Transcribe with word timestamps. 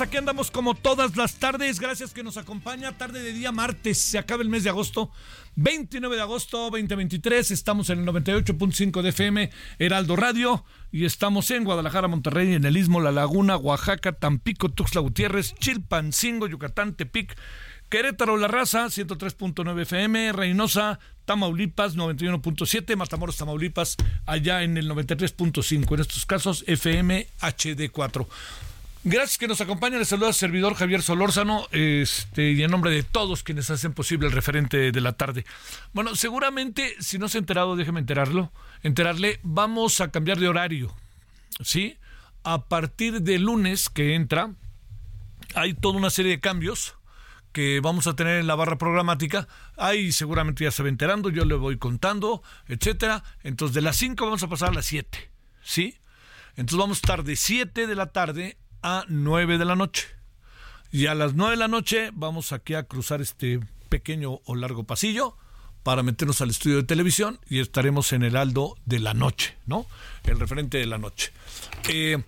Aquí 0.00 0.16
andamos 0.16 0.50
como 0.50 0.74
todas 0.74 1.16
las 1.16 1.36
tardes, 1.36 1.78
gracias 1.78 2.12
que 2.12 2.22
nos 2.22 2.36
acompaña, 2.36 2.96
tarde 2.96 3.22
de 3.22 3.32
día 3.32 3.52
martes, 3.52 3.98
se 3.98 4.18
acaba 4.18 4.42
el 4.42 4.48
mes 4.48 4.64
de 4.64 4.70
agosto, 4.70 5.10
29 5.56 6.16
de 6.16 6.22
agosto 6.22 6.70
2023, 6.70 7.50
estamos 7.50 7.90
en 7.90 8.00
el 8.00 8.06
98.5 8.06 9.02
de 9.02 9.08
FM, 9.10 9.50
Heraldo 9.78 10.16
Radio, 10.16 10.64
y 10.90 11.04
estamos 11.04 11.50
en 11.50 11.64
Guadalajara, 11.64 12.08
Monterrey, 12.08 12.54
en 12.54 12.64
el 12.64 12.76
Istmo, 12.76 13.00
La 13.00 13.12
Laguna, 13.12 13.56
Oaxaca, 13.56 14.12
Tampico, 14.12 14.68
Tuxtla 14.70 15.00
Gutiérrez, 15.00 15.54
Chilpancingo, 15.54 16.46
Yucatán, 16.46 16.94
Tepic, 16.94 17.36
Querétaro, 17.88 18.36
La 18.36 18.48
Raza, 18.48 18.86
103.9 18.86 19.82
FM, 19.82 20.32
Reynosa, 20.32 20.98
Tamaulipas, 21.24 21.96
91.7, 21.96 22.96
Matamoros, 22.96 23.36
Tamaulipas, 23.36 23.96
allá 24.26 24.62
en 24.62 24.76
el 24.76 24.90
93.5, 24.90 25.94
en 25.94 26.00
estos 26.00 26.26
casos 26.26 26.64
FM 26.66 27.26
HD4. 27.40 28.26
Gracias 29.06 29.36
que 29.36 29.48
nos 29.48 29.60
acompañan. 29.60 29.98
Les 29.98 30.08
saluda 30.08 30.28
el 30.28 30.34
servidor 30.34 30.74
Javier 30.76 31.02
Solórzano 31.02 31.68
este, 31.72 32.52
y 32.52 32.62
en 32.62 32.70
nombre 32.70 32.90
de 32.90 33.02
todos 33.02 33.42
quienes 33.42 33.68
hacen 33.68 33.92
posible 33.92 34.26
el 34.26 34.32
referente 34.32 34.92
de 34.92 35.00
la 35.02 35.12
tarde. 35.12 35.44
Bueno, 35.92 36.16
seguramente, 36.16 36.96
si 37.00 37.18
no 37.18 37.28
se 37.28 37.36
ha 37.36 37.40
enterado, 37.40 37.76
déjeme 37.76 38.00
enterarlo, 38.00 38.50
enterarle, 38.82 39.40
vamos 39.42 40.00
a 40.00 40.10
cambiar 40.10 40.38
de 40.38 40.48
horario. 40.48 40.94
¿Sí? 41.60 41.98
A 42.44 42.64
partir 42.64 43.20
de 43.20 43.38
lunes 43.38 43.90
que 43.90 44.14
entra, 44.14 44.54
hay 45.54 45.74
toda 45.74 45.98
una 45.98 46.08
serie 46.08 46.30
de 46.30 46.40
cambios 46.40 46.94
que 47.52 47.80
vamos 47.80 48.06
a 48.06 48.16
tener 48.16 48.40
en 48.40 48.46
la 48.46 48.54
barra 48.54 48.78
programática. 48.78 49.48
Ahí 49.76 50.12
seguramente 50.12 50.64
ya 50.64 50.70
se 50.70 50.82
va 50.82 50.88
enterando, 50.88 51.28
yo 51.28 51.44
le 51.44 51.56
voy 51.56 51.76
contando, 51.76 52.42
etcétera. 52.68 53.22
Entonces, 53.42 53.74
de 53.74 53.82
las 53.82 53.96
5 53.96 54.24
vamos 54.24 54.42
a 54.42 54.48
pasar 54.48 54.70
a 54.70 54.74
las 54.74 54.86
7. 54.86 55.30
¿Sí? 55.62 55.98
Entonces 56.56 56.78
vamos 56.78 56.96
a 56.96 57.00
estar 57.00 57.22
de 57.22 57.36
7 57.36 57.86
de 57.86 57.94
la 57.94 58.06
tarde 58.06 58.56
a 58.84 59.04
9 59.08 59.58
de 59.58 59.64
la 59.64 59.74
noche. 59.74 60.06
Y 60.92 61.06
a 61.06 61.14
las 61.14 61.34
9 61.34 61.52
de 61.52 61.56
la 61.56 61.68
noche 61.68 62.10
vamos 62.12 62.52
aquí 62.52 62.74
a 62.74 62.84
cruzar 62.84 63.20
este 63.20 63.58
pequeño 63.88 64.40
o 64.44 64.54
largo 64.54 64.84
pasillo 64.84 65.36
para 65.82 66.02
meternos 66.02 66.40
al 66.42 66.50
estudio 66.50 66.76
de 66.76 66.82
televisión 66.84 67.40
y 67.48 67.60
estaremos 67.60 68.12
en 68.12 68.22
el 68.22 68.36
Aldo 68.36 68.76
de 68.84 69.00
la 69.00 69.14
noche, 69.14 69.56
¿no? 69.66 69.86
El 70.24 70.38
referente 70.38 70.78
de 70.78 70.86
la 70.86 70.98
noche. 70.98 71.32
Eh, 71.88 72.22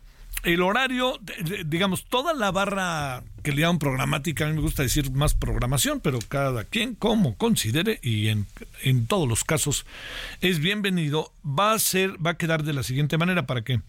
el 0.47 0.63
horario, 0.63 1.19
digamos, 1.67 2.05
toda 2.05 2.33
la 2.33 2.53
barra 2.53 3.25
que 3.43 3.51
le 3.51 3.63
llaman 3.63 3.81
programática, 3.81 4.45
a 4.45 4.49
mí 4.49 4.55
me 4.55 4.61
gusta 4.61 4.85
decir 4.85 5.11
más 5.11 5.35
programación, 5.35 5.99
pero 6.01 6.21
cada 6.29 6.63
quien 6.63 6.95
como 6.95 7.37
considere 7.37 7.99
y 8.01 8.29
en, 8.29 8.47
en 8.85 9.09
todos 9.09 9.29
los 9.29 9.43
casos 9.43 9.87
es 10.41 10.61
bienvenido. 10.61 11.33
Va 11.45 11.73
a 11.73 11.79
ser, 11.81 12.25
va 12.25 12.31
a 12.31 12.37
quedar 12.39 12.63
de 12.63 12.75
la 12.75 12.85
siguiente 12.85 13.19
manera 13.19 13.45
para 13.45 13.63
que 13.63 13.81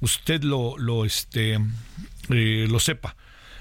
usted 0.00 0.42
lo, 0.42 0.76
lo, 0.78 1.04
este, 1.04 1.60
eh, 2.28 2.66
lo 2.68 2.80
sepa. 2.80 3.14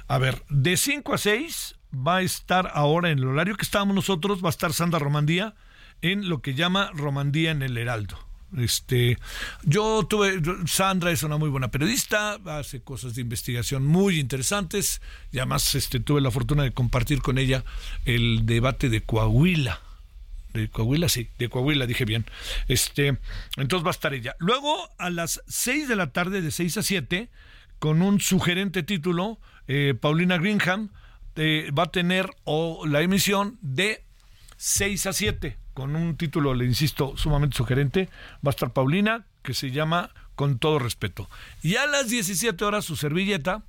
A 0.08 0.18
ver, 0.18 0.44
de 0.50 0.76
5 0.76 1.14
a 1.14 1.18
6 1.20 1.76
va 1.96 2.18
a 2.18 2.22
estar 2.24 2.72
ahora 2.74 3.12
en 3.12 3.20
el 3.20 3.28
horario 3.28 3.58
que 3.58 3.64
estábamos 3.64 3.94
nosotros, 3.94 4.44
va 4.44 4.50
a 4.50 4.58
estar 4.58 4.74
Sandra 4.74 4.98
Romandía 4.98 5.54
en 6.02 6.28
lo 6.28 6.42
que 6.42 6.56
llama 6.56 6.90
Romandía 6.96 7.52
en 7.52 7.62
el 7.62 7.78
Heraldo. 7.78 8.29
Este, 8.58 9.18
yo 9.64 10.06
tuve, 10.10 10.42
Sandra 10.66 11.12
es 11.12 11.24
una 11.24 11.38
muy 11.38 11.50
buena 11.50 11.70
periodista, 11.70 12.40
hace 12.46 12.82
cosas 12.82 13.16
de 13.16 13.22
investigación 13.22 13.86
muy 13.86 14.20
interesantes 14.20 15.02
y 15.32 15.38
además 15.38 15.76
este, 15.76 16.00
tuve 16.00 16.22
la 16.22 16.32
fortuna 16.32 16.64
de 16.64 16.72
compartir 16.72 17.22
con 17.22 17.38
ella 17.38 17.64
el 18.06 18.46
debate 18.46 18.90
de 18.90 19.02
Coahuila. 19.02 19.82
De 20.54 20.68
Coahuila, 20.68 21.10
sí, 21.10 21.30
de 21.38 21.48
Coahuila, 21.48 21.86
dije 21.86 22.06
bien. 22.06 22.26
Este, 22.68 23.20
entonces 23.58 23.86
va 23.86 23.90
a 23.90 23.92
estar 23.92 24.14
ella. 24.16 24.36
Luego, 24.40 24.90
a 24.98 25.12
las 25.12 25.44
6 25.48 25.88
de 25.88 25.96
la 25.96 26.12
tarde, 26.12 26.42
de 26.42 26.50
6 26.50 26.78
a 26.78 26.84
7, 26.84 27.30
con 27.78 28.02
un 28.02 28.20
sugerente 28.20 28.82
título, 28.82 29.40
eh, 29.68 29.94
Paulina 30.00 30.38
Greenham 30.38 30.90
eh, 31.36 31.72
va 31.78 31.84
a 31.84 31.92
tener 31.92 32.30
o, 32.44 32.86
la 32.86 33.02
emisión 33.02 33.58
de 33.62 34.04
6 34.58 35.06
a 35.06 35.14
7, 35.14 35.58
con 35.80 35.96
un 35.96 36.18
título, 36.18 36.54
le 36.54 36.66
insisto, 36.66 37.16
sumamente 37.16 37.56
sugerente. 37.56 38.10
Va 38.46 38.50
a 38.50 38.50
estar 38.50 38.74
Paulina, 38.74 39.24
que 39.44 39.54
se 39.54 39.72
llama 39.72 40.10
Con 40.36 40.60
todo 40.60 40.78
respeto. 40.78 41.30
Y 41.64 41.78
a 41.78 41.88
las 41.88 42.10
17 42.10 42.66
horas, 42.66 42.84
su 42.84 42.98
servilleta, 42.98 43.64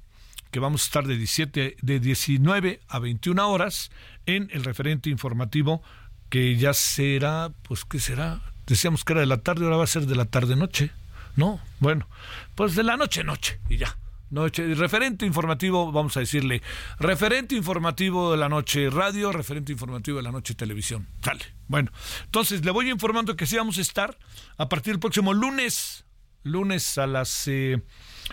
que 0.50 0.59
vamos 0.59 0.82
a 0.82 0.87
estar 0.87 1.06
de, 1.06 1.16
17, 1.16 1.76
de 1.81 2.00
19 2.00 2.81
a 2.88 2.98
21 2.98 3.48
horas 3.48 3.93
en 4.26 4.50
el 4.53 4.65
referente 4.65 5.09
informativo, 5.09 5.84
que 6.31 6.56
ya 6.56 6.75
será, 6.75 7.53
pues, 7.62 7.84
¿qué 7.84 8.00
será? 8.00 8.41
Decíamos 8.66 9.04
que 9.04 9.12
era 9.12 9.21
de 9.21 9.28
la 9.28 9.42
tarde, 9.42 9.66
ahora 9.66 9.77
va 9.77 9.84
a 9.84 9.87
ser 9.87 10.06
de 10.06 10.16
la 10.16 10.25
tarde-noche. 10.25 10.91
No, 11.37 11.60
bueno, 11.78 12.09
pues 12.56 12.75
de 12.75 12.82
la 12.82 12.97
noche-noche 12.97 13.60
y 13.69 13.77
ya. 13.77 13.97
Noche, 14.30 14.74
referente 14.74 15.26
informativo, 15.26 15.91
vamos 15.91 16.16
a 16.16 16.20
decirle, 16.20 16.62
referente 17.00 17.56
informativo 17.56 18.30
de 18.30 18.38
la 18.38 18.48
noche 18.48 18.88
radio, 18.88 19.32
referente 19.32 19.72
informativo 19.72 20.18
de 20.18 20.22
la 20.22 20.30
noche 20.30 20.54
televisión. 20.54 21.09
Sale. 21.22 21.44
Bueno, 21.66 21.91
entonces 22.27 22.65
le 22.65 22.71
voy 22.71 22.91
informando 22.91 23.34
que 23.34 23.47
sí 23.47 23.56
vamos 23.56 23.78
a 23.78 23.80
estar 23.80 24.16
a 24.56 24.68
partir 24.68 24.92
del 24.92 25.00
próximo 25.00 25.34
lunes, 25.34 26.04
lunes 26.44 26.97
a 26.97 27.09
las 27.09 27.48
eh, 27.48 27.82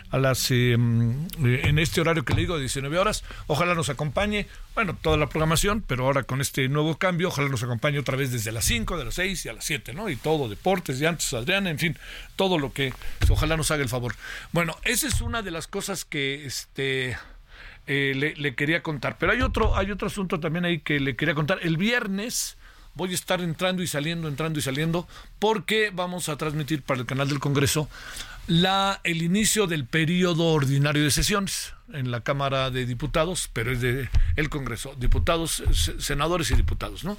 a 0.10 0.18
las 0.18 0.50
eh, 0.52 0.74
en 0.74 1.80
este 1.80 2.02
horario 2.02 2.24
que 2.24 2.34
le 2.34 2.42
digo 2.42 2.56
de 2.56 2.62
19 2.62 2.98
horas. 2.98 3.24
Ojalá 3.48 3.76
nos 3.76 3.90
acompañe, 3.90 4.48
bueno, 4.76 4.98
toda 5.02 5.18
la 5.18 5.28
programación, 5.28 5.84
pero 5.86 6.06
ahora 6.06 6.24
con 6.24 6.42
este 6.42 6.68
nuevo 6.70 6.98
cambio, 6.98 7.30
ojalá 7.30 7.50
nos 7.50 7.64
acompañe 7.64 8.00
otra 8.00 8.18
vez 8.18 8.32
desde 8.32 8.52
las 8.52 8.66
5, 8.66 8.98
de 8.98 9.06
las 9.06 9.16
6 9.16 9.46
y 9.46 9.50
a 9.50 9.54
las 9.54 9.66
7, 9.66 9.94
¿no? 9.94 10.10
Y 10.10 10.16
todo, 10.16 10.50
deportes, 10.50 11.00
de 11.00 11.08
antes, 11.08 11.34
Adriana, 11.34 11.70
en 11.70 11.80
fin, 11.80 11.98
todo 12.36 12.58
lo 12.58 12.74
que 12.74 12.94
ojalá 13.30 13.58
nos 13.58 13.72
haga 13.72 13.84
el 13.84 13.90
favor. 13.90 14.16
Bueno, 14.52 14.78
esa 14.84 15.08
es 15.08 15.22
una 15.22 15.42
de 15.42 15.52
las 15.52 15.68
cosas 15.68 16.06
que 16.06 16.46
este 16.46 17.18
eh, 17.88 18.14
le, 18.16 18.36
le 18.36 18.56
quería 18.56 18.84
contar, 18.84 19.18
pero 19.18 19.32
hay 19.32 19.42
otro, 19.42 19.76
hay 19.78 19.92
otro 19.92 20.08
asunto 20.08 20.40
también 20.40 20.66
ahí 20.66 20.80
que 20.80 21.00
le 21.00 21.16
quería 21.16 21.36
contar. 21.36 21.60
El 21.62 21.78
viernes 21.78 22.57
voy 22.98 23.12
a 23.12 23.16
estar 23.16 23.40
entrando 23.42 23.82
y 23.84 23.88
saliendo, 23.88 24.28
entrando 24.28 24.60
y 24.60 24.62
saliendo, 24.62 25.08
porque 25.40 25.92
vamos 25.94 26.28
a 26.28 26.36
transmitir 26.36 26.82
para 26.82 27.00
el 27.00 27.06
canal 27.06 27.30
del 27.30 27.40
Congreso 27.40 27.88
el 29.04 29.22
inicio 29.22 29.68
del 29.68 29.86
periodo 29.86 30.46
ordinario 30.46 31.04
de 31.04 31.12
sesiones 31.12 31.74
en 31.94 32.12
la 32.12 32.22
Cámara 32.22 32.72
de 32.72 32.86
Diputados, 32.86 33.50
pero 33.52 33.72
es 33.72 33.82
de 33.82 34.10
Congreso, 34.50 34.96
diputados, 34.98 35.64
senadores 36.00 36.52
y 36.52 36.56
diputados, 36.56 37.04
¿no? 37.04 37.18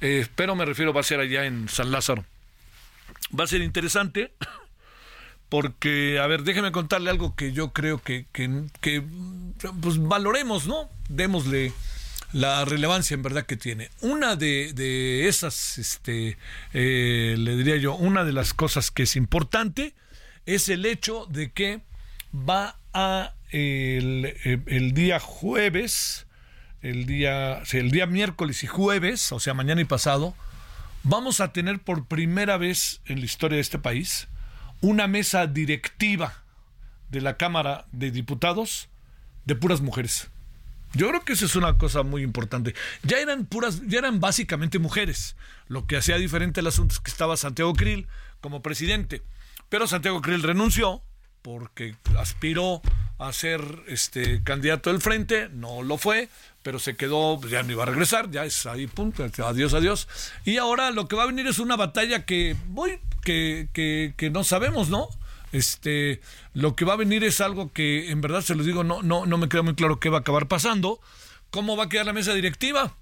Eh, 0.00 0.26
pero 0.36 0.54
me 0.54 0.64
refiero, 0.64 0.92
va 0.92 1.00
a 1.00 1.04
ser 1.04 1.20
allá 1.20 1.44
en 1.44 1.68
San 1.68 1.90
Lázaro. 1.90 2.24
Va 3.38 3.44
a 3.44 3.46
ser 3.46 3.60
interesante 3.60 4.32
porque, 5.50 6.18
a 6.18 6.26
ver, 6.26 6.44
déjeme 6.44 6.72
contarle 6.72 7.10
algo 7.10 7.34
que 7.34 7.52
yo 7.52 7.72
creo 7.72 8.00
que, 8.00 8.26
que, 8.32 9.02
pues 9.82 9.98
valoremos, 9.98 10.66
¿no? 10.66 10.88
Démosle 11.08 11.72
la 12.32 12.64
relevancia 12.64 13.14
en 13.14 13.22
verdad 13.22 13.46
que 13.46 13.56
tiene. 13.56 13.90
Una 14.00 14.36
de, 14.36 14.72
de 14.72 15.28
esas, 15.28 15.78
este, 15.78 16.38
eh, 16.72 17.34
le 17.38 17.56
diría 17.56 17.76
yo, 17.76 17.94
una 17.94 18.24
de 18.24 18.32
las 18.32 18.54
cosas 18.54 18.90
que 18.90 19.04
es 19.04 19.16
importante 19.16 19.94
es 20.46 20.68
el 20.68 20.86
hecho 20.86 21.26
de 21.26 21.52
que 21.52 21.80
va 22.34 22.76
a 22.92 23.34
el, 23.50 24.36
el 24.44 24.94
día 24.94 25.18
jueves, 25.18 26.26
el 26.82 27.06
día, 27.06 27.62
el 27.72 27.90
día 27.90 28.06
miércoles 28.06 28.62
y 28.62 28.66
jueves, 28.66 29.32
o 29.32 29.40
sea, 29.40 29.54
mañana 29.54 29.80
y 29.80 29.84
pasado, 29.84 30.34
vamos 31.02 31.40
a 31.40 31.52
tener 31.52 31.80
por 31.80 32.06
primera 32.06 32.56
vez 32.56 33.00
en 33.06 33.20
la 33.20 33.24
historia 33.24 33.56
de 33.56 33.62
este 33.62 33.78
país 33.78 34.28
una 34.80 35.06
mesa 35.06 35.46
directiva 35.46 36.42
de 37.10 37.20
la 37.20 37.36
Cámara 37.36 37.86
de 37.92 38.10
Diputados 38.10 38.88
de 39.44 39.56
puras 39.56 39.80
mujeres. 39.80 40.30
Yo 40.94 41.08
creo 41.08 41.24
que 41.24 41.34
eso 41.34 41.46
es 41.46 41.56
una 41.56 41.78
cosa 41.78 42.02
muy 42.02 42.22
importante. 42.22 42.74
Ya 43.02 43.18
eran 43.18 43.46
puras, 43.46 43.82
ya 43.86 43.98
eran 43.98 44.20
básicamente 44.20 44.78
mujeres. 44.78 45.36
Lo 45.68 45.86
que 45.86 45.96
hacía 45.96 46.16
diferente 46.16 46.60
el 46.60 46.66
asunto 46.66 46.94
es 46.94 47.00
que 47.00 47.10
estaba 47.10 47.36
Santiago 47.36 47.74
Krill 47.74 48.08
como 48.40 48.62
presidente. 48.62 49.22
Pero 49.68 49.86
Santiago 49.86 50.20
Krill 50.20 50.42
renunció 50.42 51.02
porque 51.42 51.96
aspiró 52.18 52.82
a 53.18 53.32
ser 53.32 53.60
este 53.86 54.42
candidato 54.42 54.90
del 54.90 55.00
frente, 55.00 55.48
no 55.52 55.82
lo 55.82 55.98
fue, 55.98 56.28
pero 56.62 56.78
se 56.78 56.96
quedó, 56.96 57.38
pues, 57.38 57.52
ya 57.52 57.62
no 57.62 57.72
iba 57.72 57.82
a 57.82 57.86
regresar, 57.86 58.30
ya 58.30 58.44
es 58.44 58.66
ahí, 58.66 58.86
punto, 58.86 59.24
adiós, 59.44 59.74
adiós. 59.74 60.08
Y 60.44 60.56
ahora 60.56 60.90
lo 60.90 61.06
que 61.06 61.16
va 61.16 61.24
a 61.24 61.26
venir 61.26 61.46
es 61.46 61.58
una 61.58 61.76
batalla 61.76 62.24
que 62.24 62.56
voy, 62.68 62.98
que, 63.22 63.68
que, 63.72 64.14
que 64.16 64.30
no 64.30 64.44
sabemos, 64.44 64.88
¿no? 64.88 65.08
Este, 65.52 66.20
lo 66.54 66.76
que 66.76 66.84
va 66.84 66.94
a 66.94 66.96
venir 66.96 67.24
es 67.24 67.40
algo 67.40 67.72
que 67.72 68.10
en 68.10 68.20
verdad 68.20 68.42
se 68.42 68.54
los 68.54 68.66
digo, 68.66 68.84
no, 68.84 69.02
no, 69.02 69.26
no 69.26 69.38
me 69.38 69.48
queda 69.48 69.62
muy 69.62 69.74
claro 69.74 70.00
qué 70.00 70.08
va 70.08 70.18
a 70.18 70.20
acabar 70.20 70.48
pasando. 70.48 71.00
¿Cómo 71.50 71.76
va 71.76 71.84
a 71.84 71.88
quedar 71.88 72.06
la 72.06 72.12
mesa 72.12 72.32
directiva? 72.34 72.94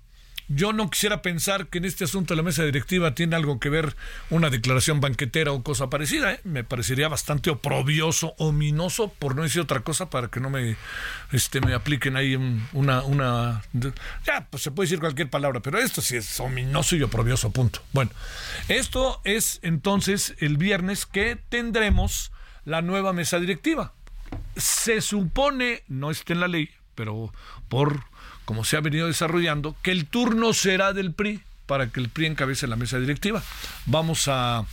Yo 0.50 0.72
no 0.72 0.88
quisiera 0.88 1.20
pensar 1.20 1.66
que 1.66 1.76
en 1.76 1.84
este 1.84 2.04
asunto 2.04 2.34
la 2.34 2.42
mesa 2.42 2.64
directiva 2.64 3.14
tiene 3.14 3.36
algo 3.36 3.60
que 3.60 3.68
ver 3.68 3.94
una 4.30 4.48
declaración 4.48 4.98
banquetera 4.98 5.52
o 5.52 5.62
cosa 5.62 5.90
parecida. 5.90 6.32
¿eh? 6.32 6.40
Me 6.42 6.64
parecería 6.64 7.08
bastante 7.08 7.50
oprobioso, 7.50 8.34
ominoso, 8.38 9.12
por 9.18 9.36
no 9.36 9.42
decir 9.42 9.60
otra 9.60 9.80
cosa, 9.80 10.08
para 10.08 10.28
que 10.28 10.40
no 10.40 10.48
me, 10.48 10.76
este, 11.32 11.60
me 11.60 11.74
apliquen 11.74 12.16
ahí 12.16 12.34
una, 12.72 13.02
una... 13.02 13.62
Ya, 14.24 14.46
pues 14.48 14.62
se 14.62 14.70
puede 14.70 14.86
decir 14.86 15.00
cualquier 15.00 15.28
palabra, 15.28 15.60
pero 15.60 15.78
esto 15.78 16.00
sí 16.00 16.16
es 16.16 16.40
ominoso 16.40 16.96
y 16.96 17.02
oprobioso, 17.02 17.50
punto. 17.50 17.82
Bueno, 17.92 18.10
esto 18.68 19.20
es 19.24 19.60
entonces 19.60 20.34
el 20.38 20.56
viernes 20.56 21.04
que 21.04 21.36
tendremos 21.50 22.32
la 22.68 22.82
nueva 22.82 23.12
mesa 23.12 23.40
directiva. 23.40 23.94
Se 24.56 25.00
supone, 25.00 25.82
no 25.88 26.10
está 26.10 26.34
en 26.34 26.40
la 26.40 26.48
ley, 26.48 26.68
pero 26.94 27.32
por 27.68 28.04
como 28.44 28.64
se 28.64 28.76
ha 28.76 28.80
venido 28.80 29.06
desarrollando, 29.06 29.76
que 29.82 29.90
el 29.90 30.06
turno 30.06 30.52
será 30.54 30.92
del 30.92 31.12
PRI 31.12 31.42
para 31.66 31.88
que 31.88 32.00
el 32.00 32.08
PRI 32.08 32.26
encabece 32.26 32.66
la 32.66 32.76
mesa 32.76 32.98
directiva. 32.98 33.42
Vamos 33.84 34.26
a, 34.26 34.64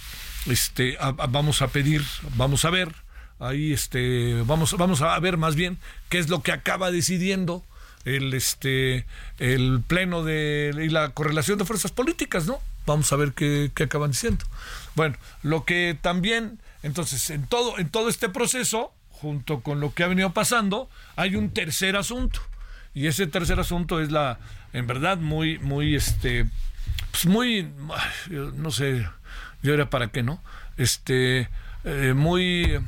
este, 0.46 0.98
vamos 1.30 1.62
a 1.62 1.68
pedir, 1.68 2.02
vamos 2.36 2.64
a 2.64 2.70
ver, 2.70 2.96
ahí 3.40 3.74
este, 3.74 4.42
vamos, 4.46 4.78
vamos 4.78 5.02
a 5.02 5.20
ver 5.20 5.38
más 5.38 5.56
bien 5.56 5.78
qué 6.08 6.20
es 6.20 6.30
lo 6.30 6.42
que 6.42 6.54
acaba 6.54 6.92
decidiendo 6.92 7.64
el 8.06 8.34
este 8.34 9.06
el 9.40 9.82
pleno 9.86 10.24
de 10.24 10.74
y 10.82 10.90
la 10.90 11.10
correlación 11.10 11.58
de 11.58 11.66
fuerzas 11.66 11.92
políticas, 11.92 12.46
¿no? 12.46 12.60
Vamos 12.86 13.12
a 13.12 13.16
ver 13.18 13.34
qué, 13.34 13.72
qué 13.74 13.84
acaban 13.84 14.12
diciendo. 14.12 14.46
Bueno, 14.96 15.18
lo 15.44 15.66
que 15.66 15.98
también, 16.02 16.60
entonces, 16.86 17.32
en 17.32 17.48
todo, 17.48 17.80
en 17.80 17.90
todo 17.90 18.10
este 18.10 18.30
proceso, 18.30 18.94
junto 19.10 19.62
con 19.62 19.80
lo 19.80 19.96
que 19.96 20.04
ha 20.04 20.08
venido 20.08 20.34
pasando, 20.34 20.88
hay 21.16 21.36
un 21.36 21.50
tercer 21.50 21.96
asunto 21.96 22.42
y 22.94 23.08
ese 23.08 23.26
tercer 23.26 23.60
asunto 23.60 24.00
es 24.00 24.12
la, 24.12 24.38
en 24.72 24.86
verdad, 24.86 25.18
muy, 25.18 25.58
muy, 25.58 25.96
este, 25.96 26.46
pues 27.10 27.26
muy, 27.26 27.68
no 28.30 28.70
sé, 28.70 29.08
yo 29.64 29.74
era 29.74 29.90
para 29.90 30.10
qué, 30.10 30.22
¿no? 30.22 30.44
Este, 30.78 31.50
eh, 31.86 32.14
muy 32.16 32.80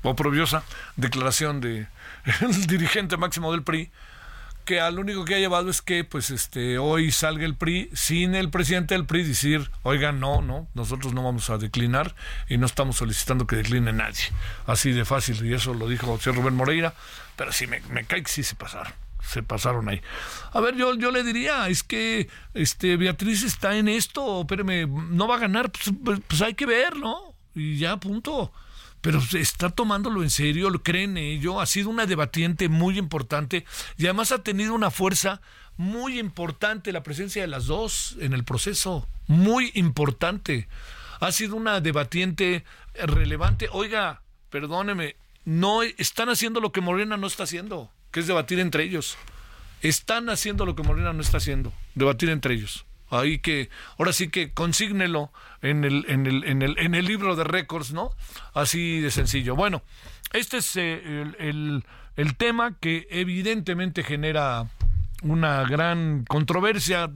oprobiosa 0.00 0.64
declaración 0.96 1.60
de 1.60 1.86
el 2.40 2.66
dirigente 2.66 3.18
máximo 3.18 3.52
del 3.52 3.62
PRI 3.62 3.90
que 4.64 4.80
al 4.80 4.98
único 4.98 5.24
que 5.24 5.34
ha 5.34 5.38
llevado 5.38 5.70
es 5.70 5.82
que 5.82 6.04
pues 6.04 6.30
este 6.30 6.78
hoy 6.78 7.10
salga 7.12 7.44
el 7.44 7.54
PRI 7.54 7.90
sin 7.92 8.34
el 8.34 8.50
presidente 8.50 8.94
del 8.94 9.06
PRI 9.06 9.24
decir, 9.24 9.70
oigan, 9.82 10.20
no, 10.20 10.42
no, 10.42 10.68
nosotros 10.74 11.12
no 11.12 11.22
vamos 11.22 11.50
a 11.50 11.58
declinar 11.58 12.14
y 12.48 12.56
no 12.58 12.66
estamos 12.66 12.96
solicitando 12.96 13.46
que 13.46 13.56
decline 13.56 13.92
nadie. 13.92 14.24
Así 14.66 14.92
de 14.92 15.04
fácil, 15.04 15.44
y 15.44 15.54
eso 15.54 15.74
lo 15.74 15.88
dijo 15.88 16.06
José 16.06 16.32
Rubén 16.32 16.54
Moreira, 16.54 16.94
pero 17.36 17.52
sí 17.52 17.66
me, 17.66 17.80
me 17.90 18.04
cae 18.04 18.22
que 18.22 18.30
sí 18.30 18.42
se 18.42 18.54
pasaron 18.54 18.92
se 19.22 19.42
pasaron 19.42 19.88
ahí. 19.88 20.02
A 20.52 20.60
ver, 20.60 20.74
yo, 20.74 20.94
yo 20.96 21.12
le 21.12 21.22
diría, 21.22 21.68
es 21.68 21.84
que 21.84 22.28
este 22.54 22.96
Beatriz 22.96 23.44
está 23.44 23.76
en 23.76 23.86
esto, 23.86 24.40
espérame, 24.40 24.88
no 25.10 25.28
va 25.28 25.36
a 25.36 25.38
ganar, 25.38 25.70
pues, 25.70 25.92
pues, 26.04 26.20
pues 26.26 26.42
hay 26.42 26.54
que 26.54 26.66
ver, 26.66 26.96
¿no? 26.96 27.32
Y 27.54 27.78
ya, 27.78 27.96
punto 27.98 28.52
pero 29.02 29.20
está 29.34 29.68
tomándolo 29.68 30.22
en 30.22 30.30
serio, 30.30 30.70
lo 30.70 30.82
creen 30.82 31.16
ello, 31.16 31.60
ha 31.60 31.66
sido 31.66 31.90
una 31.90 32.06
debatiente 32.06 32.68
muy 32.68 32.98
importante 32.98 33.66
y 33.98 34.04
además 34.06 34.32
ha 34.32 34.42
tenido 34.42 34.74
una 34.74 34.90
fuerza 34.90 35.42
muy 35.76 36.18
importante 36.18 36.92
la 36.92 37.02
presencia 37.02 37.42
de 37.42 37.48
las 37.48 37.66
dos 37.66 38.16
en 38.20 38.32
el 38.32 38.44
proceso, 38.44 39.08
muy 39.26 39.72
importante. 39.74 40.68
Ha 41.20 41.32
sido 41.32 41.56
una 41.56 41.80
debatiente 41.80 42.64
relevante. 42.94 43.68
Oiga, 43.72 44.22
perdóneme, 44.50 45.16
no 45.44 45.82
están 45.82 46.28
haciendo 46.28 46.60
lo 46.60 46.70
que 46.70 46.80
Morena 46.80 47.16
no 47.16 47.26
está 47.26 47.42
haciendo, 47.42 47.90
que 48.12 48.20
es 48.20 48.28
debatir 48.28 48.60
entre 48.60 48.84
ellos. 48.84 49.16
Están 49.80 50.30
haciendo 50.30 50.64
lo 50.64 50.76
que 50.76 50.84
Morena 50.84 51.12
no 51.12 51.22
está 51.22 51.38
haciendo, 51.38 51.72
debatir 51.96 52.28
entre 52.28 52.54
ellos. 52.54 52.84
Ahí 53.12 53.38
que, 53.38 53.68
ahora 53.98 54.12
sí 54.12 54.28
que 54.28 54.52
consígnelo 54.52 55.30
en 55.60 55.84
el, 55.84 56.06
en 56.08 56.26
el, 56.26 56.44
en 56.44 56.62
el, 56.62 56.78
en 56.78 56.94
el 56.94 57.04
libro 57.04 57.36
de 57.36 57.44
récords, 57.44 57.92
¿no? 57.92 58.10
Así 58.54 59.00
de 59.00 59.10
sencillo. 59.10 59.54
Bueno, 59.54 59.82
este 60.32 60.58
es 60.58 60.76
eh, 60.76 61.24
el, 61.38 61.84
el, 62.16 62.36
tema 62.36 62.78
que 62.80 63.06
evidentemente 63.10 64.02
genera 64.02 64.66
una 65.22 65.62
gran 65.64 66.24
controversia, 66.24 67.10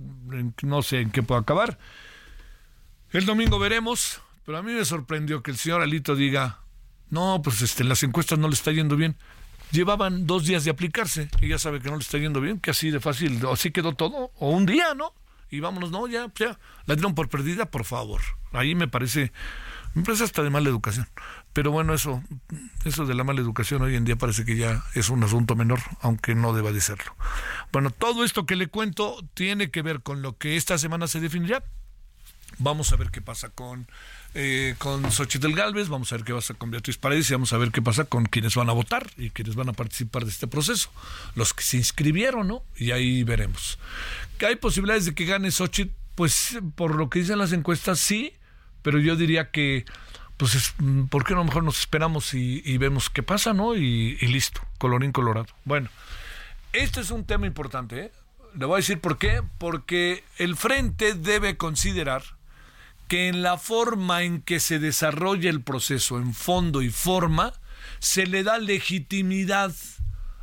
no 0.62 0.82
sé 0.82 1.00
en 1.00 1.10
qué 1.10 1.22
puede 1.22 1.40
acabar. 1.40 1.78
El 3.10 3.24
domingo 3.24 3.58
veremos, 3.58 4.20
pero 4.44 4.58
a 4.58 4.62
mí 4.62 4.72
me 4.72 4.84
sorprendió 4.84 5.42
que 5.42 5.50
el 5.50 5.56
señor 5.56 5.80
Alito 5.80 6.14
diga, 6.14 6.58
no, 7.08 7.40
pues 7.42 7.62
este, 7.62 7.84
las 7.84 8.02
encuestas 8.02 8.38
no 8.38 8.48
le 8.48 8.54
está 8.54 8.70
yendo 8.70 8.96
bien. 8.96 9.16
Llevaban 9.72 10.26
dos 10.26 10.44
días 10.44 10.64
de 10.64 10.70
aplicarse 10.70 11.28
y 11.40 11.48
ya 11.48 11.58
sabe 11.58 11.80
que 11.80 11.88
no 11.88 11.96
le 11.96 12.02
está 12.02 12.18
yendo 12.18 12.42
bien, 12.42 12.60
que 12.60 12.70
así 12.70 12.90
de 12.90 13.00
fácil, 13.00 13.40
así 13.50 13.70
quedó 13.70 13.94
todo, 13.94 14.30
o 14.38 14.50
un 14.50 14.66
día, 14.66 14.94
¿no? 14.94 15.12
Y 15.50 15.60
vámonos, 15.60 15.90
no, 15.90 16.06
ya, 16.06 16.30
ya, 16.34 16.58
la 16.86 16.94
dieron 16.94 17.14
por 17.14 17.28
perdida, 17.28 17.66
por 17.66 17.84
favor. 17.84 18.20
Ahí 18.52 18.74
me 18.74 18.88
parece, 18.88 19.32
me 19.94 20.02
parece 20.02 20.24
hasta 20.24 20.42
de 20.42 20.50
mala 20.50 20.68
educación. 20.68 21.08
Pero 21.52 21.70
bueno, 21.70 21.94
eso, 21.94 22.22
eso 22.84 23.06
de 23.06 23.14
la 23.14 23.24
mala 23.24 23.40
educación 23.40 23.82
hoy 23.82 23.96
en 23.96 24.04
día 24.04 24.16
parece 24.16 24.44
que 24.44 24.56
ya 24.56 24.82
es 24.94 25.08
un 25.08 25.22
asunto 25.24 25.56
menor, 25.56 25.80
aunque 26.00 26.34
no 26.34 26.52
deba 26.52 26.72
de 26.72 26.80
serlo. 26.80 27.16
Bueno, 27.72 27.90
todo 27.90 28.24
esto 28.24 28.46
que 28.46 28.56
le 28.56 28.66
cuento 28.66 29.24
tiene 29.34 29.70
que 29.70 29.82
ver 29.82 30.02
con 30.02 30.22
lo 30.22 30.36
que 30.36 30.56
esta 30.56 30.78
semana 30.78 31.06
se 31.06 31.20
definirá. 31.20 31.64
Vamos 32.58 32.92
a 32.92 32.96
ver 32.96 33.10
qué 33.10 33.20
pasa 33.20 33.50
con 33.50 33.86
eh, 34.38 34.74
con 34.76 35.10
Xochitl 35.10 35.54
Galvez, 35.54 35.88
vamos 35.88 36.12
a 36.12 36.16
ver 36.16 36.24
qué 36.24 36.34
pasa 36.34 36.52
con 36.52 36.70
Beatriz 36.70 36.98
Paredes 36.98 37.30
y 37.30 37.32
vamos 37.32 37.54
a 37.54 37.56
ver 37.56 37.70
qué 37.70 37.80
pasa 37.80 38.04
con 38.04 38.26
quienes 38.26 38.54
van 38.54 38.68
a 38.68 38.72
votar 38.72 39.10
y 39.16 39.30
quienes 39.30 39.54
van 39.54 39.70
a 39.70 39.72
participar 39.72 40.24
de 40.24 40.30
este 40.30 40.46
proceso, 40.46 40.90
los 41.34 41.54
que 41.54 41.64
se 41.64 41.78
inscribieron, 41.78 42.46
¿no? 42.46 42.62
Y 42.76 42.90
ahí 42.90 43.24
veremos. 43.24 43.78
¿Que 44.36 44.44
hay 44.44 44.56
posibilidades 44.56 45.06
de 45.06 45.14
que 45.14 45.24
gane 45.24 45.50
Xochitl? 45.50 45.94
Pues 46.14 46.58
por 46.74 46.96
lo 46.96 47.08
que 47.08 47.20
dicen 47.20 47.38
las 47.38 47.52
encuestas, 47.52 47.98
sí, 47.98 48.34
pero 48.82 48.98
yo 48.98 49.16
diría 49.16 49.50
que, 49.50 49.86
pues, 50.36 50.74
¿por 51.08 51.24
qué 51.24 51.34
no 51.34 51.42
mejor 51.42 51.64
nos 51.64 51.78
esperamos 51.78 52.34
y, 52.34 52.76
vemos 52.76 53.08
qué 53.08 53.22
pasa, 53.22 53.54
¿no? 53.54 53.74
Y, 53.74 54.18
y, 54.20 54.26
listo, 54.26 54.60
colorín 54.76 55.12
colorado. 55.12 55.46
Bueno, 55.64 55.88
este 56.74 57.00
es 57.00 57.10
un 57.10 57.24
tema 57.24 57.46
importante, 57.46 58.00
¿eh? 58.00 58.12
Le 58.54 58.66
voy 58.66 58.74
a 58.74 58.76
decir 58.76 59.00
por 59.00 59.16
qué. 59.16 59.42
Porque 59.58 60.24
el 60.36 60.56
frente 60.56 61.14
debe 61.14 61.56
considerar 61.56 62.35
que 63.08 63.28
en 63.28 63.42
la 63.42 63.58
forma 63.58 64.22
en 64.22 64.40
que 64.42 64.60
se 64.60 64.78
desarrolla 64.78 65.50
el 65.50 65.62
proceso, 65.62 66.18
en 66.18 66.34
fondo 66.34 66.82
y 66.82 66.90
forma, 66.90 67.52
se 67.98 68.26
le 68.26 68.42
da 68.42 68.58
legitimidad 68.58 69.74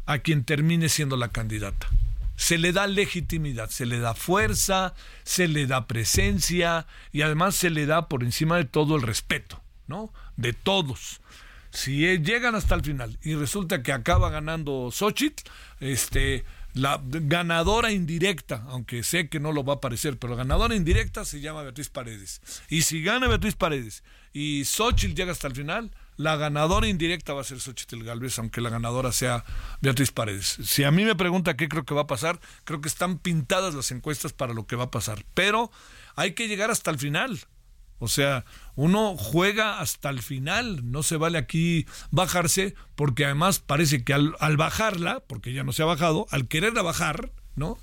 a 0.05 0.19
quien 0.19 0.43
termine 0.43 0.89
siendo 0.89 1.17
la 1.17 1.29
candidata. 1.29 1.87
se 2.35 2.57
le 2.57 2.73
da 2.73 2.87
legitimidad, 2.87 3.69
se 3.69 3.85
le 3.85 3.99
da 3.99 4.15
fuerza, 4.15 4.95
se 5.23 5.47
le 5.47 5.67
da 5.67 5.87
presencia 5.87 6.87
y 7.11 7.21
además 7.21 7.55
se 7.55 7.69
le 7.69 7.85
da 7.85 8.07
por 8.07 8.23
encima 8.23 8.57
de 8.57 8.65
todo 8.65 8.95
el 8.95 9.03
respeto, 9.03 9.61
¿no? 9.87 10.11
De 10.35 10.51
todos. 10.51 11.21
Si 11.71 11.99
llegan 12.19 12.55
hasta 12.55 12.75
el 12.75 12.83
final 12.83 13.17
y 13.21 13.35
resulta 13.35 13.81
que 13.81 13.93
acaba 13.93 14.29
ganando 14.29 14.89
Xochitl, 14.91 15.43
este, 15.79 16.43
la 16.73 16.99
ganadora 17.03 17.91
indirecta, 17.91 18.63
aunque 18.67 19.03
sé 19.03 19.29
que 19.29 19.39
no 19.39 19.51
lo 19.51 19.63
va 19.63 19.75
a 19.75 19.81
parecer, 19.81 20.17
pero 20.17 20.31
la 20.31 20.37
ganadora 20.37 20.75
indirecta 20.75 21.23
se 21.23 21.39
llama 21.39 21.61
Beatriz 21.61 21.89
Paredes. 21.89 22.41
Y 22.69 22.81
si 22.81 23.03
gana 23.03 23.27
Beatriz 23.27 23.55
Paredes 23.55 24.03
y 24.33 24.65
Xochitl 24.65 25.13
llega 25.13 25.31
hasta 25.31 25.47
el 25.47 25.55
final, 25.55 25.91
la 26.17 26.35
ganadora 26.35 26.87
indirecta 26.87 27.33
va 27.33 27.41
a 27.41 27.43
ser 27.43 27.59
Xochitl 27.59 28.03
Galvez, 28.03 28.37
aunque 28.39 28.61
la 28.61 28.69
ganadora 28.69 29.11
sea 29.11 29.43
Beatriz 29.81 30.11
Paredes. 30.11 30.57
Si 30.63 30.83
a 30.83 30.91
mí 30.91 31.05
me 31.05 31.15
pregunta 31.15 31.55
qué 31.55 31.69
creo 31.69 31.85
que 31.85 31.93
va 31.93 32.01
a 32.01 32.07
pasar, 32.07 32.39
creo 32.63 32.81
que 32.81 32.89
están 32.89 33.19
pintadas 33.19 33.73
las 33.75 33.91
encuestas 33.91 34.33
para 34.33 34.53
lo 34.53 34.65
que 34.65 34.75
va 34.75 34.85
a 34.85 34.91
pasar. 34.91 35.23
Pero 35.33 35.71
hay 36.15 36.33
que 36.33 36.47
llegar 36.47 36.71
hasta 36.71 36.91
el 36.91 36.99
final. 36.99 37.39
O 37.99 38.07
sea, 38.07 38.45
uno 38.75 39.15
juega 39.17 39.79
hasta 39.79 40.09
el 40.09 40.21
final, 40.21 40.91
no 40.91 41.03
se 41.03 41.17
vale 41.17 41.37
aquí 41.37 41.85
bajarse, 42.11 42.75
porque 42.95 43.25
además 43.25 43.59
parece 43.59 44.03
que 44.03 44.13
al, 44.13 44.57
bajarla, 44.57 45.21
porque 45.27 45.53
ya 45.53 45.63
no 45.63 45.71
se 45.71 45.83
ha 45.83 45.85
bajado, 45.85 46.25
al 46.31 46.47
quererla 46.47 46.81
bajar, 46.81 47.31
¿no? 47.55 47.77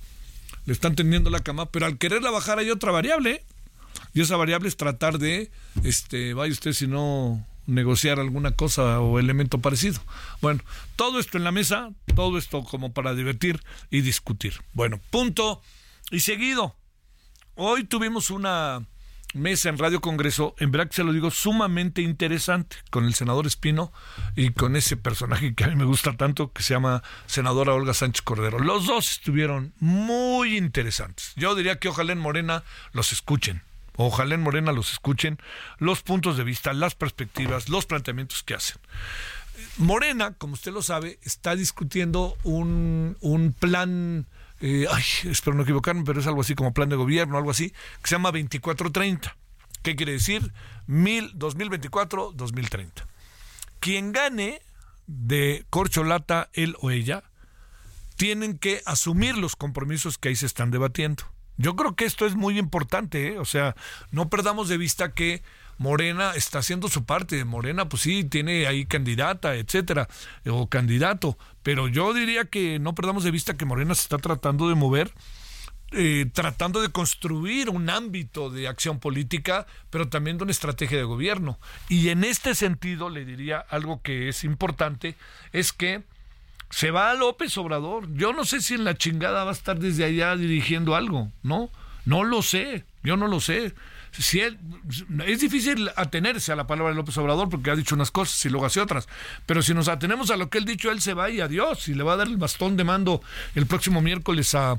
Le 0.66 0.72
están 0.72 0.96
tendiendo 0.96 1.30
la 1.30 1.40
cama, 1.40 1.70
pero 1.70 1.86
al 1.86 1.98
quererla 1.98 2.30
bajar 2.30 2.58
hay 2.58 2.70
otra 2.70 2.92
variable, 2.92 3.44
y 4.12 4.20
esa 4.20 4.36
variable 4.36 4.68
es 4.68 4.76
tratar 4.76 5.18
de, 5.18 5.50
este, 5.84 6.34
vaya 6.34 6.52
usted 6.52 6.72
si 6.72 6.86
no 6.86 7.46
negociar 7.66 8.18
alguna 8.18 8.52
cosa 8.52 9.00
o 9.00 9.18
elemento 9.18 9.60
parecido. 9.60 10.00
Bueno, 10.40 10.60
todo 10.96 11.20
esto 11.20 11.38
en 11.38 11.44
la 11.44 11.52
mesa, 11.52 11.90
todo 12.14 12.36
esto 12.36 12.64
como 12.64 12.92
para 12.92 13.14
divertir 13.14 13.62
y 13.90 14.00
discutir. 14.00 14.54
Bueno, 14.74 15.00
punto 15.10 15.62
y 16.10 16.20
seguido. 16.20 16.76
Hoy 17.54 17.84
tuvimos 17.84 18.30
una 18.30 18.86
mesa 19.34 19.68
en 19.68 19.78
Radio 19.78 20.00
Congreso, 20.00 20.54
en 20.58 20.70
verdad 20.70 20.88
que 20.88 20.96
se 20.96 21.04
lo 21.04 21.12
digo, 21.12 21.30
sumamente 21.30 22.02
interesante, 22.02 22.76
con 22.90 23.04
el 23.04 23.14
senador 23.14 23.46
Espino 23.46 23.92
y 24.36 24.50
con 24.50 24.76
ese 24.76 24.96
personaje 24.96 25.54
que 25.54 25.64
a 25.64 25.68
mí 25.68 25.76
me 25.76 25.84
gusta 25.84 26.16
tanto, 26.16 26.52
que 26.52 26.62
se 26.62 26.74
llama 26.74 27.02
senadora 27.26 27.74
Olga 27.74 27.94
Sánchez 27.94 28.22
Cordero. 28.22 28.58
Los 28.58 28.86
dos 28.86 29.10
estuvieron 29.12 29.72
muy 29.78 30.56
interesantes. 30.56 31.32
Yo 31.36 31.54
diría 31.54 31.78
que 31.78 31.88
ojalá 31.88 32.12
en 32.12 32.18
Morena 32.18 32.64
los 32.92 33.12
escuchen. 33.12 33.62
Ojalá 33.96 34.34
en 34.34 34.42
Morena 34.42 34.72
los 34.72 34.92
escuchen 34.92 35.38
los 35.78 36.02
puntos 36.02 36.36
de 36.36 36.44
vista, 36.44 36.72
las 36.72 36.94
perspectivas, 36.94 37.68
los 37.68 37.86
planteamientos 37.86 38.42
que 38.42 38.54
hacen. 38.54 38.78
Morena, 39.76 40.32
como 40.32 40.54
usted 40.54 40.72
lo 40.72 40.82
sabe, 40.82 41.18
está 41.22 41.54
discutiendo 41.54 42.36
un, 42.44 43.16
un 43.20 43.52
plan 43.52 44.26
eh, 44.60 44.86
ay, 44.90 45.04
espero 45.24 45.56
no 45.56 45.62
equivocarme, 45.62 46.02
pero 46.04 46.20
es 46.20 46.26
algo 46.26 46.42
así 46.42 46.54
como 46.54 46.74
plan 46.74 46.88
de 46.88 46.96
gobierno, 46.96 47.38
algo 47.38 47.50
así, 47.50 47.70
que 47.70 48.08
se 48.08 48.14
llama 48.14 48.30
2430. 48.30 49.36
¿Qué 49.82 49.96
quiere 49.96 50.12
decir? 50.12 50.52
2024-2030. 50.88 53.06
Quien 53.78 54.12
gane 54.12 54.60
de 55.06 55.64
corcholata, 55.70 56.50
él 56.52 56.76
o 56.80 56.90
ella, 56.90 57.24
tienen 58.16 58.58
que 58.58 58.82
asumir 58.84 59.38
los 59.38 59.56
compromisos 59.56 60.18
que 60.18 60.28
ahí 60.28 60.36
se 60.36 60.44
están 60.46 60.70
debatiendo. 60.70 61.24
Yo 61.56 61.74
creo 61.76 61.96
que 61.96 62.04
esto 62.04 62.26
es 62.26 62.36
muy 62.36 62.58
importante, 62.58 63.28
¿eh? 63.28 63.38
o 63.38 63.46
sea, 63.46 63.74
no 64.10 64.28
perdamos 64.28 64.68
de 64.68 64.76
vista 64.78 65.12
que 65.12 65.42
Morena 65.80 66.34
está 66.34 66.58
haciendo 66.58 66.88
su 66.88 67.06
parte. 67.06 67.42
Morena, 67.46 67.88
pues 67.88 68.02
sí, 68.02 68.22
tiene 68.22 68.66
ahí 68.66 68.84
candidata, 68.84 69.54
etcétera, 69.54 70.08
o 70.46 70.68
candidato. 70.68 71.38
Pero 71.62 71.88
yo 71.88 72.12
diría 72.12 72.44
que 72.44 72.78
no 72.78 72.94
perdamos 72.94 73.24
de 73.24 73.30
vista 73.30 73.56
que 73.56 73.64
Morena 73.64 73.94
se 73.94 74.02
está 74.02 74.18
tratando 74.18 74.68
de 74.68 74.74
mover. 74.74 75.10
Eh, 75.92 76.26
tratando 76.34 76.82
de 76.82 76.90
construir 76.90 77.70
un 77.70 77.88
ámbito 77.88 78.50
de 78.50 78.68
acción 78.68 79.00
política, 79.00 79.66
pero 79.88 80.08
también 80.08 80.36
de 80.36 80.44
una 80.44 80.52
estrategia 80.52 80.98
de 80.98 81.04
gobierno. 81.04 81.58
Y 81.88 82.10
en 82.10 82.24
este 82.24 82.54
sentido 82.54 83.08
le 83.08 83.24
diría 83.24 83.58
algo 83.58 84.02
que 84.02 84.28
es 84.28 84.44
importante, 84.44 85.16
es 85.52 85.72
que 85.72 86.02
se 86.68 86.90
va 86.90 87.10
a 87.10 87.14
López 87.14 87.56
Obrador. 87.56 88.06
Yo 88.14 88.34
no 88.34 88.44
sé 88.44 88.60
si 88.60 88.74
en 88.74 88.84
la 88.84 88.96
chingada 88.96 89.44
va 89.44 89.50
a 89.50 89.54
estar 89.54 89.78
desde 89.78 90.04
allá 90.04 90.36
dirigiendo 90.36 90.94
algo, 90.94 91.32
¿no? 91.42 91.70
No 92.04 92.22
lo 92.22 92.42
sé, 92.42 92.84
yo 93.02 93.16
no 93.16 93.26
lo 93.26 93.40
sé 93.40 93.74
si 94.12 94.40
es 94.40 95.40
difícil 95.40 95.90
atenerse 95.96 96.52
a 96.52 96.56
la 96.56 96.66
palabra 96.66 96.90
de 96.90 96.96
López 96.96 97.16
Obrador 97.18 97.48
porque 97.48 97.70
ha 97.70 97.76
dicho 97.76 97.94
unas 97.94 98.10
cosas 98.10 98.44
y 98.44 98.48
luego 98.48 98.66
hace 98.66 98.80
otras, 98.80 99.08
pero 99.46 99.62
si 99.62 99.74
nos 99.74 99.88
atenemos 99.88 100.30
a 100.30 100.36
lo 100.36 100.50
que 100.50 100.58
él 100.58 100.64
dicho, 100.64 100.90
él 100.90 101.00
se 101.00 101.14
va 101.14 101.30
y 101.30 101.40
adiós 101.40 101.88
y 101.88 101.94
le 101.94 102.02
va 102.02 102.14
a 102.14 102.16
dar 102.16 102.26
el 102.26 102.36
bastón 102.36 102.76
de 102.76 102.84
mando 102.84 103.22
el 103.54 103.66
próximo 103.66 104.00
miércoles 104.00 104.54
a, 104.54 104.78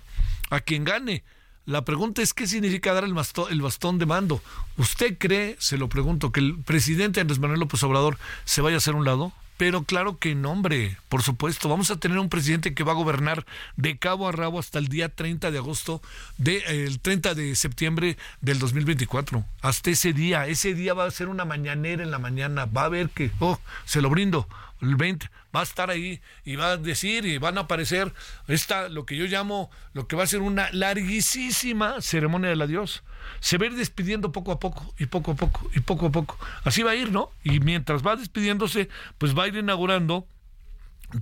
a 0.49 0.59
quien 0.59 0.83
gane. 0.83 1.23
La 1.65 1.85
pregunta 1.85 2.21
es 2.21 2.33
qué 2.33 2.47
significa 2.47 2.93
dar 2.93 3.03
el 3.03 3.13
bastón, 3.13 3.51
el 3.51 3.61
bastón 3.61 3.99
de 3.99 4.05
mando. 4.05 4.41
¿Usted 4.77 5.17
cree, 5.17 5.55
se 5.59 5.77
lo 5.77 5.89
pregunto, 5.89 6.31
que 6.31 6.39
el 6.39 6.59
presidente 6.63 7.21
Andrés 7.21 7.39
Manuel 7.39 7.59
López 7.59 7.83
Obrador 7.83 8.17
se 8.45 8.61
vaya 8.61 8.75
a 8.75 8.77
hacer 8.79 8.95
un 8.95 9.05
lado? 9.05 9.31
Pero 9.61 9.83
claro 9.83 10.17
que 10.17 10.33
no, 10.33 10.53
hombre, 10.53 10.97
por 11.07 11.21
supuesto. 11.21 11.69
Vamos 11.69 11.91
a 11.91 11.97
tener 11.97 12.17
un 12.17 12.29
presidente 12.29 12.73
que 12.73 12.83
va 12.83 12.93
a 12.93 12.95
gobernar 12.95 13.45
de 13.75 13.95
cabo 13.95 14.27
a 14.27 14.31
rabo 14.31 14.57
hasta 14.57 14.79
el 14.79 14.87
día 14.87 15.07
30 15.09 15.51
de 15.51 15.59
agosto, 15.59 16.01
de, 16.39 16.63
el 16.65 16.99
30 16.99 17.35
de 17.35 17.55
septiembre 17.55 18.17
del 18.41 18.57
2024. 18.57 19.45
Hasta 19.61 19.91
ese 19.91 20.13
día. 20.13 20.47
Ese 20.47 20.73
día 20.73 20.95
va 20.95 21.05
a 21.05 21.11
ser 21.11 21.27
una 21.27 21.45
mañanera 21.45 22.01
en 22.01 22.09
la 22.09 22.17
mañana. 22.17 22.65
Va 22.65 22.85
a 22.85 22.89
ver 22.89 23.09
que, 23.09 23.29
oh, 23.37 23.59
se 23.85 24.01
lo 24.01 24.09
brindo 24.09 24.47
el 24.81 24.95
20 24.95 25.29
va 25.55 25.61
a 25.61 25.63
estar 25.63 25.89
ahí 25.89 26.21
y 26.43 26.55
va 26.55 26.71
a 26.71 26.77
decir 26.77 27.25
y 27.25 27.37
van 27.37 27.57
a 27.57 27.61
aparecer 27.61 28.13
esta 28.47 28.89
lo 28.89 29.05
que 29.05 29.15
yo 29.15 29.25
llamo 29.25 29.69
lo 29.93 30.07
que 30.07 30.15
va 30.15 30.23
a 30.23 30.27
ser 30.27 30.41
una 30.41 30.69
larguísima 30.71 32.01
ceremonia 32.01 32.49
del 32.49 32.61
adiós 32.61 33.03
se 33.39 33.57
va 33.57 33.65
a 33.65 33.67
ir 33.67 33.75
despidiendo 33.75 34.31
poco 34.31 34.51
a 34.51 34.59
poco 34.59 34.93
y 34.97 35.05
poco 35.05 35.31
a 35.31 35.35
poco 35.35 35.69
y 35.73 35.79
poco 35.79 36.07
a 36.07 36.11
poco. 36.11 36.37
Así 36.63 36.83
va 36.83 36.91
a 36.91 36.95
ir 36.95 37.11
no 37.11 37.31
y 37.43 37.59
mientras 37.59 38.05
va 38.05 38.15
despidiéndose 38.15 38.89
pues 39.17 39.37
va 39.37 39.43
a 39.43 39.47
ir 39.47 39.55
inaugurando 39.55 40.25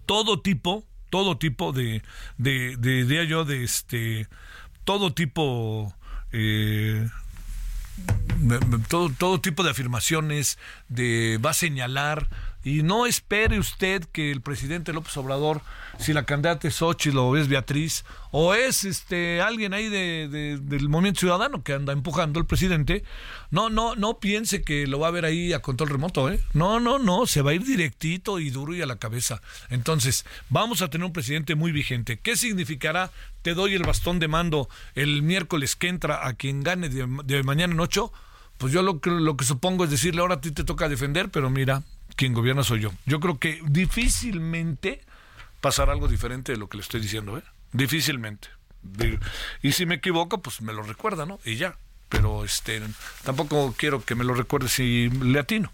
todo 0.05 0.39
tipo 0.41 0.85
todo 1.09 1.37
tipo 1.37 1.71
de 1.73 2.03
de 2.37 2.77
de, 2.77 3.27
yo 3.27 3.45
de 3.45 3.63
este 3.63 4.27
todo 4.85 5.13
tipo 5.13 5.93
eh, 6.31 7.07
todo, 8.87 9.09
todo 9.09 9.41
tipo 9.41 9.63
de 9.63 9.71
afirmaciones, 9.71 10.57
de 10.87 11.39
va 11.43 11.51
a 11.51 11.53
señalar, 11.53 12.29
y 12.69 12.83
no 12.83 13.07
espere 13.07 13.57
usted 13.57 14.03
que 14.05 14.31
el 14.31 14.41
presidente 14.41 14.93
López 14.93 15.17
Obrador, 15.17 15.61
si 15.97 16.13
la 16.13 16.25
candidata 16.25 16.67
es 16.67 16.75
Xochitl 16.75 17.17
o 17.17 17.35
es 17.35 17.47
Beatriz, 17.47 18.05
o 18.29 18.53
es 18.53 18.83
este 18.83 19.41
alguien 19.41 19.73
ahí 19.73 19.89
de, 19.89 20.59
del 20.61 20.87
Movimiento 20.87 21.21
Ciudadano 21.21 21.63
que 21.63 21.73
anda 21.73 21.93
empujando 21.93 22.39
el 22.39 22.45
presidente, 22.45 23.03
no, 23.49 23.71
no, 23.71 23.95
no 23.95 24.19
piense 24.19 24.61
que 24.61 24.85
lo 24.85 24.99
va 24.99 25.07
a 25.07 25.11
ver 25.11 25.25
ahí 25.25 25.51
a 25.51 25.63
control 25.63 25.89
remoto, 25.89 26.29
¿eh? 26.29 26.39
No, 26.53 26.79
no, 26.79 26.99
no, 26.99 27.25
se 27.25 27.41
va 27.41 27.51
a 27.51 27.53
ir 27.55 27.63
directito 27.63 28.39
y 28.39 28.51
duro 28.51 28.75
y 28.75 28.83
a 28.83 28.85
la 28.85 28.97
cabeza. 28.97 29.41
Entonces, 29.69 30.23
vamos 30.49 30.83
a 30.83 30.91
tener 30.91 31.05
un 31.05 31.13
presidente 31.13 31.55
muy 31.55 31.71
vigente. 31.71 32.19
¿Qué 32.19 32.37
significará? 32.37 33.09
Te 33.41 33.55
doy 33.55 33.73
el 33.73 33.83
bastón 33.83 34.19
de 34.19 34.27
mando 34.27 34.69
el 34.93 35.23
miércoles 35.23 35.75
que 35.75 35.87
entra 35.87 36.27
a 36.27 36.33
quien 36.33 36.61
gane 36.61 36.89
de, 36.89 37.07
de 37.23 37.41
mañana 37.41 37.73
en 37.73 37.79
ocho. 37.79 38.13
Pues 38.59 38.73
yo 38.73 38.83
lo 38.83 38.99
que, 38.99 39.09
lo 39.09 39.37
que 39.37 39.45
supongo 39.45 39.85
es 39.85 39.89
decirle, 39.89 40.21
ahora 40.21 40.35
a 40.35 40.41
ti 40.41 40.51
te 40.51 40.65
toca 40.65 40.89
defender, 40.89 41.29
pero 41.29 41.49
mira, 41.49 41.83
quien 42.19 42.33
gobierna 42.33 42.65
soy 42.65 42.81
yo. 42.81 42.91
Yo 43.05 43.21
creo 43.21 43.39
que 43.39 43.61
difícilmente 43.63 44.99
pasará 45.61 45.93
algo 45.93 46.09
diferente 46.09 46.51
de 46.51 46.57
lo 46.57 46.67
que 46.67 46.75
le 46.75 46.83
estoy 46.83 46.99
diciendo, 46.99 47.37
¿eh? 47.37 47.43
Difícilmente. 47.71 48.49
Y 49.61 49.71
si 49.71 49.85
me 49.85 49.95
equivoco, 49.95 50.41
pues 50.41 50.61
me 50.61 50.73
lo 50.73 50.83
recuerda, 50.83 51.25
¿no? 51.25 51.39
Y 51.45 51.55
ya. 51.55 51.77
Pero 52.09 52.43
este 52.43 52.81
tampoco 53.23 53.73
quiero 53.77 54.03
que 54.03 54.15
me 54.15 54.25
lo 54.25 54.33
recuerde 54.33 54.67
si 54.67 55.09
le 55.09 55.39
atino. 55.39 55.71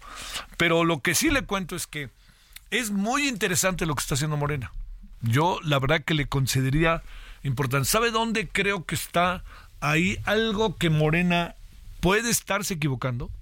Pero 0.56 0.84
lo 0.84 1.00
que 1.00 1.16
sí 1.16 1.30
le 1.30 1.42
cuento 1.42 1.74
es 1.74 1.88
que 1.88 2.10
es 2.70 2.92
muy 2.92 3.26
interesante 3.26 3.84
lo 3.84 3.96
que 3.96 4.02
está 4.02 4.14
haciendo 4.14 4.36
Morena. 4.36 4.70
Yo 5.22 5.58
la 5.64 5.80
verdad 5.80 6.04
que 6.04 6.14
le 6.14 6.28
concedería 6.28 7.02
importancia. 7.42 7.90
¿Sabe 7.90 8.12
dónde 8.12 8.46
creo 8.46 8.84
que 8.84 8.94
está 8.94 9.42
ahí 9.80 10.20
algo 10.24 10.76
que 10.76 10.90
Morena 10.90 11.56
puede 11.98 12.30
estarse 12.30 12.74
equivocando? 12.74 13.32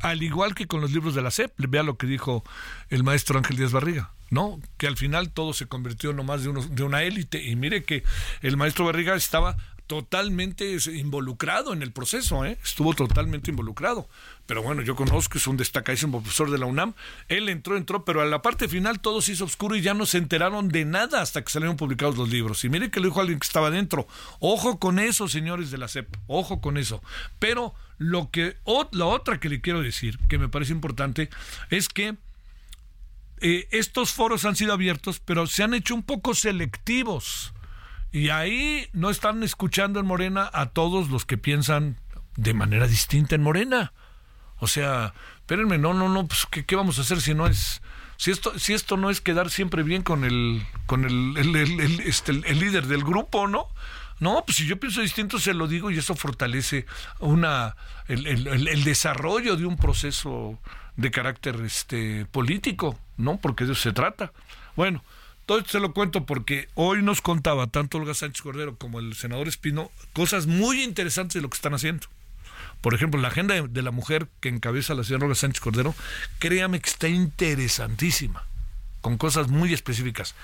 Al 0.00 0.22
igual 0.22 0.54
que 0.54 0.66
con 0.66 0.80
los 0.80 0.92
libros 0.92 1.14
de 1.14 1.22
la 1.22 1.30
SEP, 1.30 1.52
vea 1.56 1.82
lo 1.82 1.96
que 1.96 2.06
dijo 2.06 2.44
el 2.88 3.02
maestro 3.02 3.38
Ángel 3.38 3.56
Díaz 3.56 3.72
Barriga. 3.72 4.10
¿no? 4.30 4.58
Que 4.78 4.88
al 4.88 4.96
final 4.96 5.30
todo 5.30 5.52
se 5.52 5.66
convirtió 5.66 6.12
nomás 6.12 6.42
de, 6.42 6.52
de 6.52 6.82
una 6.82 7.02
élite. 7.02 7.42
Y 7.42 7.56
mire 7.56 7.84
que 7.84 8.02
el 8.42 8.56
maestro 8.56 8.84
Barriga 8.84 9.14
estaba 9.14 9.56
totalmente 9.94 10.76
involucrado 10.92 11.72
en 11.72 11.80
el 11.80 11.92
proceso, 11.92 12.44
¿eh? 12.44 12.58
estuvo 12.64 12.94
totalmente 12.94 13.52
involucrado. 13.52 14.08
Pero 14.44 14.60
bueno, 14.60 14.82
yo 14.82 14.96
conozco, 14.96 15.38
es 15.38 15.46
un 15.46 15.56
destacadísimo 15.56 16.20
profesor 16.20 16.50
de 16.50 16.58
la 16.58 16.66
UNAM. 16.66 16.94
Él 17.28 17.48
entró, 17.48 17.76
entró, 17.76 18.04
pero 18.04 18.20
a 18.20 18.24
la 18.24 18.42
parte 18.42 18.66
final 18.66 18.98
todo 18.98 19.22
se 19.22 19.32
hizo 19.32 19.44
oscuro 19.44 19.76
y 19.76 19.82
ya 19.82 19.94
no 19.94 20.04
se 20.04 20.18
enteraron 20.18 20.68
de 20.68 20.84
nada 20.84 21.22
hasta 21.22 21.42
que 21.42 21.52
salieron 21.52 21.76
publicados 21.76 22.16
los 22.16 22.28
libros. 22.28 22.64
Y 22.64 22.68
mire 22.70 22.90
que 22.90 22.98
lo 22.98 23.06
dijo 23.06 23.20
alguien 23.20 23.38
que 23.38 23.46
estaba 23.46 23.70
dentro. 23.70 24.08
Ojo 24.40 24.80
con 24.80 24.98
eso, 24.98 25.28
señores 25.28 25.70
de 25.70 25.78
la 25.78 25.86
CEP, 25.86 26.08
ojo 26.26 26.60
con 26.60 26.76
eso. 26.76 27.00
Pero 27.38 27.72
lo 27.98 28.32
que, 28.32 28.56
la 28.90 29.06
otra 29.06 29.38
que 29.38 29.48
le 29.48 29.60
quiero 29.60 29.80
decir, 29.80 30.18
que 30.28 30.38
me 30.38 30.48
parece 30.48 30.72
importante, 30.72 31.30
es 31.70 31.88
que 31.88 32.16
eh, 33.40 33.68
estos 33.70 34.10
foros 34.10 34.44
han 34.44 34.56
sido 34.56 34.72
abiertos, 34.72 35.20
pero 35.24 35.46
se 35.46 35.62
han 35.62 35.72
hecho 35.72 35.94
un 35.94 36.02
poco 36.02 36.34
selectivos 36.34 37.54
Y 38.14 38.28
ahí 38.28 38.88
no 38.92 39.10
están 39.10 39.42
escuchando 39.42 39.98
en 39.98 40.06
Morena 40.06 40.48
a 40.52 40.66
todos 40.66 41.10
los 41.10 41.26
que 41.26 41.36
piensan 41.36 41.96
de 42.36 42.54
manera 42.54 42.86
distinta 42.86 43.34
en 43.34 43.42
Morena. 43.42 43.92
O 44.60 44.68
sea, 44.68 45.14
espérenme, 45.38 45.78
no, 45.78 45.94
no, 45.94 46.08
no, 46.08 46.24
pues 46.28 46.46
¿qué, 46.48 46.76
vamos 46.76 46.96
a 47.00 47.02
hacer 47.02 47.20
si 47.20 47.34
no 47.34 47.48
es 47.48 47.82
si 48.16 48.30
esto 48.30 48.56
si 48.56 48.72
esto 48.72 48.96
no 48.96 49.10
es 49.10 49.20
quedar 49.20 49.50
siempre 49.50 49.82
bien 49.82 50.02
con 50.02 50.22
el 50.22 50.64
con 50.86 51.04
el, 51.04 51.36
el, 51.36 52.00
este, 52.02 52.30
el 52.30 52.60
líder 52.60 52.86
del 52.86 53.02
grupo, 53.02 53.48
¿no? 53.48 53.66
No, 54.20 54.44
pues 54.46 54.58
si 54.58 54.66
yo 54.66 54.78
pienso 54.78 55.00
distinto 55.00 55.40
se 55.40 55.52
lo 55.52 55.66
digo 55.66 55.90
y 55.90 55.98
eso 55.98 56.14
fortalece 56.14 56.86
una 57.18 57.74
el, 58.06 58.84
desarrollo 58.84 59.56
de 59.56 59.66
un 59.66 59.76
proceso 59.76 60.56
de 60.94 61.10
carácter 61.10 61.60
este 61.64 62.26
político, 62.26 62.96
¿no? 63.16 63.38
Porque 63.38 63.64
de 63.64 63.72
eso 63.72 63.82
se 63.82 63.92
trata. 63.92 64.32
Bueno, 64.76 65.02
todo 65.46 65.58
esto 65.58 65.72
se 65.72 65.80
lo 65.80 65.92
cuento 65.92 66.26
porque 66.26 66.68
hoy 66.74 67.02
nos 67.02 67.20
contaba 67.20 67.66
tanto 67.66 67.98
Olga 67.98 68.14
Sánchez 68.14 68.42
Cordero 68.42 68.76
como 68.76 68.98
el 68.98 69.14
senador 69.14 69.48
Espino 69.48 69.90
cosas 70.12 70.46
muy 70.46 70.82
interesantes 70.82 71.34
de 71.34 71.40
lo 71.42 71.50
que 71.50 71.56
están 71.56 71.74
haciendo. 71.74 72.06
Por 72.80 72.94
ejemplo, 72.94 73.20
la 73.20 73.28
agenda 73.28 73.54
de, 73.54 73.82
la 73.82 73.90
mujer 73.90 74.28
que 74.40 74.48
encabeza 74.48 74.94
la 74.94 75.04
señora 75.04 75.24
Olga 75.24 75.34
Sánchez 75.34 75.60
Cordero, 75.60 75.94
créame 76.38 76.80
que 76.80 76.90
está 76.90 77.08
interesantísima, 77.08 78.46
con 79.00 79.16
cosas 79.16 79.48
muy 79.48 79.72
específicas. 79.72 80.34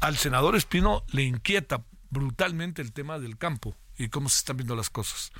Al 0.00 0.16
senador 0.16 0.56
Espino 0.56 1.04
le 1.10 1.24
inquieta 1.24 1.82
brutalmente 2.10 2.80
el 2.82 2.92
tema 2.92 3.18
del 3.18 3.36
campo 3.36 3.76
y 3.98 4.08
cómo 4.08 4.28
se 4.28 4.38
están 4.38 4.56
viendo 4.56 4.76
las 4.76 4.90
cosas. 4.90 5.32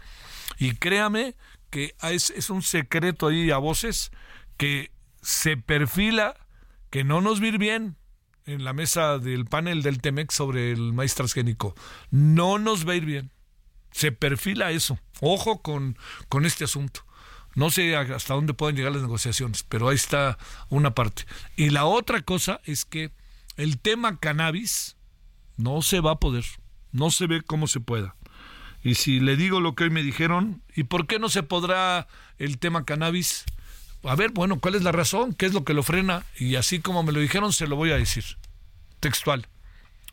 Y 0.58 0.74
créame 0.74 1.34
que 1.70 1.94
es, 2.02 2.50
un 2.50 2.62
secreto 2.62 3.28
ahí 3.28 3.50
a 3.50 3.58
voces 3.58 4.10
que 4.56 4.90
se 5.22 5.56
perfila 5.56 6.34
que 6.90 7.04
no 7.04 7.20
nos 7.20 7.40
vir 7.40 7.58
bien 7.58 7.96
en 8.46 8.64
la 8.64 8.72
mesa 8.72 9.18
del 9.18 9.46
panel 9.46 9.82
del 9.82 10.00
Temex 10.00 10.34
sobre 10.34 10.72
el 10.72 10.92
maíz 10.92 11.14
transgénico. 11.14 11.74
No 12.10 12.58
nos 12.58 12.86
va 12.86 12.92
a 12.92 12.96
ir 12.96 13.04
bien. 13.04 13.30
Se 13.90 14.12
perfila 14.12 14.70
eso. 14.70 14.98
Ojo 15.20 15.62
con, 15.62 15.96
con 16.28 16.46
este 16.46 16.64
asunto. 16.64 17.04
No 17.54 17.70
sé 17.70 17.96
hasta 17.96 18.34
dónde 18.34 18.54
pueden 18.54 18.76
llegar 18.76 18.92
las 18.92 19.02
negociaciones, 19.02 19.64
pero 19.64 19.88
ahí 19.88 19.96
está 19.96 20.38
una 20.68 20.94
parte. 20.94 21.24
Y 21.56 21.70
la 21.70 21.84
otra 21.84 22.22
cosa 22.22 22.60
es 22.64 22.84
que 22.84 23.12
el 23.56 23.78
tema 23.78 24.18
cannabis 24.18 24.96
no 25.56 25.82
se 25.82 26.00
va 26.00 26.12
a 26.12 26.20
poder. 26.20 26.44
No 26.92 27.10
se 27.10 27.26
ve 27.26 27.42
cómo 27.42 27.66
se 27.66 27.80
pueda. 27.80 28.16
Y 28.82 28.94
si 28.94 29.20
le 29.20 29.36
digo 29.36 29.60
lo 29.60 29.74
que 29.74 29.84
hoy 29.84 29.90
me 29.90 30.02
dijeron, 30.02 30.62
¿y 30.74 30.84
por 30.84 31.06
qué 31.06 31.18
no 31.18 31.28
se 31.28 31.42
podrá 31.42 32.06
el 32.38 32.58
tema 32.58 32.84
cannabis? 32.84 33.44
A 34.04 34.14
ver, 34.14 34.30
bueno, 34.30 34.58
¿cuál 34.58 34.74
es 34.74 34.82
la 34.82 34.92
razón? 34.92 35.34
¿Qué 35.34 35.46
es 35.46 35.52
lo 35.52 35.64
que 35.64 35.74
lo 35.74 35.82
frena? 35.82 36.24
Y 36.38 36.56
así 36.56 36.80
como 36.80 37.02
me 37.02 37.12
lo 37.12 37.20
dijeron, 37.20 37.52
se 37.52 37.66
lo 37.66 37.76
voy 37.76 37.90
a 37.90 37.96
decir. 37.96 38.24
Textual. 38.98 39.46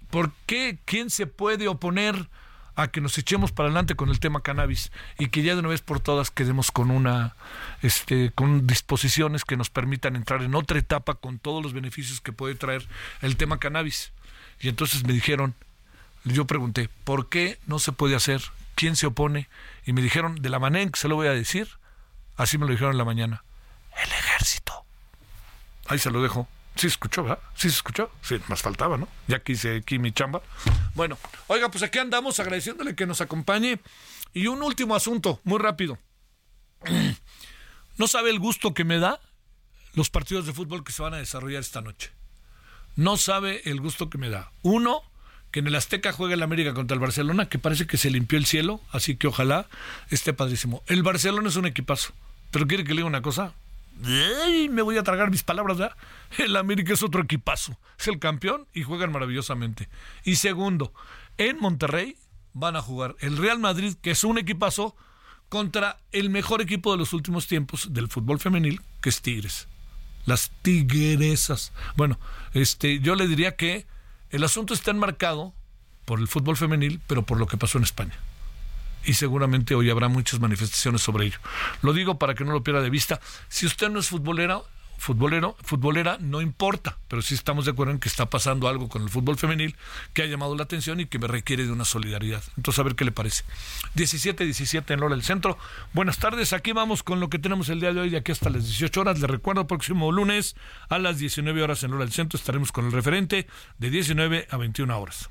¿Por 0.09 0.31
qué? 0.45 0.77
¿Quién 0.85 1.09
se 1.09 1.27
puede 1.27 1.67
oponer 1.67 2.29
a 2.75 2.89
que 2.89 3.01
nos 3.01 3.17
echemos 3.17 3.51
para 3.51 3.67
adelante 3.67 3.95
con 3.95 4.09
el 4.09 4.19
tema 4.19 4.41
cannabis 4.41 4.91
y 5.17 5.29
que 5.29 5.41
ya 5.41 5.53
de 5.53 5.61
una 5.61 5.69
vez 5.69 5.81
por 5.81 5.99
todas 5.99 6.29
quedemos 6.29 6.69
con 6.69 6.91
una 6.91 7.35
este 7.81 8.31
con 8.35 8.67
disposiciones 8.67 9.45
que 9.45 9.57
nos 9.57 9.71
permitan 9.71 10.15
entrar 10.15 10.43
en 10.43 10.53
otra 10.53 10.77
etapa 10.77 11.15
con 11.15 11.39
todos 11.39 11.63
los 11.63 11.73
beneficios 11.73 12.21
que 12.21 12.31
puede 12.31 12.53
traer 12.53 12.87
el 13.21 13.35
tema 13.35 13.59
cannabis? 13.59 14.11
Y 14.59 14.69
entonces 14.69 15.05
me 15.05 15.13
dijeron, 15.13 15.55
yo 16.23 16.45
pregunté, 16.45 16.89
¿por 17.03 17.29
qué 17.29 17.57
no 17.65 17.79
se 17.79 17.93
puede 17.93 18.15
hacer? 18.15 18.41
¿Quién 18.75 18.95
se 18.95 19.07
opone? 19.07 19.49
Y 19.85 19.93
me 19.93 20.01
dijeron, 20.01 20.35
de 20.35 20.49
la 20.49 20.59
manera 20.59 20.83
en 20.83 20.91
que 20.91 20.99
se 20.99 21.07
lo 21.07 21.15
voy 21.15 21.27
a 21.27 21.33
decir, 21.33 21.67
así 22.35 22.57
me 22.57 22.65
lo 22.65 22.71
dijeron 22.71 22.91
en 22.91 22.97
la 22.99 23.05
mañana, 23.05 23.43
el 24.03 24.11
ejército. 24.11 24.85
Ahí 25.87 25.99
se 25.99 26.11
lo 26.11 26.21
dejo. 26.21 26.47
Sí 26.75 26.81
se 26.81 26.87
escuchó, 26.87 27.23
¿verdad? 27.23 27.39
Sí 27.55 27.69
se 27.69 27.75
escuchó. 27.75 28.11
Sí, 28.21 28.39
más 28.47 28.61
faltaba, 28.61 28.97
¿no? 28.97 29.07
Ya 29.27 29.39
que 29.39 29.53
hice 29.53 29.77
aquí 29.77 29.97
mi 29.97 30.11
chamba. 30.11 30.41
Bueno, 30.93 31.17
oiga, 31.47 31.69
pues 31.69 31.83
aquí 31.83 31.97
andamos 31.97 32.39
agradeciéndole 32.39 32.95
que 32.95 33.07
nos 33.07 33.21
acompañe. 33.21 33.79
Y 34.33 34.47
un 34.47 34.61
último 34.61 34.95
asunto, 34.95 35.39
muy 35.43 35.59
rápido. 35.59 35.97
No 37.97 38.05
sabe 38.05 38.29
el 38.29 38.37
gusto 38.37 38.75
que 38.75 38.83
me 38.83 38.99
da 38.99 39.19
los 39.95 40.11
partidos 40.11 40.45
de 40.45 40.53
fútbol 40.53 40.83
que 40.83 40.91
se 40.91 41.01
van 41.01 41.15
a 41.15 41.17
desarrollar 41.17 41.61
esta 41.61 41.81
noche. 41.81 42.11
No 42.95 43.17
sabe 43.17 43.63
el 43.65 43.81
gusto 43.81 44.11
que 44.11 44.19
me 44.19 44.29
da. 44.29 44.51
Uno, 44.61 45.01
que 45.49 45.59
en 45.59 45.67
el 45.67 45.73
Azteca 45.73 46.11
juegue 46.11 46.35
el 46.35 46.43
América 46.43 46.75
contra 46.75 46.93
el 46.93 47.01
Barcelona, 47.01 47.49
que 47.49 47.57
parece 47.57 47.87
que 47.87 47.97
se 47.97 48.11
limpió 48.11 48.37
el 48.37 48.45
cielo, 48.45 48.81
así 48.91 49.15
que 49.15 49.25
ojalá 49.25 49.67
esté 50.11 50.33
padrísimo. 50.33 50.83
El 50.85 51.01
Barcelona 51.01 51.49
es 51.49 51.55
un 51.55 51.65
equipazo, 51.65 52.13
pero 52.51 52.67
quiere 52.67 52.83
que 52.83 52.89
le 52.89 52.97
diga 52.97 53.07
una 53.07 53.23
cosa. 53.23 53.53
Me 54.69 54.81
voy 54.81 54.97
a 54.97 55.03
tragar 55.03 55.31
mis 55.31 55.43
palabras, 55.43 55.77
¿verdad? 55.77 55.97
El 56.37 56.55
América 56.55 56.93
es 56.93 57.03
otro 57.03 57.21
equipazo, 57.21 57.77
es 57.99 58.07
el 58.07 58.19
campeón 58.19 58.67
y 58.73 58.83
juegan 58.83 59.11
maravillosamente. 59.11 59.89
Y 60.23 60.35
segundo, 60.35 60.93
en 61.37 61.59
Monterrey 61.59 62.17
van 62.53 62.75
a 62.75 62.81
jugar 62.81 63.15
el 63.19 63.37
Real 63.37 63.59
Madrid, 63.59 63.95
que 64.01 64.11
es 64.11 64.23
un 64.23 64.37
equipazo, 64.37 64.95
contra 65.49 65.99
el 66.11 66.29
mejor 66.29 66.61
equipo 66.61 66.91
de 66.91 66.97
los 66.97 67.13
últimos 67.13 67.47
tiempos 67.47 67.93
del 67.93 68.09
fútbol 68.09 68.39
femenil, 68.39 68.81
que 69.01 69.09
es 69.09 69.21
Tigres. 69.21 69.67
Las 70.25 70.51
tigresas. 70.61 71.71
Bueno, 71.95 72.19
este, 72.53 72.99
yo 72.99 73.15
le 73.15 73.27
diría 73.27 73.55
que 73.55 73.87
el 74.29 74.43
asunto 74.43 74.73
está 74.73 74.91
enmarcado 74.91 75.53
por 76.03 76.19
el 76.19 76.27
fútbol 76.27 76.57
femenil, 76.57 76.99
pero 77.07 77.23
por 77.23 77.37
lo 77.37 77.47
que 77.47 77.55
pasó 77.55 77.77
en 77.77 77.85
España. 77.85 78.19
Y 79.07 79.13
seguramente 79.13 79.73
hoy 79.73 79.89
habrá 79.89 80.09
muchas 80.09 80.41
manifestaciones 80.41 81.01
sobre 81.01 81.27
ello. 81.27 81.37
Lo 81.81 81.93
digo 81.93 82.19
para 82.19 82.35
que 82.35 82.43
no 82.43 82.51
lo 82.51 82.61
pierda 82.61 82.81
de 82.81 82.89
vista. 82.89 83.21
Si 83.47 83.65
usted 83.65 83.89
no 83.89 84.01
es 84.01 84.09
futbolera, 84.09 84.59
futbolero, 84.97 85.55
futbolera, 85.63 86.17
no 86.19 86.41
importa, 86.41 86.97
pero 87.07 87.21
sí 87.21 87.33
estamos 87.33 87.63
de 87.63 87.71
acuerdo 87.71 87.93
en 87.93 87.99
que 87.99 88.09
está 88.09 88.25
pasando 88.25 88.67
algo 88.67 88.89
con 88.89 89.03
el 89.03 89.09
fútbol 89.09 89.37
femenil 89.37 89.77
que 90.11 90.23
ha 90.23 90.25
llamado 90.25 90.57
la 90.57 90.63
atención 90.63 90.99
y 90.99 91.05
que 91.05 91.19
me 91.19 91.27
requiere 91.27 91.65
de 91.65 91.71
una 91.71 91.85
solidaridad. 91.85 92.43
Entonces, 92.57 92.79
a 92.79 92.83
ver 92.83 92.95
qué 92.95 93.05
le 93.05 93.13
parece. 93.13 93.45
17-17 93.95 94.91
en 94.91 94.99
Lola 94.99 95.15
del 95.15 95.23
Centro. 95.23 95.57
Buenas 95.93 96.17
tardes, 96.17 96.51
aquí 96.51 96.73
vamos 96.73 97.01
con 97.01 97.21
lo 97.21 97.29
que 97.29 97.39
tenemos 97.39 97.69
el 97.69 97.79
día 97.79 97.93
de 97.93 98.01
hoy, 98.01 98.09
de 98.09 98.17
aquí 98.17 98.33
hasta 98.33 98.49
las 98.49 98.65
18 98.65 98.99
horas. 98.99 99.21
Le 99.21 99.27
recuerdo, 99.27 99.67
próximo 99.67 100.11
lunes 100.11 100.57
a 100.89 100.99
las 100.99 101.17
19 101.17 101.63
horas 101.63 101.81
en 101.83 101.91
Lola 101.91 102.03
del 102.03 102.13
Centro 102.13 102.37
estaremos 102.37 102.73
con 102.73 102.87
el 102.87 102.91
referente 102.91 103.47
de 103.77 103.89
19 103.89 104.49
a 104.51 104.57
21 104.57 104.99
horas. 104.99 105.29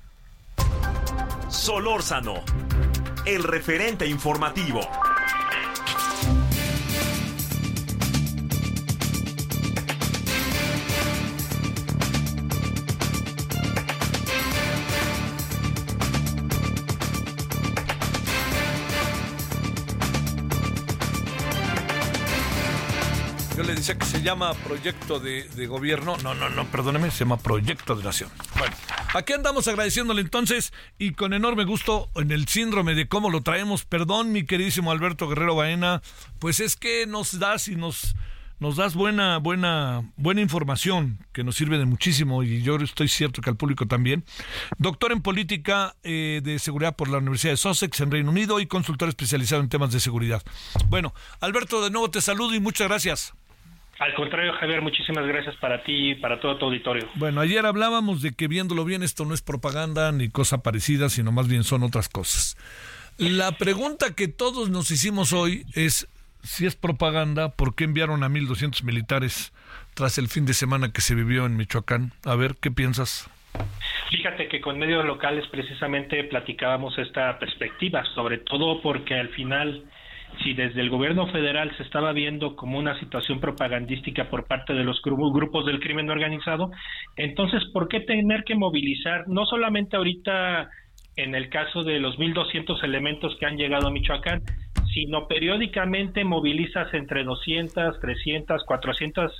Solórzano, 1.48 2.42
el 3.26 3.42
referente 3.42 4.06
informativo. 4.06 4.80
Decía 23.76 23.98
que 23.98 24.06
se 24.06 24.22
llama 24.22 24.54
proyecto 24.54 25.20
de, 25.20 25.66
gobierno. 25.66 26.16
No, 26.22 26.34
no, 26.34 26.48
no, 26.48 26.66
perdóneme, 26.66 27.10
se 27.10 27.20
llama 27.20 27.38
proyecto 27.38 27.94
de 27.94 28.04
nación. 28.04 28.30
Bueno, 28.58 28.74
aquí 29.14 29.32
andamos 29.32 29.68
agradeciéndole 29.68 30.22
entonces 30.22 30.72
y 30.98 31.12
con 31.12 31.32
enorme 31.32 31.64
gusto 31.64 32.10
en 32.16 32.30
el 32.30 32.48
síndrome 32.48 32.94
de 32.94 33.08
cómo 33.08 33.30
lo 33.30 33.42
traemos. 33.42 33.84
Perdón, 33.84 34.32
mi 34.32 34.44
queridísimo 34.44 34.90
Alberto 34.90 35.28
Guerrero 35.28 35.54
Baena, 35.54 36.02
pues 36.38 36.60
es 36.60 36.76
que 36.76 37.06
nos 37.06 37.38
das 37.38 37.68
y 37.68 37.76
nos 37.76 38.16
nos 38.58 38.76
das 38.76 38.94
buena, 38.94 39.36
buena, 39.36 40.10
buena 40.16 40.40
información 40.40 41.18
que 41.32 41.44
nos 41.44 41.56
sirve 41.56 41.76
de 41.76 41.84
muchísimo 41.84 42.42
y 42.42 42.62
yo 42.62 42.76
estoy 42.76 43.08
cierto 43.08 43.42
que 43.42 43.50
al 43.50 43.56
público 43.56 43.86
también. 43.86 44.24
Doctor 44.78 45.12
en 45.12 45.20
política 45.20 45.94
eh, 46.02 46.40
de 46.42 46.58
seguridad 46.58 46.96
por 46.96 47.08
la 47.08 47.18
Universidad 47.18 47.52
de 47.52 47.58
Sussex 47.58 48.00
en 48.00 48.10
Reino 48.10 48.30
Unido 48.30 48.58
y 48.58 48.66
consultor 48.66 49.10
especializado 49.10 49.60
en 49.60 49.68
temas 49.68 49.92
de 49.92 50.00
seguridad. 50.00 50.42
Bueno, 50.88 51.12
Alberto, 51.40 51.82
de 51.82 51.90
nuevo 51.90 52.10
te 52.10 52.22
saludo 52.22 52.54
y 52.54 52.60
muchas 52.60 52.88
gracias. 52.88 53.34
Al 53.98 54.14
contrario, 54.14 54.52
Javier, 54.60 54.82
muchísimas 54.82 55.26
gracias 55.26 55.56
para 55.56 55.82
ti 55.82 56.10
y 56.10 56.14
para 56.16 56.38
todo 56.38 56.58
tu 56.58 56.66
auditorio. 56.66 57.08
Bueno, 57.14 57.40
ayer 57.40 57.64
hablábamos 57.64 58.20
de 58.20 58.34
que 58.34 58.46
viéndolo 58.46 58.84
bien 58.84 59.02
esto 59.02 59.24
no 59.24 59.32
es 59.32 59.40
propaganda 59.40 60.12
ni 60.12 60.28
cosa 60.28 60.62
parecida, 60.62 61.08
sino 61.08 61.32
más 61.32 61.48
bien 61.48 61.64
son 61.64 61.82
otras 61.82 62.08
cosas. 62.08 62.56
La 63.16 63.52
pregunta 63.52 64.14
que 64.14 64.28
todos 64.28 64.68
nos 64.68 64.90
hicimos 64.90 65.32
hoy 65.32 65.64
es 65.74 66.08
si 66.42 66.66
es 66.66 66.76
propaganda, 66.76 67.56
¿por 67.56 67.74
qué 67.74 67.84
enviaron 67.84 68.22
a 68.22 68.28
1.200 68.28 68.84
militares 68.84 69.52
tras 69.94 70.18
el 70.18 70.28
fin 70.28 70.46
de 70.46 70.54
semana 70.54 70.92
que 70.92 71.00
se 71.00 71.14
vivió 71.14 71.46
en 71.46 71.56
Michoacán? 71.56 72.12
A 72.24 72.36
ver, 72.36 72.54
¿qué 72.60 72.70
piensas? 72.70 73.28
Fíjate 74.10 74.48
que 74.48 74.60
con 74.60 74.78
medios 74.78 75.04
locales 75.04 75.46
precisamente 75.48 76.22
platicábamos 76.24 76.96
esta 76.98 77.38
perspectiva, 77.38 78.04
sobre 78.14 78.38
todo 78.38 78.80
porque 78.82 79.14
al 79.14 79.30
final 79.30 79.84
si 80.42 80.54
desde 80.54 80.80
el 80.80 80.90
gobierno 80.90 81.26
federal 81.28 81.74
se 81.76 81.82
estaba 81.82 82.12
viendo 82.12 82.56
como 82.56 82.78
una 82.78 82.98
situación 83.00 83.40
propagandística 83.40 84.28
por 84.28 84.46
parte 84.46 84.74
de 84.74 84.84
los 84.84 85.00
grupos 85.02 85.66
del 85.66 85.80
crimen 85.80 86.10
organizado, 86.10 86.70
entonces, 87.16 87.64
¿por 87.72 87.88
qué 87.88 88.00
tener 88.00 88.44
que 88.44 88.54
movilizar 88.54 89.28
no 89.28 89.46
solamente 89.46 89.96
ahorita 89.96 90.68
en 91.16 91.34
el 91.34 91.48
caso 91.48 91.82
de 91.82 91.98
los 91.98 92.18
1.200 92.18 92.82
elementos 92.84 93.36
que 93.40 93.46
han 93.46 93.56
llegado 93.56 93.88
a 93.88 93.90
Michoacán, 93.90 94.42
sino 94.92 95.26
periódicamente 95.26 96.24
movilizas 96.24 96.92
entre 96.94 97.24
200, 97.24 98.00
300, 98.00 98.64
400 98.64 99.32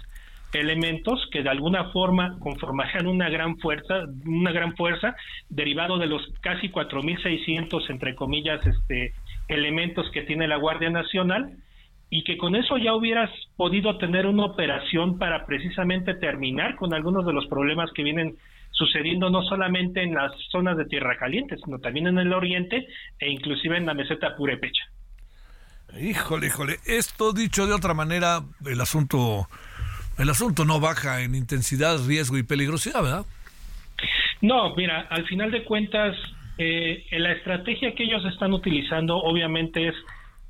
elementos 0.53 1.29
que 1.31 1.43
de 1.43 1.51
alguna 1.51 1.91
forma 1.91 2.39
conformarían 2.39 3.07
una 3.07 3.29
gran 3.29 3.59
fuerza, 3.59 4.05
una 4.25 4.53
gran 4.53 4.75
fuerza 4.77 5.17
derivado 5.49 5.99
de 5.99 6.07
los 6.07 6.23
casi 6.41 6.71
4600 6.71 7.91
entre 7.91 8.15
comillas 8.15 8.65
este 8.67 9.13
elementos 9.49 10.11
que 10.13 10.23
tiene 10.23 10.49
la 10.49 10.57
Guardia 10.57 10.91
Nacional 10.91 11.57
y 12.09 12.25
que 12.25 12.37
con 12.37 12.55
eso 12.55 12.77
ya 12.79 12.95
hubieras 12.95 13.31
podido 13.57 13.99
tener 13.99 14.27
una 14.27 14.45
operación 14.45 15.19
para 15.19 15.45
precisamente 15.47 16.15
terminar 16.15 16.77
con 16.77 16.95
algunos 16.95 17.27
de 17.27 17.33
los 17.33 17.47
problemas 17.47 17.91
que 17.93 18.03
vienen 18.03 18.37
sucediendo 18.71 19.31
no 19.31 19.43
solamente 19.43 20.03
en 20.03 20.15
las 20.15 20.33
zonas 20.51 20.77
de 20.77 20.85
tierra 20.85 21.17
caliente, 21.17 21.57
sino 21.65 21.79
también 21.79 22.07
en 22.07 22.19
el 22.19 22.33
oriente 22.33 22.87
e 23.19 23.31
inclusive 23.31 23.77
en 23.77 23.87
la 23.87 23.95
meseta 23.95 24.37
purepecha. 24.37 24.85
Híjole, 25.99 26.49
híjole, 26.49 26.77
esto 26.85 27.33
dicho 27.33 27.67
de 27.67 27.73
otra 27.73 27.95
manera, 27.95 28.41
el 28.67 28.81
asunto 28.81 29.49
el 30.19 30.31
asunto 30.31 30.65
no 30.65 30.81
baja 30.81 31.23
en 31.23 31.35
intensidad, 31.35 31.99
riesgo 32.07 32.39
y 32.39 32.43
peligrosidad, 32.43 33.03
¿verdad? 33.03 33.27
No, 34.41 34.75
mira, 34.75 35.07
al 35.11 35.27
final 35.27 35.51
de 35.51 35.65
cuentas, 35.65 36.17
eh, 36.59 37.05
la 37.13 37.33
estrategia 37.33 37.95
que 37.95 38.05
ellos 38.05 38.25
están 38.25 38.53
utilizando 38.53 39.17
obviamente 39.17 39.89
es 39.89 39.95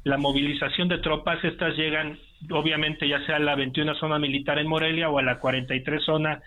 la 0.05 0.19
movilización 0.19 0.89
de 0.89 0.99
tropas. 0.99 1.43
Estas 1.45 1.77
llegan, 1.77 2.19
obviamente, 2.51 3.09
ya 3.09 3.25
sea 3.27 3.37
a 3.37 3.41
la 3.41 3.57
21 3.57 3.95
zona 3.97 4.19
militar 4.19 4.59
en 4.59 4.69
Morelia 4.69 5.11
o 5.11 5.19
a 5.19 5.23
la 5.23 5.41
43 5.41 6.05
zona 6.05 6.41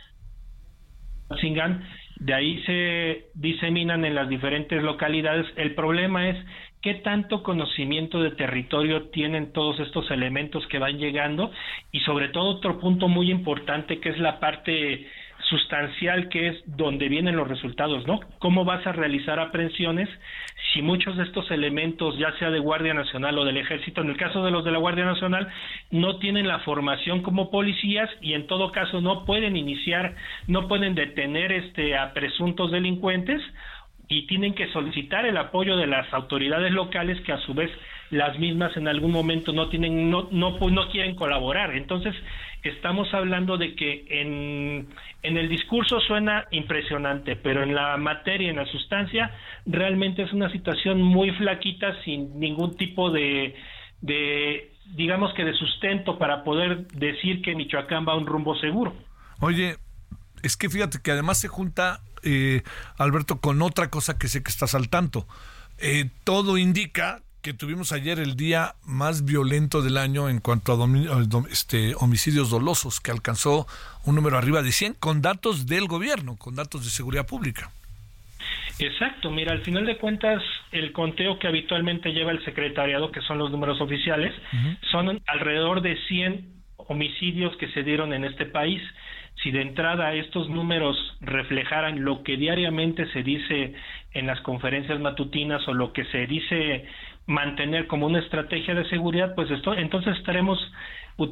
Singan. 1.41 1.83
De 2.19 2.33
ahí 2.33 2.61
se 2.63 3.27
diseminan 3.33 4.05
en 4.05 4.15
las 4.15 4.29
diferentes 4.29 4.81
localidades. 4.81 5.45
El 5.55 5.75
problema 5.75 6.29
es 6.29 6.37
qué 6.81 6.95
tanto 6.95 7.43
conocimiento 7.43 8.21
de 8.21 8.31
territorio 8.31 9.09
tienen 9.09 9.51
todos 9.51 9.79
estos 9.79 10.09
elementos 10.11 10.65
que 10.67 10.79
van 10.79 10.97
llegando 10.97 11.51
y 11.91 11.99
sobre 12.01 12.29
todo 12.29 12.57
otro 12.57 12.79
punto 12.79 13.07
muy 13.07 13.29
importante 13.29 13.99
que 13.99 14.09
es 14.09 14.19
la 14.19 14.39
parte 14.39 15.07
sustancial 15.49 16.29
que 16.29 16.49
es 16.49 16.63
donde 16.65 17.09
vienen 17.09 17.35
los 17.35 17.47
resultados, 17.47 18.05
¿no? 18.05 18.19
¿Cómo 18.39 18.65
vas 18.65 18.85
a 18.85 18.91
realizar 18.91 19.39
aprehensiones 19.39 20.07
si 20.71 20.81
muchos 20.81 21.17
de 21.17 21.23
estos 21.23 21.49
elementos, 21.49 22.17
ya 22.17 22.31
sea 22.37 22.51
de 22.51 22.59
Guardia 22.59 22.93
Nacional 22.93 23.37
o 23.37 23.45
del 23.45 23.57
Ejército, 23.57 24.01
en 24.01 24.09
el 24.09 24.17
caso 24.17 24.43
de 24.43 24.51
los 24.51 24.63
de 24.63 24.71
la 24.71 24.77
Guardia 24.77 25.05
Nacional, 25.05 25.47
no 25.89 26.17
tienen 26.19 26.47
la 26.47 26.59
formación 26.59 27.21
como 27.21 27.49
policías 27.49 28.09
y 28.21 28.33
en 28.33 28.47
todo 28.47 28.71
caso 28.71 29.01
no 29.01 29.25
pueden 29.25 29.57
iniciar, 29.57 30.15
no 30.47 30.67
pueden 30.67 30.93
detener 30.95 31.51
este 31.51 31.97
a 31.97 32.13
presuntos 32.13 32.71
delincuentes 32.71 33.41
y 34.07 34.27
tienen 34.27 34.53
que 34.53 34.71
solicitar 34.71 35.25
el 35.25 35.37
apoyo 35.37 35.77
de 35.77 35.87
las 35.87 36.11
autoridades 36.13 36.71
locales 36.71 37.19
que 37.21 37.31
a 37.31 37.39
su 37.39 37.53
vez 37.53 37.71
las 38.11 38.37
mismas 38.39 38.75
en 38.77 38.87
algún 38.87 39.11
momento 39.11 39.51
no 39.51 39.69
tienen 39.69 40.09
no 40.09 40.27
no 40.31 40.57
no 40.59 40.89
quieren 40.89 41.15
colaborar 41.15 41.75
entonces 41.75 42.15
estamos 42.63 43.13
hablando 43.13 43.57
de 43.57 43.75
que 43.75 44.05
en, 44.09 44.87
en 45.21 45.37
el 45.37 45.47
discurso 45.47 45.99
suena 46.01 46.45
impresionante 46.51 47.35
pero 47.35 47.63
en 47.63 47.75
la 47.75 47.97
materia 47.97 48.49
en 48.49 48.57
la 48.57 48.65
sustancia 48.65 49.31
realmente 49.65 50.23
es 50.23 50.33
una 50.33 50.51
situación 50.51 51.01
muy 51.01 51.31
flaquita 51.31 52.01
sin 52.03 52.39
ningún 52.39 52.75
tipo 52.77 53.11
de 53.11 53.55
de 54.01 54.71
digamos 54.95 55.33
que 55.33 55.45
de 55.45 55.53
sustento 55.53 56.17
para 56.17 56.43
poder 56.43 56.87
decir 56.87 57.41
que 57.41 57.55
Michoacán 57.55 58.07
va 58.07 58.13
a 58.13 58.17
un 58.17 58.25
rumbo 58.25 58.55
seguro 58.55 58.93
oye 59.39 59.75
es 60.41 60.57
que 60.57 60.69
fíjate 60.69 60.99
que 61.03 61.11
además 61.11 61.37
se 61.39 61.47
junta 61.47 62.01
eh, 62.23 62.63
Alberto, 62.97 63.39
con 63.39 63.61
otra 63.61 63.89
cosa 63.89 64.17
que 64.17 64.27
sé 64.27 64.43
que 64.43 64.51
estás 64.51 64.75
al 64.75 64.89
tanto. 64.89 65.27
Eh, 65.77 66.09
todo 66.23 66.57
indica 66.57 67.21
que 67.41 67.53
tuvimos 67.53 67.91
ayer 67.91 68.19
el 68.19 68.35
día 68.35 68.75
más 68.85 69.25
violento 69.25 69.81
del 69.81 69.97
año 69.97 70.29
en 70.29 70.39
cuanto 70.39 70.73
a 70.73 71.47
este, 71.49 71.95
homicidios 71.95 72.49
dolosos, 72.49 72.99
que 72.99 73.11
alcanzó 73.11 73.65
un 74.05 74.15
número 74.15 74.37
arriba 74.37 74.61
de 74.61 74.71
100, 74.71 74.95
con 74.95 75.21
datos 75.21 75.65
del 75.65 75.87
gobierno, 75.87 76.35
con 76.37 76.55
datos 76.55 76.83
de 76.83 76.89
seguridad 76.89 77.25
pública. 77.25 77.71
Exacto, 78.79 79.29
mira, 79.29 79.51
al 79.51 79.61
final 79.61 79.85
de 79.85 79.97
cuentas, 79.97 80.41
el 80.71 80.91
conteo 80.91 81.37
que 81.39 81.47
habitualmente 81.47 82.11
lleva 82.11 82.31
el 82.31 82.43
secretariado, 82.45 83.11
que 83.11 83.21
son 83.21 83.37
los 83.37 83.51
números 83.51 83.79
oficiales, 83.81 84.33
son 84.91 85.21
alrededor 85.27 85.81
de 85.81 85.97
100 86.07 86.45
homicidios 86.77 87.55
que 87.57 87.69
se 87.71 87.83
dieron 87.83 88.13
en 88.13 88.25
este 88.25 88.45
país 88.45 88.81
si 89.43 89.51
de 89.51 89.61
entrada 89.61 90.13
estos 90.13 90.49
números 90.49 90.97
reflejaran 91.21 92.03
lo 92.03 92.23
que 92.23 92.35
diariamente 92.35 93.09
se 93.13 93.23
dice 93.23 93.73
en 94.13 94.27
las 94.27 94.41
conferencias 94.41 94.99
matutinas 94.99 95.65
o 95.67 95.73
lo 95.73 95.93
que 95.93 96.05
se 96.05 96.27
dice 96.27 96.85
mantener 97.29 97.85
como 97.87 98.07
una 98.07 98.19
estrategia 98.19 98.73
de 98.73 98.89
seguridad, 98.89 99.35
pues 99.35 99.49
esto, 99.51 99.73
entonces 99.75 100.17
estaremos 100.17 100.59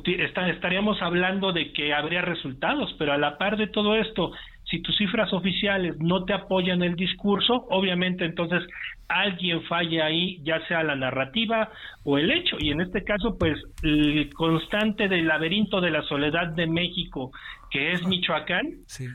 estaríamos 0.05 1.01
hablando 1.01 1.53
de 1.53 1.71
que 1.71 1.93
habría 1.93 2.21
resultados, 2.21 2.93
pero 2.99 3.13
a 3.13 3.17
la 3.17 3.37
par 3.37 3.55
de 3.55 3.67
todo 3.67 3.95
esto, 3.95 4.31
si 4.69 4.81
tus 4.81 4.97
cifras 4.97 5.31
oficiales 5.31 5.95
no 5.99 6.25
te 6.25 6.33
apoyan 6.33 6.83
el 6.83 6.95
discurso, 6.95 7.65
obviamente 7.69 8.25
entonces 8.25 8.63
alguien 9.07 9.63
falla 9.63 10.07
ahí, 10.07 10.41
ya 10.43 10.59
sea 10.67 10.83
la 10.83 10.97
narrativa 10.97 11.69
o 12.03 12.17
el 12.17 12.31
hecho. 12.31 12.57
Y 12.59 12.71
en 12.71 12.81
este 12.81 13.05
caso, 13.05 13.37
pues 13.39 13.57
el 13.81 14.29
constante 14.33 15.07
del 15.07 15.25
laberinto 15.25 15.79
de 15.79 15.91
la 15.91 16.01
soledad 16.03 16.47
de 16.49 16.67
México, 16.67 17.31
que 17.71 17.93
es 17.93 18.05
Michoacán, 18.05 18.65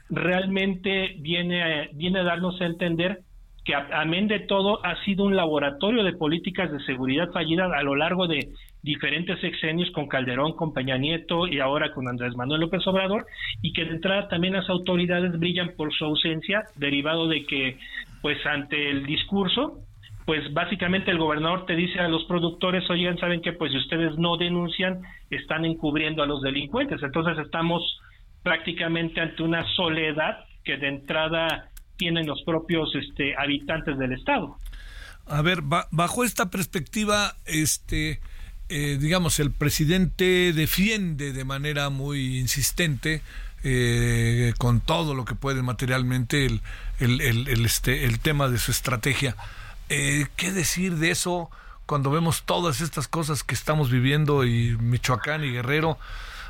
realmente 0.08 1.16
viene 1.18 1.62
a, 1.62 1.88
viene 1.92 2.20
a 2.20 2.24
darnos 2.24 2.58
a 2.62 2.64
entender 2.64 3.18
que 3.64 3.74
amén 3.74 4.26
de 4.26 4.40
todo 4.40 4.84
ha 4.84 4.96
sido 5.04 5.24
un 5.24 5.36
laboratorio 5.36 6.02
de 6.02 6.14
políticas 6.14 6.72
de 6.72 6.80
seguridad 6.80 7.30
fallida 7.30 7.66
a 7.66 7.82
lo 7.82 7.94
largo 7.94 8.26
de 8.26 8.48
diferentes 8.82 9.40
sexenios 9.40 9.90
con 9.92 10.08
Calderón, 10.08 10.56
con 10.56 10.74
Peña 10.74 10.98
Nieto 10.98 11.46
y 11.46 11.60
ahora 11.60 11.92
con 11.92 12.08
Andrés 12.08 12.34
Manuel 12.34 12.62
López 12.62 12.84
Obrador, 12.88 13.24
y 13.62 13.72
que 13.72 13.84
de 13.84 13.92
entrada 13.92 14.28
también 14.28 14.54
las 14.54 14.68
autoridades 14.68 15.38
brillan 15.38 15.74
por 15.76 15.92
su 15.94 16.04
ausencia, 16.04 16.64
derivado 16.74 17.28
de 17.28 17.44
que, 17.44 17.78
pues 18.20 18.44
ante 18.44 18.90
el 18.90 19.06
discurso, 19.06 19.78
pues 20.26 20.52
básicamente 20.52 21.10
el 21.10 21.18
gobernador 21.18 21.66
te 21.66 21.76
dice 21.76 22.00
a 22.00 22.08
los 22.08 22.24
productores, 22.24 22.88
oigan, 22.90 23.18
saben 23.18 23.42
que 23.42 23.52
pues 23.52 23.72
si 23.72 23.78
ustedes 23.78 24.16
no 24.18 24.36
denuncian, 24.36 25.02
están 25.30 25.64
encubriendo 25.64 26.22
a 26.22 26.26
los 26.26 26.42
delincuentes. 26.42 27.02
Entonces 27.02 27.38
estamos 27.38 28.00
prácticamente 28.42 29.20
ante 29.20 29.42
una 29.42 29.64
soledad 29.74 30.44
que 30.64 30.76
de 30.76 30.88
entrada 30.88 31.71
tienen 32.02 32.26
los 32.26 32.42
propios 32.42 32.92
este, 32.96 33.36
habitantes 33.36 33.96
del 33.96 34.12
estado. 34.12 34.58
A 35.26 35.40
ver, 35.40 35.60
bajo 35.62 36.24
esta 36.24 36.50
perspectiva, 36.50 37.36
este, 37.46 38.18
eh, 38.68 38.98
digamos, 39.00 39.38
el 39.38 39.52
presidente 39.52 40.52
defiende 40.52 41.32
de 41.32 41.44
manera 41.44 41.90
muy 41.90 42.40
insistente 42.40 43.22
eh, 43.62 44.52
con 44.58 44.80
todo 44.80 45.14
lo 45.14 45.24
que 45.24 45.36
puede 45.36 45.62
materialmente 45.62 46.44
el, 46.44 46.60
el, 46.98 47.20
el, 47.20 47.64
este, 47.64 48.04
el 48.04 48.18
tema 48.18 48.48
de 48.48 48.58
su 48.58 48.72
estrategia. 48.72 49.36
Eh, 49.88 50.26
¿Qué 50.34 50.50
decir 50.50 50.96
de 50.96 51.12
eso 51.12 51.50
cuando 51.86 52.10
vemos 52.10 52.42
todas 52.42 52.80
estas 52.80 53.06
cosas 53.06 53.44
que 53.44 53.54
estamos 53.54 53.92
viviendo 53.92 54.44
y 54.44 54.76
Michoacán 54.80 55.44
y 55.44 55.52
Guerrero? 55.52 55.98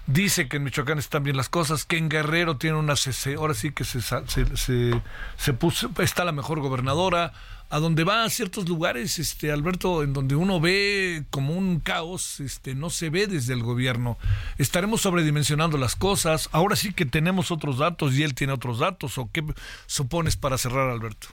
Dice 0.06 0.48
que 0.48 0.56
en 0.56 0.64
Michoacán 0.64 0.98
están 0.98 1.22
bien 1.22 1.36
las 1.36 1.48
cosas, 1.48 1.84
que 1.84 1.96
en 1.96 2.08
Guerrero 2.08 2.56
tiene 2.56 2.76
una 2.76 2.94
ahora 3.36 3.54
sí 3.54 3.72
que 3.72 3.84
se, 3.84 4.00
se, 4.00 5.00
se, 5.36 5.52
puso, 5.52 5.90
está 5.98 6.24
la 6.24 6.32
mejor 6.32 6.60
gobernadora, 6.60 7.32
a 7.70 7.78
donde 7.78 8.04
va 8.04 8.24
a 8.24 8.30
ciertos 8.30 8.68
lugares, 8.68 9.18
este 9.18 9.50
Alberto, 9.50 10.02
en 10.02 10.12
donde 10.12 10.34
uno 10.34 10.60
ve 10.60 11.24
como 11.30 11.54
un 11.54 11.80
caos, 11.80 12.38
este 12.40 12.74
no 12.74 12.90
se 12.90 13.08
ve 13.08 13.26
desde 13.26 13.54
el 13.54 13.62
gobierno. 13.62 14.18
Estaremos 14.58 15.00
sobredimensionando 15.00 15.78
las 15.78 15.96
cosas. 15.96 16.50
Ahora 16.52 16.76
sí 16.76 16.92
que 16.92 17.06
tenemos 17.06 17.50
otros 17.50 17.78
datos 17.78 18.14
y 18.14 18.24
él 18.24 18.34
tiene 18.34 18.52
otros 18.52 18.78
datos. 18.78 19.16
¿O 19.16 19.30
qué 19.32 19.42
supones 19.86 20.36
para 20.36 20.58
cerrar, 20.58 20.90
Alberto? 20.90 21.28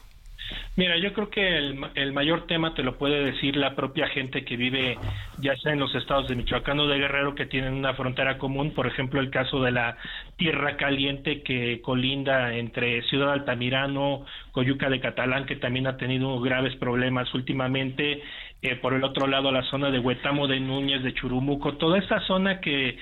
Mira, 0.76 0.98
yo 0.98 1.14
creo 1.14 1.30
que 1.30 1.58
el, 1.58 2.14
mayor 2.14 2.48
tema 2.48 2.74
te 2.74 2.84
lo 2.84 2.98
puede 2.98 3.24
decir 3.24 3.56
la 3.58 3.76
propia 3.76 4.08
gente 4.08 4.46
que 4.46 4.56
vive 4.56 4.98
ya 5.40 5.56
sea 5.58 5.74
en 5.74 5.80
los 5.80 5.94
estados 5.94 6.28
de 6.28 6.36
Michoacán 6.36 6.80
o 6.80 6.88
de 6.88 6.98
Guerrero 6.98 7.36
que 7.36 7.46
tienen 7.46 7.74
una 7.74 7.94
frontera 7.94 8.38
común, 8.38 8.72
por 8.74 8.88
ejemplo 8.88 9.20
el 9.20 9.30
caso 9.30 9.62
de 9.62 9.72
la 9.72 9.98
Tierra 10.38 10.78
Caliente 10.78 11.42
que 11.44 11.82
colinda 11.82 12.56
entre 12.56 13.02
Ciudad 13.04 13.34
Altamirano, 13.34 14.26
Coyuca 14.52 14.90
de 14.90 15.00
Catalán, 15.00 15.46
que 15.46 15.56
también 15.56 15.88
ha 15.88 15.98
tenido 15.98 16.40
graves 16.40 16.76
problemas 16.78 17.34
últimamente, 17.34 18.22
eh, 18.62 18.76
por 18.76 18.94
el 18.94 19.04
otro 19.04 19.28
lado 19.28 19.52
la 19.52 19.64
zona 19.64 19.90
de 19.90 20.00
Huetamo 20.00 20.48
de 20.48 20.60
Núñez, 20.60 21.02
de 21.02 21.14
Churumuco, 21.14 21.78
toda 21.78 21.98
esta 21.98 22.20
zona 22.22 22.60
que 22.60 22.98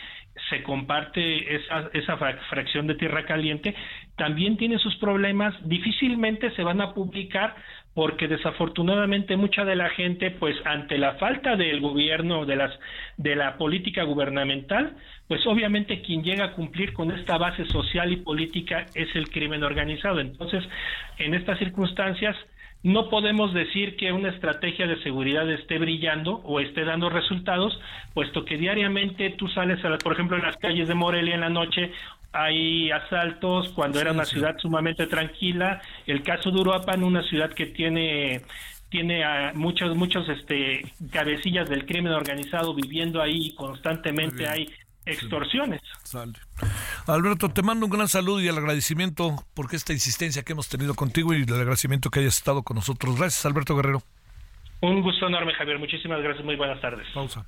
se 0.49 0.63
comparte 0.63 1.55
esa, 1.55 1.89
esa 1.93 2.17
fracción 2.49 2.87
de 2.87 2.95
tierra 2.95 3.25
caliente, 3.25 3.75
también 4.15 4.57
tiene 4.57 4.79
sus 4.79 4.95
problemas, 4.97 5.55
difícilmente 5.67 6.51
se 6.51 6.63
van 6.63 6.81
a 6.81 6.93
publicar 6.93 7.55
porque 7.97 8.27
desafortunadamente 8.27 9.37
mucha 9.37 9.65
de 9.65 9.75
la 9.75 9.89
gente 9.89 10.29
pues 10.29 10.55
ante 10.65 10.99
la 10.99 11.15
falta 11.15 11.55
del 11.55 11.81
gobierno 11.81 12.45
de 12.45 12.55
las 12.55 12.71
de 13.17 13.35
la 13.35 13.57
política 13.57 14.03
gubernamental 14.03 14.95
pues 15.27 15.41
obviamente 15.47 16.03
quien 16.03 16.23
llega 16.23 16.45
a 16.45 16.51
cumplir 16.53 16.93
con 16.93 17.09
esta 17.09 17.39
base 17.39 17.65
social 17.65 18.13
y 18.13 18.17
política 18.17 18.85
es 18.93 19.07
el 19.15 19.29
crimen 19.29 19.63
organizado. 19.63 20.19
Entonces 20.19 20.63
en 21.17 21.33
estas 21.33 21.57
circunstancias 21.57 22.35
no 22.83 23.09
podemos 23.09 23.53
decir 23.53 23.95
que 23.97 24.11
una 24.11 24.29
estrategia 24.29 24.87
de 24.87 25.01
seguridad 25.03 25.49
esté 25.51 25.77
brillando 25.79 26.41
o 26.43 26.59
esté 26.59 26.85
dando 26.85 27.09
resultados, 27.09 27.79
puesto 28.13 28.45
que 28.45 28.57
diariamente 28.57 29.31
tú 29.31 29.47
sales, 29.47 29.83
a 29.83 29.97
por 29.97 30.13
ejemplo, 30.13 30.37
en 30.37 30.43
las 30.43 30.57
calles 30.57 30.87
de 30.87 30.93
Morelia 30.93 31.35
en 31.35 31.41
la 31.41 31.49
noche 31.49 31.91
hay 32.33 32.91
asaltos 32.91 33.69
cuando 33.69 33.99
era 33.99 34.11
una 34.11 34.25
ciudad 34.25 34.57
sumamente 34.59 35.07
tranquila. 35.07 35.81
El 36.05 36.21
caso 36.21 36.51
de 36.51 36.59
Uruapan, 36.59 37.03
una 37.03 37.23
ciudad 37.23 37.51
que 37.51 37.67
tiene 37.67 38.41
tiene 38.89 39.23
a 39.23 39.51
muchos 39.53 39.97
muchos 39.97 40.29
este 40.29 40.81
cabecillas 41.11 41.67
del 41.67 41.85
crimen 41.85 42.13
organizado 42.13 42.73
viviendo 42.73 43.21
ahí 43.21 43.53
constantemente 43.53 44.47
hay 44.47 44.69
extorsiones. 45.07 45.81
Alberto, 47.07 47.49
te 47.49 47.61
mando 47.61 47.85
un 47.85 47.91
gran 47.91 48.07
saludo 48.07 48.41
y 48.41 48.47
el 48.47 48.57
agradecimiento 48.57 49.35
por 49.53 49.73
esta 49.73 49.93
insistencia 49.93 50.43
que 50.43 50.53
hemos 50.53 50.69
tenido 50.69 50.93
contigo 50.95 51.33
y 51.33 51.43
el 51.43 51.53
agradecimiento 51.53 52.09
que 52.09 52.19
hayas 52.19 52.37
estado 52.37 52.63
con 52.63 52.75
nosotros. 52.75 53.17
Gracias, 53.17 53.45
Alberto 53.45 53.75
Guerrero. 53.75 54.01
Un 54.81 55.01
gusto 55.01 55.27
enorme, 55.27 55.53
Javier. 55.53 55.79
Muchísimas 55.79 56.21
gracias. 56.21 56.45
Muy 56.45 56.55
buenas 56.55 56.79
tardes. 56.81 57.07
Pausa. 57.13 57.45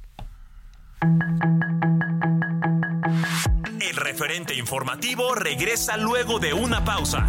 El 3.81 3.95
referente 3.95 4.55
informativo 4.55 5.35
regresa 5.35 5.97
luego 5.97 6.39
de 6.39 6.53
una 6.53 6.83
pausa. 6.83 7.27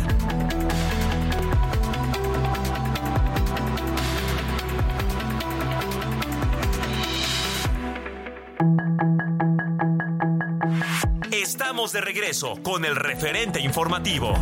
Estamos 11.51 11.91
de 11.91 12.01
regreso 12.01 12.63
con 12.63 12.85
el 12.85 12.95
referente 12.95 13.59
informativo. 13.59 14.37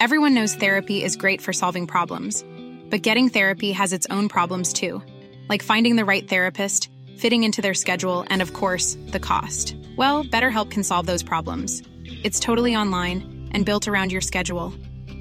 Everyone 0.00 0.32
knows 0.32 0.54
therapy 0.54 1.04
is 1.04 1.16
great 1.16 1.42
for 1.42 1.52
solving 1.52 1.86
problems, 1.86 2.46
but 2.88 3.02
getting 3.02 3.28
therapy 3.28 3.72
has 3.72 3.92
its 3.92 4.06
own 4.08 4.30
problems 4.30 4.72
too, 4.72 5.02
like 5.50 5.62
finding 5.62 5.96
the 5.96 6.04
right 6.06 6.26
therapist, 6.26 6.88
fitting 7.18 7.44
into 7.44 7.60
their 7.60 7.74
schedule, 7.74 8.24
and 8.30 8.40
of 8.40 8.54
course, 8.54 8.96
the 9.08 9.20
cost. 9.20 9.76
Well, 9.98 10.24
BetterHelp 10.24 10.70
can 10.70 10.82
solve 10.82 11.04
those 11.04 11.22
problems. 11.22 11.82
It's 12.24 12.40
totally 12.40 12.74
online 12.74 13.50
and 13.52 13.66
built 13.66 13.86
around 13.86 14.12
your 14.12 14.22
schedule. 14.22 14.72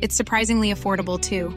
It's 0.02 0.16
surprisingly 0.16 0.72
affordable 0.72 1.22
too. 1.22 1.50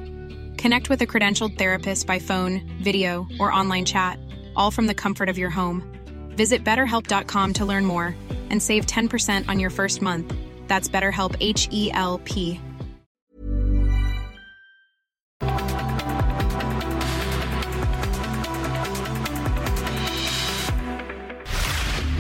Connect 0.57 0.91
with 0.91 1.01
a 1.03 1.07
credentialed 1.07 1.57
therapist 1.57 2.05
by 2.05 2.19
phone, 2.19 2.69
video, 2.83 3.29
or 3.39 3.53
online 3.53 3.85
chat 3.85 4.19
all 4.59 4.71
from 4.71 4.87
the 4.87 4.95
comfort 4.95 5.29
of 5.29 5.39
your 5.39 5.51
home. 5.51 5.83
Visit 6.37 6.65
betterhelp.com 6.65 7.55
to 7.55 7.65
learn 7.65 7.87
more 7.87 8.15
and 8.51 8.61
save 8.61 8.87
10% 8.87 9.49
on 9.49 9.59
your 9.59 9.71
first 9.71 10.03
month. 10.03 10.35
That's 10.67 10.89
BetterHelp 10.89 11.37
H 11.41 11.69
E 11.73 11.91
L 11.95 12.21
P. 12.25 12.61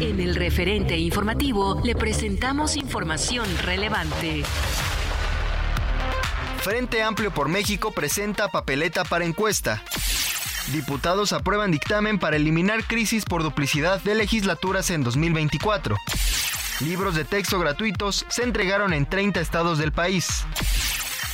En 0.00 0.20
el 0.20 0.36
referente 0.36 0.96
informativo 0.96 1.80
le 1.82 1.96
presentamos 1.96 2.76
información 2.76 3.46
relevante. 3.64 4.44
Frente 6.60 7.02
Amplio 7.02 7.32
por 7.32 7.48
México 7.48 7.90
presenta 7.90 8.46
papeleta 8.48 9.02
para 9.02 9.24
encuesta. 9.24 9.82
Diputados 10.72 11.32
aprueban 11.32 11.70
dictamen 11.70 12.18
para 12.18 12.36
eliminar 12.36 12.84
crisis 12.84 13.24
por 13.24 13.42
duplicidad 13.42 14.02
de 14.02 14.14
legislaturas 14.14 14.90
en 14.90 15.02
2024. 15.02 15.96
Libros 16.80 17.14
de 17.14 17.24
texto 17.24 17.58
gratuitos 17.58 18.26
se 18.28 18.42
entregaron 18.42 18.92
en 18.92 19.06
30 19.06 19.40
estados 19.40 19.78
del 19.78 19.92
país. 19.92 20.44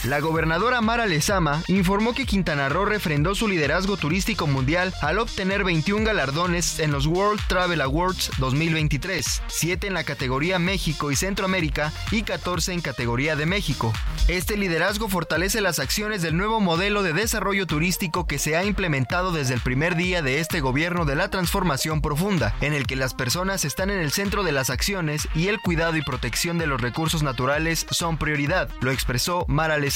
La 0.05 0.21
gobernadora 0.21 0.83
Mara 0.83 1.07
Lezama 1.07 1.63
informó 1.67 2.13
que 2.13 2.27
Quintana 2.27 2.69
Roo 2.69 2.85
refrendó 2.85 3.35
su 3.35 3.49
liderazgo 3.49 3.97
turístico 3.97 4.47
mundial 4.47 4.93
al 5.01 5.19
obtener 5.19 5.65
21 5.65 6.05
galardones 6.05 6.79
en 6.79 6.93
los 6.93 7.07
World 7.07 7.41
Travel 7.49 7.81
Awards 7.81 8.31
2023, 8.37 9.43
7 9.47 9.87
en 9.87 9.95
la 9.95 10.05
categoría 10.05 10.59
México 10.59 11.11
y 11.11 11.17
Centroamérica 11.17 11.91
y 12.11 12.23
14 12.23 12.75
en 12.75 12.83
categoría 12.83 13.35
de 13.35 13.47
México. 13.47 13.95
Este 14.29 14.59
liderazgo 14.59 15.09
fortalece 15.09 15.63
las 15.63 15.79
acciones 15.79 16.21
del 16.21 16.37
nuevo 16.37 16.61
modelo 16.61 17.03
de 17.03 17.15
desarrollo 17.15 17.67
turístico 17.67 18.27
que 18.27 18.39
se 18.39 18.59
ha 18.59 18.65
implementado 18.65 19.33
desde 19.33 19.55
el 19.55 19.61
primer 19.63 19.97
día 19.97 20.21
de 20.21 20.39
este 20.39 20.61
gobierno 20.61 21.07
de 21.07 21.17
la 21.17 21.31
transformación 21.31 22.03
profunda, 22.03 22.55
en 22.61 22.75
el 22.75 22.87
que 22.87 22.97
las 22.97 23.15
personas 23.15 23.65
están 23.65 23.89
en 23.89 24.01
el 24.01 24.13
centro 24.13 24.43
de 24.43 24.53
las 24.53 24.69
acciones 24.69 25.29
y 25.35 25.49
el 25.49 25.61
cuidado 25.61 25.97
y 25.97 26.03
protección 26.03 26.59
de 26.59 26.67
los 26.67 26.83
recursos 26.83 27.23
naturales 27.23 27.87
son 27.91 28.19
prioridad, 28.19 28.69
lo 28.83 28.91
expresó 28.91 29.47
Mara 29.49 29.79
Lezama 29.79 29.94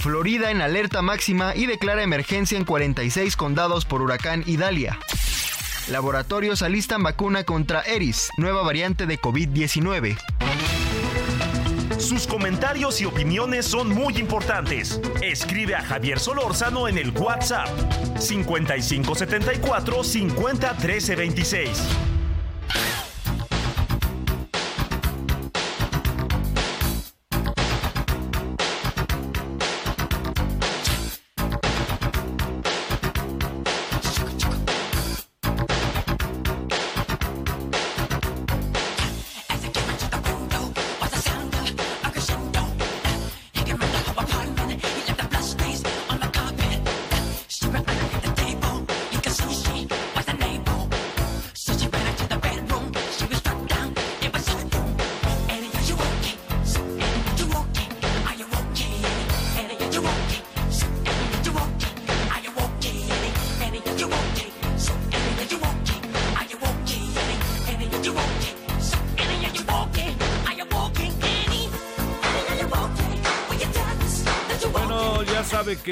Florida 0.00 0.50
en 0.50 0.62
alerta 0.62 1.02
máxima 1.02 1.54
y 1.54 1.66
declara 1.66 2.02
emergencia 2.02 2.56
en 2.56 2.64
46 2.64 3.36
condados 3.36 3.84
por 3.84 4.00
huracán 4.00 4.42
Idalia. 4.46 4.98
Laboratorios 5.88 6.62
alistan 6.62 7.02
vacuna 7.02 7.44
contra 7.44 7.82
Eris, 7.82 8.30
nueva 8.38 8.62
variante 8.62 9.04
de 9.04 9.20
COVID-19. 9.20 10.16
Sus 11.98 12.26
comentarios 12.26 13.02
y 13.02 13.04
opiniones 13.04 13.66
son 13.66 13.90
muy 13.90 14.16
importantes. 14.16 14.98
Escribe 15.20 15.74
a 15.74 15.82
Javier 15.82 16.18
Solórzano 16.18 16.88
en 16.88 16.96
el 16.96 17.10
WhatsApp 17.10 17.68
5574 18.18 20.04
50 20.04 20.76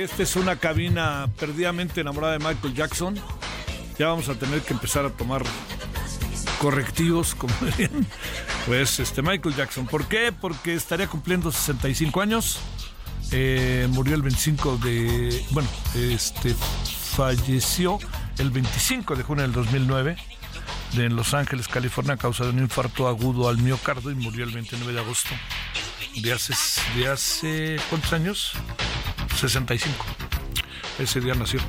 esta 0.03 0.23
es 0.23 0.37
una 0.37 0.57
cabina 0.57 1.29
perdidamente 1.39 2.01
enamorada 2.01 2.33
de 2.33 2.39
Michael 2.39 2.75
Jackson. 2.75 3.15
Ya 3.99 4.09
vamos 4.09 4.29
a 4.29 4.35
tener 4.35 4.61
que 4.63 4.75
empezar 4.75 5.05
a 5.05 5.11
tomar 5.11 5.43
correctivos, 6.59 7.35
como 7.35 7.55
dirían. 7.61 8.07
Pues 8.67 8.99
este 9.01 9.23
Michael 9.23 9.55
Jackson. 9.55 9.87
¿Por 9.87 10.07
qué? 10.07 10.33
Porque 10.33 10.75
estaría 10.75 11.07
cumpliendo 11.07 11.53
65 11.53 12.21
años. 12.21 12.59
Eh, 13.31 13.87
murió 13.91 14.15
el 14.15 14.23
25 14.23 14.79
de. 14.79 15.45
Bueno, 15.51 15.69
este 15.95 16.55
falleció 16.55 17.99
el 18.39 18.51
25 18.51 19.17
de 19.17 19.23
junio 19.23 19.43
del 19.43 19.53
2009 19.53 20.17
en 20.95 21.17
Los 21.17 21.33
Ángeles, 21.33 21.69
California, 21.69 22.15
a 22.15 22.17
causa 22.17 22.45
de 22.45 22.51
un 22.51 22.59
infarto 22.59 23.09
agudo 23.09 23.49
al 23.49 23.59
miocardio 23.59 24.11
y 24.11 24.15
murió 24.15 24.45
el 24.45 24.51
29 24.51 24.93
de 24.93 25.01
agosto 25.01 25.31
de 26.21 26.33
hace, 26.33 26.55
de 26.97 27.09
hace 27.09 27.77
¿cuántos 27.89 28.13
años? 28.13 28.53
65. 29.43 30.05
Ese 31.01 31.21
día 31.21 31.35
nació. 31.35 31.61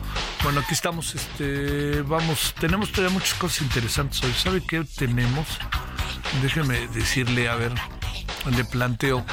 Bueno, 0.44 0.60
aquí 0.60 0.74
estamos, 0.74 1.16
este, 1.16 2.04
vamos, 2.04 2.54
tenemos 2.60 2.92
todavía 2.92 3.14
muchas 3.14 3.34
cosas 3.34 3.64
interesantes 3.64 4.24
hoy. 4.24 4.34
¿Sabe 4.34 4.62
qué 4.64 4.84
tenemos? 4.84 5.48
Déjeme 6.44 6.88
decirle, 6.90 7.50
a 7.50 7.56
ver, 7.56 7.74
le 8.56 8.64
planteo. 8.66 9.26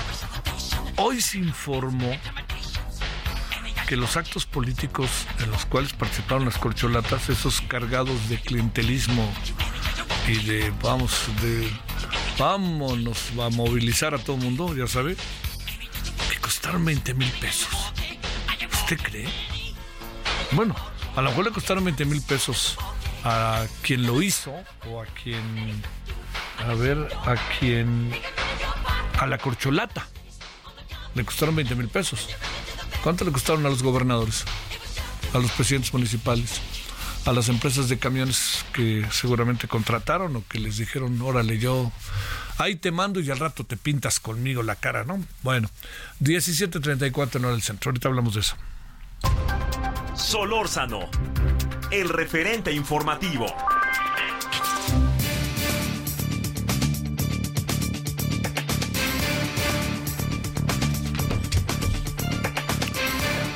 Hoy 0.96 1.20
se 1.20 1.38
informó 1.38 2.16
que 3.86 3.96
los 3.96 4.16
actos 4.16 4.46
políticos 4.46 5.10
en 5.40 5.50
los 5.50 5.66
cuales 5.66 5.92
participaron 5.92 6.46
las 6.46 6.56
corcholatas, 6.56 7.28
esos 7.28 7.60
cargados 7.60 8.28
de 8.30 8.38
clientelismo 8.40 9.30
y 10.28 10.36
de, 10.44 10.72
vamos, 10.82 11.26
de, 11.42 11.70
vámonos 12.38 13.32
a 13.38 13.50
movilizar 13.50 14.14
a 14.14 14.18
todo 14.18 14.36
el 14.36 14.44
mundo, 14.44 14.74
ya 14.74 14.86
sabe, 14.86 15.16
que 16.30 16.38
costaron 16.40 16.84
20 16.86 17.12
mil 17.14 17.30
pesos. 17.32 17.79
¿Usted 18.90 19.06
cree? 19.08 19.28
Bueno, 20.50 20.74
a 21.14 21.22
lo 21.22 21.30
mejor 21.30 21.44
le 21.44 21.52
costaron 21.52 21.84
20 21.84 22.06
mil 22.06 22.20
pesos 22.22 22.76
a 23.22 23.64
quien 23.82 24.04
lo 24.04 24.20
hizo 24.20 24.52
o 24.88 25.00
a 25.00 25.06
quien, 25.06 25.80
a 26.58 26.74
ver, 26.74 26.98
a 27.24 27.36
quien, 27.56 28.10
a 29.16 29.28
la 29.28 29.38
corcholata. 29.38 30.08
Le 31.14 31.24
costaron 31.24 31.54
20 31.54 31.76
mil 31.76 31.86
pesos. 31.86 32.30
¿Cuánto 33.04 33.24
le 33.24 33.30
costaron 33.30 33.64
a 33.64 33.68
los 33.68 33.80
gobernadores? 33.84 34.44
A 35.34 35.38
los 35.38 35.52
presidentes 35.52 35.92
municipales, 35.92 36.60
a 37.26 37.32
las 37.32 37.48
empresas 37.48 37.88
de 37.88 37.96
camiones 37.96 38.64
que 38.72 39.06
seguramente 39.12 39.68
contrataron 39.68 40.34
o 40.34 40.42
que 40.48 40.58
les 40.58 40.78
dijeron, 40.78 41.22
órale, 41.22 41.60
yo 41.60 41.92
ahí 42.58 42.74
te 42.74 42.90
mando 42.90 43.20
y 43.20 43.30
al 43.30 43.38
rato 43.38 43.62
te 43.62 43.76
pintas 43.76 44.18
conmigo 44.18 44.64
la 44.64 44.74
cara, 44.74 45.04
¿no? 45.04 45.24
Bueno, 45.44 45.70
17.34 46.18 47.36
en 47.36 47.44
hora 47.44 47.60
centro, 47.60 47.90
ahorita 47.90 48.08
hablamos 48.08 48.34
de 48.34 48.40
eso. 48.40 48.56
Solórzano, 50.14 51.08
el 51.90 52.08
referente 52.08 52.72
informativo. 52.72 53.46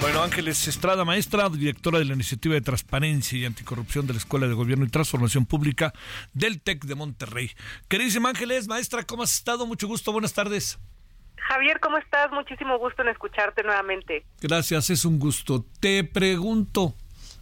Bueno, 0.00 0.22
Ángeles 0.22 0.68
Estrada, 0.68 1.04
maestra, 1.04 1.48
directora 1.48 1.98
de 1.98 2.04
la 2.04 2.14
Iniciativa 2.14 2.54
de 2.54 2.60
Transparencia 2.60 3.38
y 3.38 3.44
Anticorrupción 3.44 4.06
de 4.06 4.12
la 4.12 4.18
Escuela 4.18 4.46
de 4.46 4.54
Gobierno 4.54 4.84
y 4.84 4.88
Transformación 4.88 5.46
Pública 5.46 5.92
del 6.32 6.60
TEC 6.60 6.84
de 6.84 6.94
Monterrey. 6.94 7.50
Queridísima 7.88 8.28
Ángeles, 8.28 8.68
maestra, 8.68 9.04
¿cómo 9.04 9.22
has 9.22 9.34
estado? 9.34 9.66
Mucho 9.66 9.88
gusto, 9.88 10.12
buenas 10.12 10.32
tardes. 10.32 10.78
Javier, 11.48 11.78
¿cómo 11.80 11.98
estás? 11.98 12.30
Muchísimo 12.32 12.78
gusto 12.78 13.02
en 13.02 13.08
escucharte 13.08 13.62
nuevamente. 13.62 14.24
Gracias, 14.40 14.90
es 14.90 15.04
un 15.04 15.18
gusto. 15.18 15.64
Te 15.78 16.02
pregunto, 16.02 16.94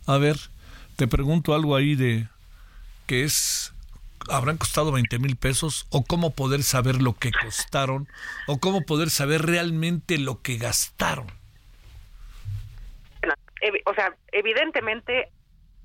a 0.06 0.18
ver, 0.18 0.36
te 0.96 1.06
pregunto 1.06 1.54
algo 1.54 1.76
ahí 1.76 1.94
de 1.94 2.26
que 3.06 3.22
es, 3.22 3.72
¿habrán 4.28 4.56
costado 4.56 4.90
20 4.90 5.18
mil 5.20 5.36
pesos? 5.36 5.86
¿O 5.90 6.04
cómo 6.04 6.34
poder 6.34 6.64
saber 6.64 7.00
lo 7.00 7.14
que 7.14 7.30
costaron? 7.30 8.08
¿O 8.48 8.58
cómo 8.58 8.82
poder 8.82 9.08
saber 9.08 9.42
realmente 9.42 10.18
lo 10.18 10.42
que 10.42 10.56
gastaron? 10.56 11.26
o 13.84 13.94
sea, 13.94 14.16
evidentemente 14.32 15.28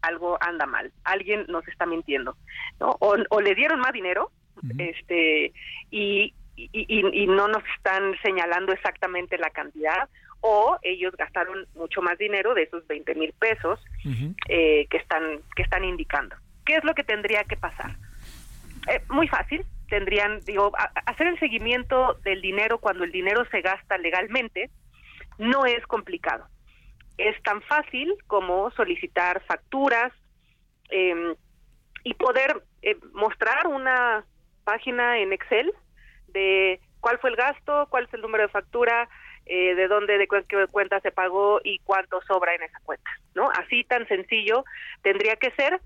algo 0.01 0.37
anda 0.41 0.65
mal, 0.65 0.91
alguien 1.03 1.45
nos 1.47 1.67
está 1.67 1.85
mintiendo, 1.85 2.35
¿no? 2.79 2.97
O, 2.99 3.41
le 3.41 3.53
dieron 3.53 3.79
más 3.79 3.93
dinero, 3.93 4.31
este, 4.79 5.53
y, 5.91 6.33
y, 6.57 7.27
no 7.27 7.47
nos 7.47 7.63
están 7.75 8.15
señalando 8.23 8.73
exactamente 8.73 9.37
la 9.37 9.51
cantidad, 9.51 10.09
o 10.41 10.77
ellos 10.81 11.15
gastaron 11.15 11.67
mucho 11.75 12.01
más 12.01 12.17
dinero 12.17 12.53
de 12.53 12.63
esos 12.63 12.85
20 12.87 13.15
mil 13.15 13.33
pesos 13.33 13.79
eh, 14.49 14.87
que 14.89 14.97
están 14.97 15.39
que 15.55 15.63
están 15.63 15.83
indicando. 15.83 16.35
¿Qué 16.65 16.75
es 16.75 16.83
lo 16.83 16.93
que 16.93 17.03
tendría 17.03 17.43
que 17.43 17.57
pasar? 17.57 17.95
Eh, 18.89 19.01
muy 19.09 19.27
fácil, 19.27 19.65
tendrían, 19.89 20.41
digo, 20.41 20.71
hacer 21.05 21.27
el 21.27 21.39
seguimiento 21.39 22.15
del 22.23 22.41
dinero 22.41 22.79
cuando 22.79 23.03
el 23.03 23.11
dinero 23.11 23.45
se 23.51 23.61
gasta 23.61 23.97
legalmente 23.97 24.69
no 25.37 25.65
es 25.65 25.85
complicado 25.85 26.47
es 27.17 27.41
tan 27.43 27.61
fácil 27.63 28.13
como 28.27 28.71
solicitar 28.71 29.41
facturas 29.45 30.13
em, 30.89 31.35
y 32.03 32.13
poder 32.13 32.63
eh, 32.81 32.95
mostrar 33.13 33.67
una 33.67 34.23
página 34.63 35.17
en 35.19 35.33
Excel 35.33 35.73
de 36.37 36.79
cuál 36.99 37.17
fue 37.19 37.31
el 37.31 37.35
gasto, 37.35 37.87
cuál 37.89 38.05
es 38.05 38.13
el 38.13 38.21
número 38.21 38.43
de 38.43 38.49
factura, 38.49 39.09
eh, 39.45 39.75
de 39.75 39.87
dónde, 39.87 40.17
de 40.17 40.27
qué 40.27 40.67
cuenta 40.69 40.99
se 40.99 41.11
pagó 41.11 41.59
y 41.63 41.79
cuánto 41.79 42.21
sobra 42.27 42.53
en 42.53 42.63
esa 42.63 42.79
cuenta, 42.83 43.09
¿no? 43.33 43.49
Así 43.51 43.83
tan 43.83 44.07
sencillo 44.07 44.63
tendría 45.01 45.35
que 45.37 45.51
ser. 45.51 45.79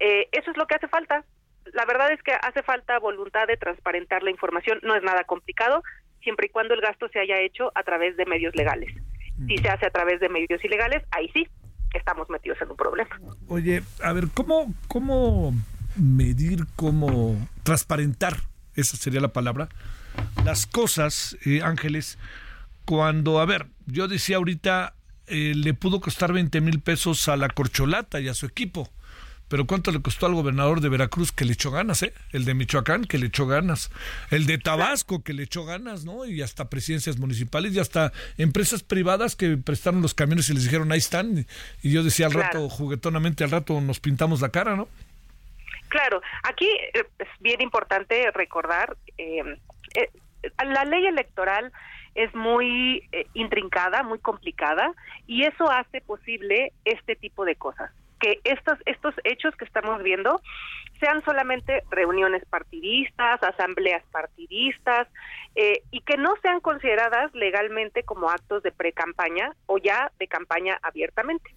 Eh, 0.00 0.28
eso 0.32 0.50
es 0.50 0.56
lo 0.56 0.66
que 0.66 0.74
hace 0.74 0.88
falta. 0.88 1.24
La 1.72 1.84
verdad 1.84 2.12
es 2.12 2.22
que 2.22 2.32
hace 2.32 2.62
falta 2.62 2.98
voluntad 2.98 3.46
de 3.46 3.56
transparentar 3.56 4.22
la 4.22 4.30
información. 4.30 4.78
No 4.82 4.94
es 4.94 5.02
nada 5.02 5.24
complicado, 5.24 5.82
siempre 6.22 6.46
y 6.46 6.50
cuando 6.50 6.74
el 6.74 6.80
gasto 6.80 7.08
se 7.08 7.20
haya 7.20 7.40
hecho 7.40 7.72
a 7.74 7.82
través 7.82 8.16
de 8.16 8.26
medios 8.26 8.54
legales. 8.54 8.92
Si 9.46 9.58
se 9.58 9.68
hace 9.68 9.86
a 9.86 9.90
través 9.90 10.18
de 10.20 10.28
medios 10.28 10.64
ilegales, 10.64 11.02
ahí 11.10 11.28
sí 11.32 11.46
estamos 11.92 12.28
metidos 12.30 12.60
en 12.60 12.70
un 12.70 12.76
problema. 12.76 13.20
Oye, 13.48 13.82
a 14.02 14.12
ver, 14.12 14.24
¿cómo, 14.34 14.72
cómo 14.88 15.52
medir, 15.96 16.60
cómo 16.74 17.36
transparentar, 17.62 18.34
esa 18.76 18.96
sería 18.96 19.20
la 19.20 19.32
palabra, 19.32 19.68
las 20.44 20.66
cosas, 20.66 21.36
eh, 21.44 21.62
Ángeles, 21.62 22.18
cuando, 22.84 23.40
a 23.40 23.46
ver, 23.46 23.66
yo 23.86 24.08
decía 24.08 24.36
ahorita, 24.36 24.94
eh, 25.26 25.54
le 25.56 25.74
pudo 25.74 26.00
costar 26.00 26.32
20 26.32 26.60
mil 26.60 26.80
pesos 26.80 27.28
a 27.28 27.36
la 27.36 27.48
corcholata 27.48 28.20
y 28.20 28.28
a 28.28 28.34
su 28.34 28.46
equipo 28.46 28.90
pero 29.48 29.66
¿cuánto 29.66 29.92
le 29.92 30.00
costó 30.00 30.26
al 30.26 30.34
gobernador 30.34 30.80
de 30.80 30.88
Veracruz 30.88 31.30
que 31.30 31.44
le 31.44 31.52
echó 31.52 31.70
ganas, 31.70 32.02
eh? 32.02 32.12
El 32.32 32.44
de 32.44 32.54
Michoacán 32.54 33.04
que 33.04 33.18
le 33.18 33.26
echó 33.26 33.46
ganas, 33.46 33.90
el 34.30 34.46
de 34.46 34.58
Tabasco 34.58 35.22
que 35.22 35.32
le 35.32 35.44
echó 35.44 35.64
ganas, 35.64 36.04
¿no? 36.04 36.26
Y 36.26 36.42
hasta 36.42 36.68
presidencias 36.68 37.18
municipales 37.18 37.72
y 37.74 37.78
hasta 37.78 38.12
empresas 38.38 38.82
privadas 38.82 39.36
que 39.36 39.56
prestaron 39.56 40.02
los 40.02 40.14
camiones 40.14 40.50
y 40.50 40.54
les 40.54 40.64
dijeron, 40.64 40.90
ahí 40.90 40.98
están. 40.98 41.46
Y 41.82 41.90
yo 41.90 42.02
decía 42.02 42.26
al 42.26 42.32
rato, 42.32 42.68
juguetonamente 42.68 43.44
al 43.44 43.50
rato 43.50 43.80
nos 43.80 44.00
pintamos 44.00 44.40
la 44.40 44.48
cara, 44.48 44.74
¿no? 44.74 44.88
Claro, 45.88 46.20
aquí 46.42 46.68
eh, 46.94 47.04
es 47.18 47.28
bien 47.40 47.60
importante 47.60 48.30
recordar, 48.32 48.96
eh, 49.18 49.58
eh, 49.94 50.10
la 50.64 50.84
ley 50.84 51.06
electoral 51.06 51.72
es 52.14 52.34
muy 52.34 53.08
intrincada, 53.34 54.02
muy 54.02 54.18
complicada, 54.18 54.92
y 55.26 55.44
eso 55.44 55.70
hace 55.70 56.00
posible 56.00 56.72
este 56.84 57.14
tipo 57.14 57.44
de 57.44 57.56
cosas 57.56 57.90
que 58.20 58.40
estos, 58.44 58.78
estos 58.86 59.14
hechos 59.24 59.54
que 59.56 59.64
estamos 59.64 60.02
viendo 60.02 60.40
sean 61.00 61.22
solamente 61.24 61.82
reuniones 61.90 62.44
partidistas, 62.46 63.42
asambleas 63.42 64.02
partidistas, 64.10 65.08
eh, 65.54 65.82
y 65.90 66.00
que 66.00 66.16
no 66.16 66.34
sean 66.40 66.60
consideradas 66.60 67.34
legalmente 67.34 68.02
como 68.02 68.30
actos 68.30 68.62
de 68.62 68.72
pre-campaña 68.72 69.52
o 69.66 69.78
ya 69.78 70.10
de 70.18 70.26
campaña 70.26 70.78
abiertamente. 70.82 71.54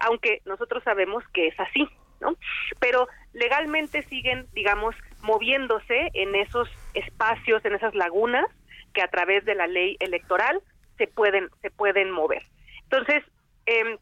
Aunque 0.00 0.40
nosotros 0.46 0.82
sabemos 0.82 1.22
que 1.34 1.48
es 1.48 1.60
así, 1.60 1.86
¿no? 2.20 2.36
Pero 2.80 3.08
legalmente 3.32 4.02
siguen, 4.02 4.46
digamos, 4.52 4.94
moviéndose 5.22 6.10
en 6.14 6.34
esos 6.34 6.68
espacios, 6.94 7.64
en 7.64 7.74
esas 7.74 7.94
lagunas 7.94 8.46
que 8.94 9.02
a 9.02 9.08
través 9.08 9.44
de 9.44 9.54
la 9.54 9.66
ley 9.66 9.96
electoral 10.00 10.60
se 10.96 11.06
pueden, 11.06 11.48
se 11.62 11.70
pueden 11.70 12.10
mover. 12.10 12.42
Entonces, 12.84 13.22
eh, 13.66 13.98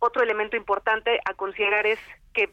otro 0.00 0.22
elemento 0.22 0.56
importante 0.56 1.20
a 1.24 1.34
considerar 1.34 1.86
es 1.86 1.98
que 2.32 2.50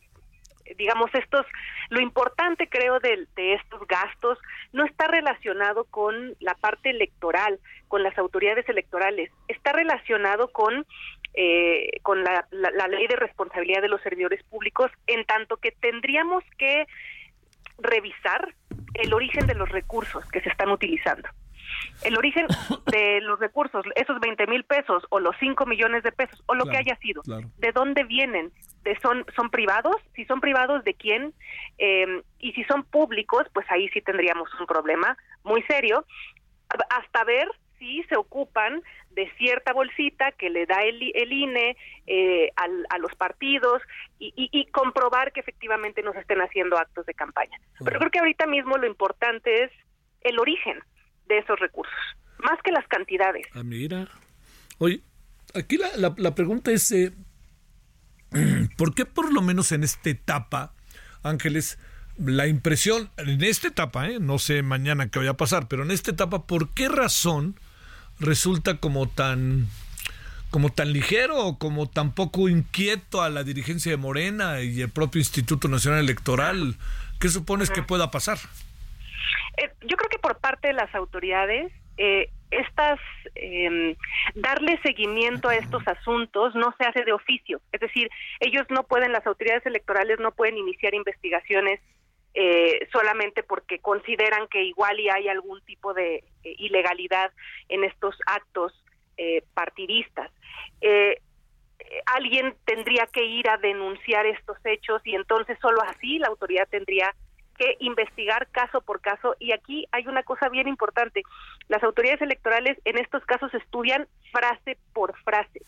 digamos 0.78 1.14
estos 1.14 1.46
lo 1.90 2.00
importante 2.00 2.70
creo 2.70 3.00
de, 3.00 3.28
de, 3.36 3.56
estos 3.56 3.86
gastos 3.88 4.38
no 4.72 4.86
está 4.86 5.08
relacionado 5.08 5.84
con 5.86 6.36
la 6.40 6.54
parte 6.56 6.92
electoral 6.92 7.60
con 7.90 8.04
las 8.04 8.18
autoridades 8.18 8.70
electorales 8.70 9.32
está 9.50 9.74
relacionado 9.74 10.50
con 10.50 10.86
eh, 11.34 12.00
con 12.02 12.24
la, 12.24 12.48
la, 12.52 12.88
ley 12.88 13.08
de 13.08 13.16
responsabilidad 13.16 13.82
de 13.82 13.88
los 13.88 14.02
servidores 14.02 14.44
públicos 14.44 14.92
en 15.08 15.26
tanto 15.26 15.58
que 15.58 15.72
tendríamos 15.72 16.44
que 16.58 16.88
revisar 17.78 18.54
el 18.96 19.14
origen 19.14 19.48
de 19.48 19.56
los 19.56 19.70
recursos 19.70 20.26
que 20.32 20.42
se 20.42 20.50
están 20.50 20.70
utilizando 20.70 21.30
el 22.04 22.18
origen 22.18 22.48
de 22.92 23.22
los 23.22 23.40
recursos, 23.40 23.86
esos 23.96 24.20
20 24.20 24.48
mil 24.48 24.64
pesos 24.64 25.04
o 25.10 25.20
los 25.20 25.36
5 25.40 25.66
millones 25.66 26.04
de 26.04 26.12
pesos 26.12 26.42
o 26.48 26.56
lo 26.56 26.66
que 26.66 26.78
haya 26.78 26.96
sido, 26.98 27.22
¿de 27.26 27.72
dónde 27.72 28.04
vienen? 28.04 28.52
De 28.84 28.98
son, 29.00 29.26
¿Son 29.36 29.50
privados? 29.50 29.96
Si 30.16 30.26
son 30.26 30.42
privados, 30.42 30.84
¿de 30.84 30.96
quién? 30.96 31.34
Eh, 31.78 32.22
y 32.40 32.54
si 32.54 32.64
son 32.64 32.84
públicos, 32.84 33.44
pues 33.54 33.66
ahí 33.70 33.88
sí 33.90 34.02
tendríamos 34.02 34.50
un 34.60 34.66
problema 34.66 35.18
muy 35.44 35.62
serio, 35.64 36.06
hasta 36.90 37.24
ver 37.26 37.48
si 37.82 38.04
se 38.04 38.16
ocupan 38.16 38.84
de 39.10 39.28
cierta 39.40 39.74
bolsita 39.74 40.32
que 40.34 40.52
le 40.52 40.68
da 40.68 40.84
el, 40.84 41.02
el 41.16 41.34
INE 41.34 41.76
eh, 42.06 42.52
a 42.56 42.98
los 43.00 43.14
partidos 43.16 43.82
y, 44.20 44.32
y, 44.36 44.66
comprobar 44.68 45.34
que 45.34 45.40
efectivamente 45.40 46.04
nos 46.04 46.16
estén 46.16 46.42
haciendo 46.42 46.78
actos 46.78 47.08
de 47.08 47.16
campaña. 47.16 47.60
Pero 47.84 47.98
creo 47.98 48.12
que 48.12 48.20
ahorita 48.20 48.46
mismo 48.46 48.78
lo 48.78 48.86
importante 48.86 49.64
es 49.64 49.72
el 50.22 50.38
origen 50.38 50.78
de 51.28 51.40
esos 51.40 51.60
recursos, 51.60 51.96
más 52.38 52.62
que 52.64 52.72
las 52.72 52.88
cantidades. 52.88 53.48
Ah, 53.56 53.64
mira. 53.64 54.08
Oye, 54.78 55.02
aquí 55.56 55.78
la, 55.78 56.14
la, 56.16 56.36
pregunta 56.36 56.72
es, 56.72 56.92
eh, 56.92 57.12
¿por 58.78 58.94
qué 58.94 59.06
por 59.06 59.34
lo 59.34 59.42
menos 59.42 59.72
en 59.72 59.84
esta 59.84 60.12
etapa, 60.12 60.76
Ángeles, 61.24 61.80
la 62.20 62.46
impresión, 62.46 63.10
en 63.18 63.44
esta 63.44 63.70
etapa, 63.70 64.08
eh, 64.08 64.20
no 64.20 64.38
sé 64.38 64.62
mañana 64.62 65.10
qué 65.10 65.18
vaya 65.18 65.32
a 65.32 65.38
pasar, 65.38 65.68
pero 65.68 65.82
en 65.82 65.90
esta 65.90 66.12
etapa, 66.12 66.46
¿por 66.46 66.76
qué 66.76 66.88
razón 66.88 67.56
resulta 68.22 68.78
como 68.78 69.08
tan 69.08 69.68
como 70.50 70.70
tan 70.70 70.92
ligero 70.92 71.38
o 71.38 71.58
como 71.58 71.90
tan 71.90 72.14
poco 72.14 72.50
inquieto 72.50 73.22
a 73.22 73.30
la 73.30 73.44
dirigencia 73.44 73.92
de 73.92 73.98
Morena 73.98 74.62
y 74.62 74.82
el 74.82 74.90
propio 74.90 75.20
Instituto 75.20 75.70
Nacional 75.70 76.02
Electoral? 76.02 76.76
¿Qué 77.22 77.30
supones 77.30 77.70
que 77.70 77.84
pueda 77.84 78.12
pasar? 78.12 78.38
Eh, 79.58 79.70
yo 79.82 79.96
creo 79.96 80.10
que 80.10 80.20
por 80.20 80.38
parte 80.40 80.68
de 80.68 80.74
las 80.74 80.94
autoridades, 80.94 81.72
eh, 81.98 82.30
estas 82.52 83.00
eh, 83.36 83.96
darle 84.36 84.78
seguimiento 84.84 85.48
a 85.48 85.56
estos 85.56 85.88
asuntos 85.88 86.54
no 86.54 86.76
se 86.78 86.86
hace 86.86 87.06
de 87.06 87.14
oficio, 87.14 87.62
es 87.72 87.80
decir, 87.80 88.10
ellos 88.42 88.66
no 88.70 88.84
pueden, 88.84 89.14
las 89.14 89.26
autoridades 89.26 89.66
electorales 89.66 90.20
no 90.20 90.32
pueden 90.32 90.58
iniciar 90.58 90.94
investigaciones 90.94 91.80
eh, 92.34 92.88
solamente 92.94 93.44
porque 93.44 93.80
consideran 93.80 94.48
que 94.48 94.64
igual 94.64 95.00
y 95.00 95.10
hay 95.10 95.28
algún 95.28 95.60
tipo 95.62 95.94
de 95.94 96.24
eh, 96.44 96.56
ilegalidad 96.60 97.32
en 97.68 97.84
estos 97.84 98.16
actos 98.26 98.74
eh, 99.18 99.44
partidistas. 99.54 100.32
alguien 102.06 102.56
tendría 102.66 103.06
que 103.08 103.26
ir 103.26 103.50
a 103.50 103.58
denunciar 103.58 104.26
estos 104.26 104.58
hechos 104.64 105.02
y 105.06 105.16
entonces 105.16 105.58
solo 105.62 105.82
así 105.82 106.20
la 106.20 106.28
autoridad 106.28 106.68
tendría 106.70 107.14
que 107.58 107.76
investigar 107.80 108.48
caso 108.52 108.82
por 108.82 109.02
caso 109.02 109.36
y 109.40 109.52
aquí 109.52 109.86
hay 109.92 110.08
una 110.08 110.24
cosa 110.24 110.48
bien 110.48 110.68
importante. 110.70 111.24
Las 111.68 111.84
autoridades 111.84 112.22
electorales 112.22 112.78
en 112.86 112.98
estos 112.98 113.26
casos 113.26 113.54
estudian 113.54 114.08
frase 114.32 114.78
por 114.94 115.18
frase 115.24 115.62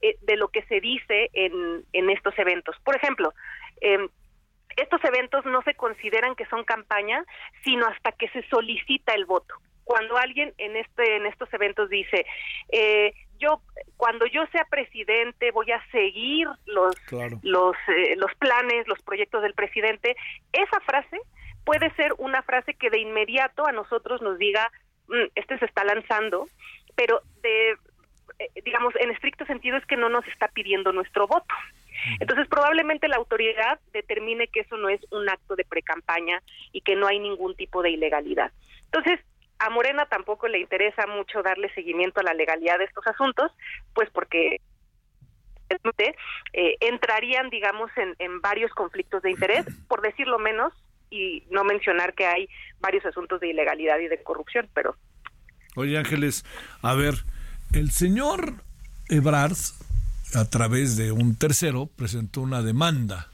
de 0.00 0.36
lo 0.36 0.48
que 0.48 0.62
se 0.62 0.80
dice 0.80 1.30
en, 1.32 1.84
en 1.92 2.10
estos 2.10 2.38
eventos. 2.38 2.76
Por 2.84 2.96
ejemplo, 2.96 3.32
eh, 3.80 4.08
estos 4.76 5.02
eventos 5.04 5.44
no 5.46 5.62
se 5.62 5.74
consideran 5.74 6.34
que 6.34 6.46
son 6.46 6.64
campaña, 6.64 7.24
sino 7.64 7.86
hasta 7.86 8.12
que 8.12 8.28
se 8.28 8.42
solicita 8.48 9.14
el 9.14 9.24
voto. 9.24 9.54
Cuando 9.84 10.16
alguien 10.16 10.52
en 10.58 10.76
este 10.76 11.16
en 11.16 11.26
estos 11.26 11.52
eventos 11.54 11.88
dice, 11.88 12.26
eh, 12.72 13.14
yo 13.38 13.62
cuando 13.96 14.26
yo 14.26 14.44
sea 14.52 14.64
presidente 14.64 15.52
voy 15.52 15.70
a 15.70 15.84
seguir 15.90 16.48
los 16.66 16.94
los 17.42 17.76
eh, 17.88 18.16
los 18.16 18.34
planes, 18.34 18.88
los 18.88 19.00
proyectos 19.02 19.42
del 19.42 19.54
presidente, 19.54 20.16
esa 20.52 20.80
frase 20.80 21.20
puede 21.64 21.90
ser 21.94 22.12
una 22.18 22.42
frase 22.42 22.74
que 22.74 22.90
de 22.90 23.00
inmediato 23.00 23.66
a 23.66 23.72
nosotros 23.72 24.22
nos 24.22 24.38
diga, 24.38 24.70
mm, 25.08 25.30
este 25.34 25.58
se 25.58 25.64
está 25.64 25.84
lanzando, 25.84 26.48
pero 26.94 27.20
de 27.42 27.76
eh, 28.38 28.50
digamos 28.64 28.94
en 28.96 29.10
estricto 29.10 29.46
sentido 29.46 29.76
es 29.76 29.86
que 29.86 29.96
no 29.96 30.08
nos 30.08 30.26
está 30.26 30.48
pidiendo 30.48 30.92
nuestro 30.92 31.26
voto. 31.26 31.54
Entonces, 32.20 32.46
probablemente 32.48 33.08
la 33.08 33.16
autoridad 33.16 33.80
determine 33.92 34.48
que 34.48 34.60
eso 34.60 34.76
no 34.76 34.88
es 34.88 35.00
un 35.10 35.28
acto 35.28 35.56
de 35.56 35.64
precampaña 35.64 36.42
y 36.72 36.80
que 36.80 36.96
no 36.96 37.06
hay 37.06 37.18
ningún 37.18 37.54
tipo 37.56 37.82
de 37.82 37.90
ilegalidad. 37.90 38.52
Entonces, 38.84 39.20
a 39.58 39.70
Morena 39.70 40.06
tampoco 40.06 40.48
le 40.48 40.60
interesa 40.60 41.06
mucho 41.06 41.42
darle 41.42 41.72
seguimiento 41.74 42.20
a 42.20 42.24
la 42.24 42.34
legalidad 42.34 42.78
de 42.78 42.84
estos 42.84 43.06
asuntos, 43.06 43.50
pues 43.94 44.10
porque 44.10 44.60
eh, 46.52 46.76
entrarían, 46.80 47.50
digamos, 47.50 47.90
en, 47.96 48.14
en 48.18 48.40
varios 48.40 48.70
conflictos 48.72 49.22
de 49.22 49.30
interés, 49.30 49.66
por 49.88 50.02
decirlo 50.02 50.38
menos, 50.38 50.72
y 51.10 51.44
no 51.50 51.64
mencionar 51.64 52.14
que 52.14 52.26
hay 52.26 52.48
varios 52.80 53.04
asuntos 53.06 53.40
de 53.40 53.48
ilegalidad 53.48 53.98
y 53.98 54.08
de 54.08 54.22
corrupción, 54.22 54.68
pero... 54.74 54.96
Oye 55.76 55.98
Ángeles, 55.98 56.44
a 56.82 56.94
ver, 56.94 57.14
el 57.72 57.90
señor 57.90 58.54
Ebrard 59.08 59.56
a 60.34 60.44
través 60.44 60.96
de 60.96 61.12
un 61.12 61.36
tercero, 61.36 61.86
presentó 61.86 62.40
una 62.40 62.62
demanda 62.62 63.28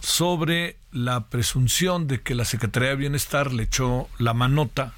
sobre 0.00 0.76
la 0.92 1.28
presunción 1.28 2.06
de 2.06 2.20
que 2.20 2.34
la 2.34 2.44
Secretaría 2.44 2.90
de 2.90 2.96
Bienestar 2.96 3.52
le 3.52 3.64
echó 3.64 4.08
la 4.18 4.34
manota 4.34 4.94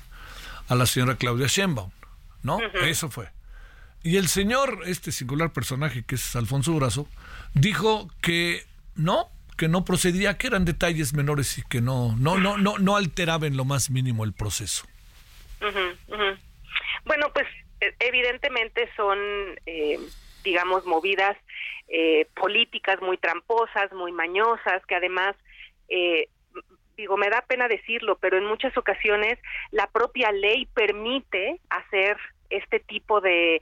a 0.69 0.75
la 0.75 0.87
señora 0.87 1.17
Claudia 1.17 1.47
Sheinbaum, 1.47 1.91
¿no? 2.43 2.59
Eso 2.83 3.11
fue. 3.11 3.29
Y 4.03 4.17
el 4.17 4.29
señor, 4.29 4.81
este 4.87 5.13
singular 5.13 5.53
personaje 5.53 6.05
que 6.05 6.15
es 6.15 6.37
Alfonso 6.37 6.73
Durazo, 6.73 7.09
dijo 7.55 8.09
que 8.21 8.65
no, 8.95 9.29
que 9.57 9.69
no 9.69 9.85
procedía, 9.85 10.39
que 10.39 10.47
eran 10.47 10.65
detalles 10.65 11.13
menores 11.13 11.59
y 11.59 11.63
que 11.63 11.81
no, 11.81 12.17
no, 12.17 12.39
no, 12.39 12.57
no, 12.57 12.79
no 12.79 12.97
alteraba 12.97 13.47
en 13.47 13.57
lo 13.57 13.65
más 13.65 13.91
mínimo 13.91 14.25
el 14.25 14.33
proceso. 14.33 14.87
Bueno, 17.05 17.31
pues 17.35 17.47
e, 17.81 17.95
evidentemente 18.01 18.89
son 18.97 19.19
eh, 19.67 19.99
digamos, 20.43 20.85
movidas 20.87 21.37
eh, 21.89 22.27
políticas 22.37 23.01
muy 23.03 23.19
tramposas, 23.19 23.93
muy 23.93 24.13
mañosas, 24.13 24.85
que 24.87 24.95
además, 24.95 25.35
eh, 25.89 26.29
digo, 26.97 27.17
me 27.17 27.29
da 27.29 27.43
pena 27.43 27.69
decirlo, 27.69 28.17
pero 28.19 28.39
en 28.39 28.45
muchas 28.45 28.77
ocasiones 28.77 29.39
la 29.71 29.87
propia 29.89 30.31
ley 30.31 30.67
permite 30.67 31.61
hacer 31.69 32.17
este 32.49 32.81
tipo 32.81 33.21
de 33.21 33.57
eh, 33.57 33.61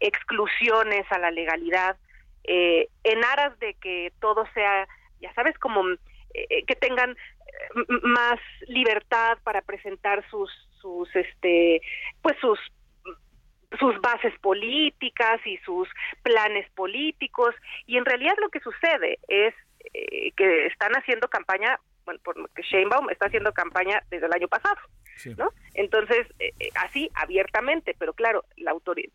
exclusiones 0.00 1.04
a 1.10 1.18
la 1.18 1.30
legalidad 1.30 1.96
en 2.42 3.24
aras 3.24 3.56
de 3.60 3.74
que 3.74 4.12
todo 4.18 4.44
sea, 4.54 4.88
ya 5.20 5.32
sabes, 5.34 5.56
como 5.58 5.84
que 6.32 6.74
tengan 6.80 7.16
más 8.02 8.40
libertad 8.66 9.38
para 9.44 9.62
presentar 9.62 10.28
sus 10.30 10.50
sus 10.80 11.14
este 11.14 11.80
pues 12.22 12.36
sus 12.40 12.58
sus 13.78 14.00
bases 14.00 14.36
políticas 14.40 15.40
y 15.46 15.56
sus 15.58 15.88
planes 16.22 16.68
políticos. 16.72 17.54
Y 17.86 17.96
en 17.96 18.04
realidad 18.04 18.34
lo 18.40 18.48
que 18.48 18.60
sucede 18.60 19.18
es 19.28 19.54
eh, 19.94 20.32
que 20.36 20.66
están 20.66 20.92
haciendo 20.92 21.28
campaña 21.28 21.78
bueno 22.04 22.20
porque 22.22 22.62
Sheinbaum 22.62 23.10
está 23.10 23.26
haciendo 23.26 23.52
campaña 23.52 24.02
desde 24.10 24.26
el 24.26 24.32
año 24.32 24.46
pasado 24.46 24.76
no 25.36 25.50
entonces 25.74 26.26
eh, 26.38 26.52
eh, 26.60 26.68
así 26.74 27.10
abiertamente 27.14 27.94
pero 27.98 28.12
claro 28.12 28.44
la 28.56 28.72
autoridad 28.72 29.10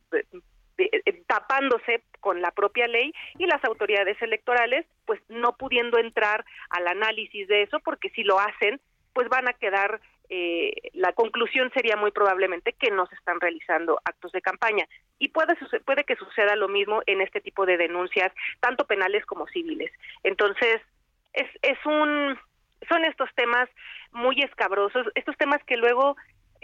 tapándose 1.27 2.03
con 2.19 2.41
la 2.41 2.51
propia 2.51 2.87
ley 2.87 3.13
y 3.37 3.45
las 3.45 3.63
autoridades 3.63 4.19
electorales 4.21 4.85
pues 5.05 5.21
no 5.29 5.55
pudiendo 5.55 5.99
entrar 5.99 6.45
al 6.69 6.87
análisis 6.87 7.47
de 7.47 7.61
eso 7.61 7.79
porque 7.79 8.09
si 8.09 8.23
lo 8.23 8.39
hacen 8.39 8.81
pues 9.13 9.29
van 9.29 9.47
a 9.47 9.53
quedar 9.53 10.01
eh, 10.29 10.73
la 10.93 11.13
conclusión 11.13 11.71
sería 11.73 11.95
muy 11.95 12.11
probablemente 12.11 12.73
que 12.73 12.91
no 12.91 13.05
se 13.07 13.15
están 13.15 13.39
realizando 13.39 13.99
actos 14.03 14.31
de 14.31 14.41
campaña. 14.41 14.85
Y 15.19 15.29
puede 15.29 15.55
puede 15.85 16.03
que 16.03 16.15
suceda 16.15 16.55
lo 16.55 16.67
mismo 16.67 17.01
en 17.05 17.21
este 17.21 17.41
tipo 17.41 17.65
de 17.65 17.77
denuncias 17.77 18.31
tanto 18.59 18.85
penales 18.85 19.25
como 19.25 19.47
civiles. 19.47 19.91
Entonces 20.23 20.81
es 21.33 21.47
es 21.61 21.77
un 21.85 22.37
son 22.89 23.05
estos 23.05 23.29
temas 23.35 23.69
muy 24.11 24.41
escabrosos 24.41 25.07
estos 25.15 25.37
temas 25.37 25.63
que 25.65 25.77
luego 25.77 26.15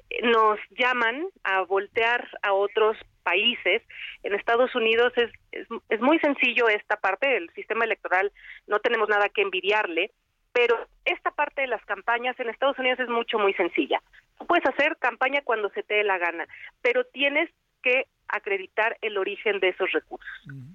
eh, 0.09 0.21
nos 0.23 0.59
llaman 0.71 1.27
a 1.43 1.61
voltear 1.61 2.27
a 2.41 2.53
otros 2.53 2.97
países. 3.23 3.83
En 4.23 4.33
Estados 4.33 4.73
Unidos 4.75 5.13
es, 5.15 5.31
es, 5.51 5.67
es, 5.89 6.01
muy 6.01 6.19
sencillo 6.19 6.67
esta 6.67 6.97
parte 6.97 7.27
del 7.27 7.49
sistema 7.53 7.85
electoral, 7.85 8.31
no 8.67 8.79
tenemos 8.79 9.09
nada 9.09 9.29
que 9.29 9.43
envidiarle, 9.43 10.11
pero 10.53 10.77
esta 11.05 11.31
parte 11.31 11.61
de 11.61 11.67
las 11.67 11.83
campañas 11.85 12.39
en 12.39 12.49
Estados 12.49 12.77
Unidos 12.79 12.99
es 12.99 13.09
mucho, 13.09 13.39
muy 13.39 13.53
sencilla. 13.53 14.01
Tú 14.37 14.45
puedes 14.45 14.65
hacer 14.67 14.97
campaña 14.97 15.41
cuando 15.43 15.69
se 15.69 15.83
te 15.83 15.95
dé 15.95 16.03
la 16.03 16.17
gana, 16.17 16.47
pero 16.81 17.05
tienes 17.05 17.49
que 17.81 18.07
acreditar 18.27 18.97
el 19.01 19.17
origen 19.17 19.59
de 19.59 19.69
esos 19.69 19.91
recursos. 19.91 20.27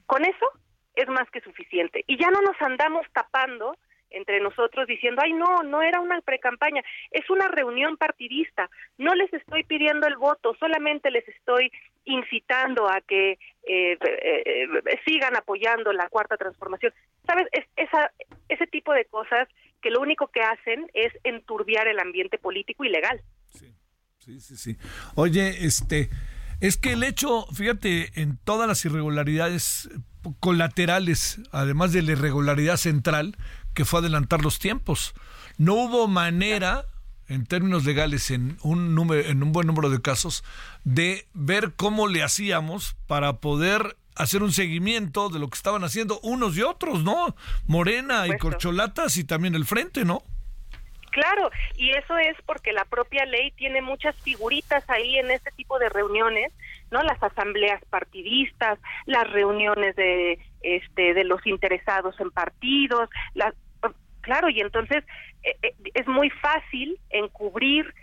Con 0.07 0.25
eso 0.25 0.47
es 0.95 1.09
más 1.09 1.31
que 1.31 1.41
suficiente. 1.41 2.05
Y 2.07 2.19
ya 2.19 2.31
no 2.31 2.41
nos 2.41 2.61
andamos 2.61 3.07
tapando 3.13 3.77
entre 4.11 4.41
nosotros 4.41 4.87
diciendo, 4.87 5.21
ay, 5.25 5.33
no, 5.33 5.63
no 5.63 5.83
era 5.83 6.01
una 6.01 6.21
precampaña, 6.21 6.83
es 7.11 7.29
una 7.29 7.49
reunión 7.49 7.97
partidista, 7.97 8.71
no 8.99 9.15
les 9.15 9.33
estoy 9.33 9.65
pidiendo 9.65 10.07
el 10.07 10.17
voto, 10.17 10.55
solamente 10.59 11.11
les 11.11 11.27
estoy 11.29 11.71
incitando 12.05 12.89
a 12.89 13.01
que 13.01 13.33
eh, 13.65 13.99
eh, 14.01 14.69
sigan 15.05 15.37
apoyando 15.37 15.93
la 15.93 16.09
cuarta 16.09 16.37
transformación. 16.37 16.93
¿Sabes? 17.27 17.47
Es, 17.53 17.67
esa, 17.77 18.11
ese 18.49 18.67
tipo 18.69 18.93
de 18.93 19.05
cosas 19.07 19.49
que 19.83 19.91
lo 19.91 20.01
único 20.01 20.29
que 20.29 20.41
hacen 20.41 20.87
es 20.95 21.13
enturbiar 21.25 21.89
el 21.89 21.99
ambiente 21.99 22.39
político 22.39 22.85
y 22.85 22.89
legal. 22.89 23.23
Sí, 23.53 23.75
sí, 24.19 24.41
sí. 24.41 24.57
sí. 24.57 24.77
Oye, 25.15 25.67
este, 25.67 26.11
es 26.61 26.77
que 26.77 26.93
el 26.93 27.03
hecho, 27.03 27.47
fíjate, 27.53 28.21
en 28.21 28.39
todas 28.39 28.67
las 28.67 28.85
irregularidades 28.85 29.91
colaterales, 30.41 31.41
además 31.53 31.93
de 31.93 32.03
la 32.03 32.13
irregularidad 32.13 32.77
central, 32.77 33.37
que 33.75 33.85
fue 33.85 34.01
adelantar 34.01 34.43
los 34.43 34.59
tiempos. 34.59 35.15
No 35.59 35.75
hubo 35.75 36.09
manera, 36.09 36.87
en 37.29 37.47
términos 37.47 37.85
legales, 37.85 38.31
en 38.31 38.57
un, 38.63 38.95
número, 38.95 39.29
en 39.29 39.43
un 39.43 39.53
buen 39.53 39.67
número 39.67 39.91
de 39.91 40.01
casos, 40.01 40.45
de 40.85 41.29
ver 41.35 41.75
cómo 41.77 42.09
le 42.09 42.23
hacíamos 42.23 42.97
para 43.07 43.35
poder 43.35 43.97
hacer 44.17 44.43
un 44.43 44.53
seguimiento 44.53 45.29
de 45.29 45.39
lo 45.39 45.49
que 45.49 45.57
estaban 45.57 45.85
haciendo 45.85 46.19
unos 46.23 46.57
y 46.57 46.63
otros, 46.63 47.03
¿no? 47.03 47.37
Morena 47.67 48.27
y 48.27 48.37
Corcholatas 48.39 49.17
y 49.17 49.25
también 49.25 49.55
el 49.55 49.65
Frente, 49.65 50.05
¿no? 50.05 50.23
Claro, 51.11 51.51
y 51.77 51.91
eso 51.93 52.19
es 52.19 52.37
porque 52.45 52.75
la 52.75 52.85
propia 52.85 53.25
ley 53.25 53.51
tiene 53.53 53.81
muchas 53.81 54.15
figuritas 54.17 54.85
ahí 54.91 55.19
en 55.19 55.31
este 55.31 55.51
tipo 55.53 55.79
de 55.79 55.89
reuniones, 55.89 56.53
¿no? 56.91 57.03
Las 57.03 57.23
asambleas 57.23 57.83
partidistas, 57.89 58.79
las 59.07 59.31
reuniones 59.31 59.97
de 59.97 60.39
este 60.61 61.15
de 61.15 61.25
los 61.25 61.47
interesados 61.47 62.21
en 62.21 62.31
partidos, 62.31 63.09
las 63.33 63.55
claro, 64.21 64.51
y 64.51 64.61
entonces 64.61 65.05
eh, 65.43 65.57
eh, 65.63 65.75
es 65.95 66.07
muy 66.07 66.29
fácil 66.29 66.99
encubrir 67.09 67.95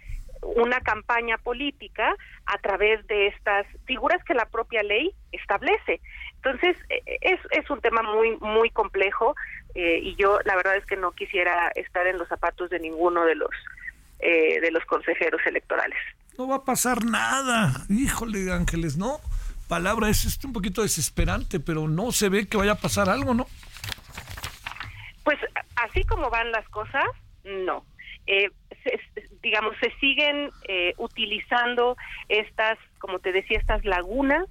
una 0.56 0.82
campaña 0.82 1.38
política 1.38 2.16
a 2.46 2.58
través 2.60 3.06
de 3.08 3.28
estas 3.28 3.66
figuras 3.86 4.24
que 4.24 4.34
la 4.34 4.46
propia 4.46 4.84
ley 4.84 5.14
establece. 5.32 6.02
Entonces, 6.36 6.76
eh, 6.90 7.18
es, 7.22 7.40
es 7.52 7.70
un 7.70 7.82
tema 7.82 8.02
muy, 8.04 8.38
muy 8.38 8.70
complejo 8.70 9.36
eh, 9.76 10.00
y 10.02 10.16
yo 10.16 10.40
la 10.46 10.56
verdad 10.56 10.76
es 10.76 10.86
que 10.86 10.96
no 10.98 11.12
quisiera 11.12 11.72
estar 11.76 12.06
en 12.08 12.18
los 12.18 12.28
zapatos 12.28 12.70
de 12.70 12.80
ninguno 12.80 13.26
de 13.26 13.36
los, 13.36 13.52
eh, 14.20 14.60
de 14.60 14.72
los 14.72 14.84
consejeros 14.86 15.42
electorales. 15.46 15.98
No 16.38 16.48
va 16.48 16.58
a 16.58 16.66
pasar 16.66 17.06
nada, 17.06 17.86
híjole 17.90 18.52
Ángeles, 18.52 18.98
¿no? 18.98 19.20
Palabra 19.68 20.10
es, 20.10 20.26
es 20.26 20.44
un 20.44 20.54
poquito 20.54 20.82
desesperante, 20.82 21.60
pero 21.60 21.88
no 21.88 22.12
se 22.12 22.30
ve 22.30 22.48
que 22.48 22.58
vaya 22.58 22.74
a 22.74 22.76
pasar 22.76 23.10
algo, 23.10 23.34
¿no? 23.34 23.48
Pues 25.24 25.40
así 25.76 26.04
como 26.04 26.30
van 26.30 26.52
las 26.52 26.68
cosas, 26.70 27.06
no. 27.44 27.86
eh, 28.28 28.50
digamos, 29.44 29.76
se 29.80 29.92
siguen 30.00 30.50
eh, 30.68 30.94
utilizando 30.98 31.98
estas, 32.30 32.80
como 32.98 33.20
te 33.20 33.34
decía, 33.34 33.60
estas 33.60 33.84
lagunas 33.86 34.48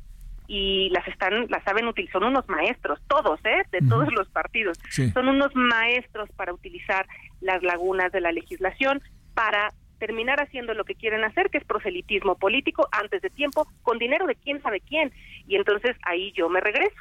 y 0.47 0.90
las 0.90 1.09
están, 1.09 1.47
las 1.49 1.64
saben 1.64 1.88
utilizar, 1.88 2.20
son 2.20 2.28
unos 2.28 2.47
maestros, 2.49 3.01
todos, 3.09 3.40
¿eh? 3.45 3.62
De 3.72 3.80
todos 3.88 4.12
los 4.12 4.28
partidos. 4.28 4.78
Son 5.14 5.28
unos 5.28 5.55
maestros 5.55 6.28
para 6.36 6.53
utilizar 6.53 7.07
las 7.40 7.62
lagunas 7.62 8.12
de 8.12 8.20
la 8.20 8.32
legislación 8.32 9.01
para 9.34 9.72
terminar 9.99 10.43
haciendo 10.43 10.74
lo 10.74 10.84
que 10.84 10.95
quieren 10.95 11.24
hacer, 11.24 11.49
que 11.49 11.59
es 11.59 11.64
proselitismo 11.64 12.36
político 12.36 12.86
antes 12.93 13.22
de 13.22 13.30
tiempo, 13.30 13.66
con 13.82 13.99
dinero 13.99 14.26
de 14.26 14.34
quién 14.34 14.61
sabe 14.61 14.80
quién. 14.80 15.11
Y 15.47 15.57
entonces 15.57 15.97
ahí 16.03 16.32
yo 16.32 16.51
me 16.51 16.61
regreso. 16.61 17.01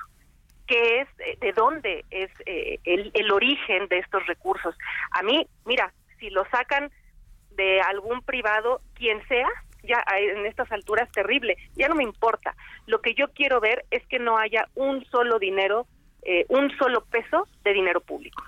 ¿Qué 0.66 1.02
es, 1.02 1.08
eh, 1.20 1.38
de 1.42 1.52
dónde 1.52 2.06
es 2.10 2.30
eh, 2.46 2.80
el, 2.86 3.12
el 3.14 3.32
origen 3.32 3.88
de 3.90 3.98
estos 3.98 4.26
recursos? 4.28 4.76
A 5.12 5.24
mí, 5.24 5.46
mira, 5.66 5.92
si 6.20 6.30
lo 6.30 6.46
sacan 6.52 6.90
de 7.62 7.82
algún 7.82 8.22
privado, 8.22 8.82
quien 8.96 9.20
sea, 9.28 9.48
ya 9.84 10.04
en 10.18 10.46
estas 10.48 10.72
alturas 10.72 11.12
terrible, 11.12 11.58
ya 11.76 11.88
no 11.88 11.96
me 11.96 12.04
importa. 12.04 12.56
Lo 12.88 13.02
que 13.02 13.14
yo 13.14 13.28
quiero 13.36 13.60
ver 13.60 13.86
es 13.92 14.06
que 14.08 14.20
no 14.20 14.38
haya 14.38 14.68
un 14.76 15.06
solo 15.12 15.38
dinero, 15.38 15.88
eh, 16.24 16.46
un 16.50 16.76
solo 16.78 17.06
peso 17.06 17.48
de 17.64 17.74
dinero 17.74 18.02
público. 18.02 18.44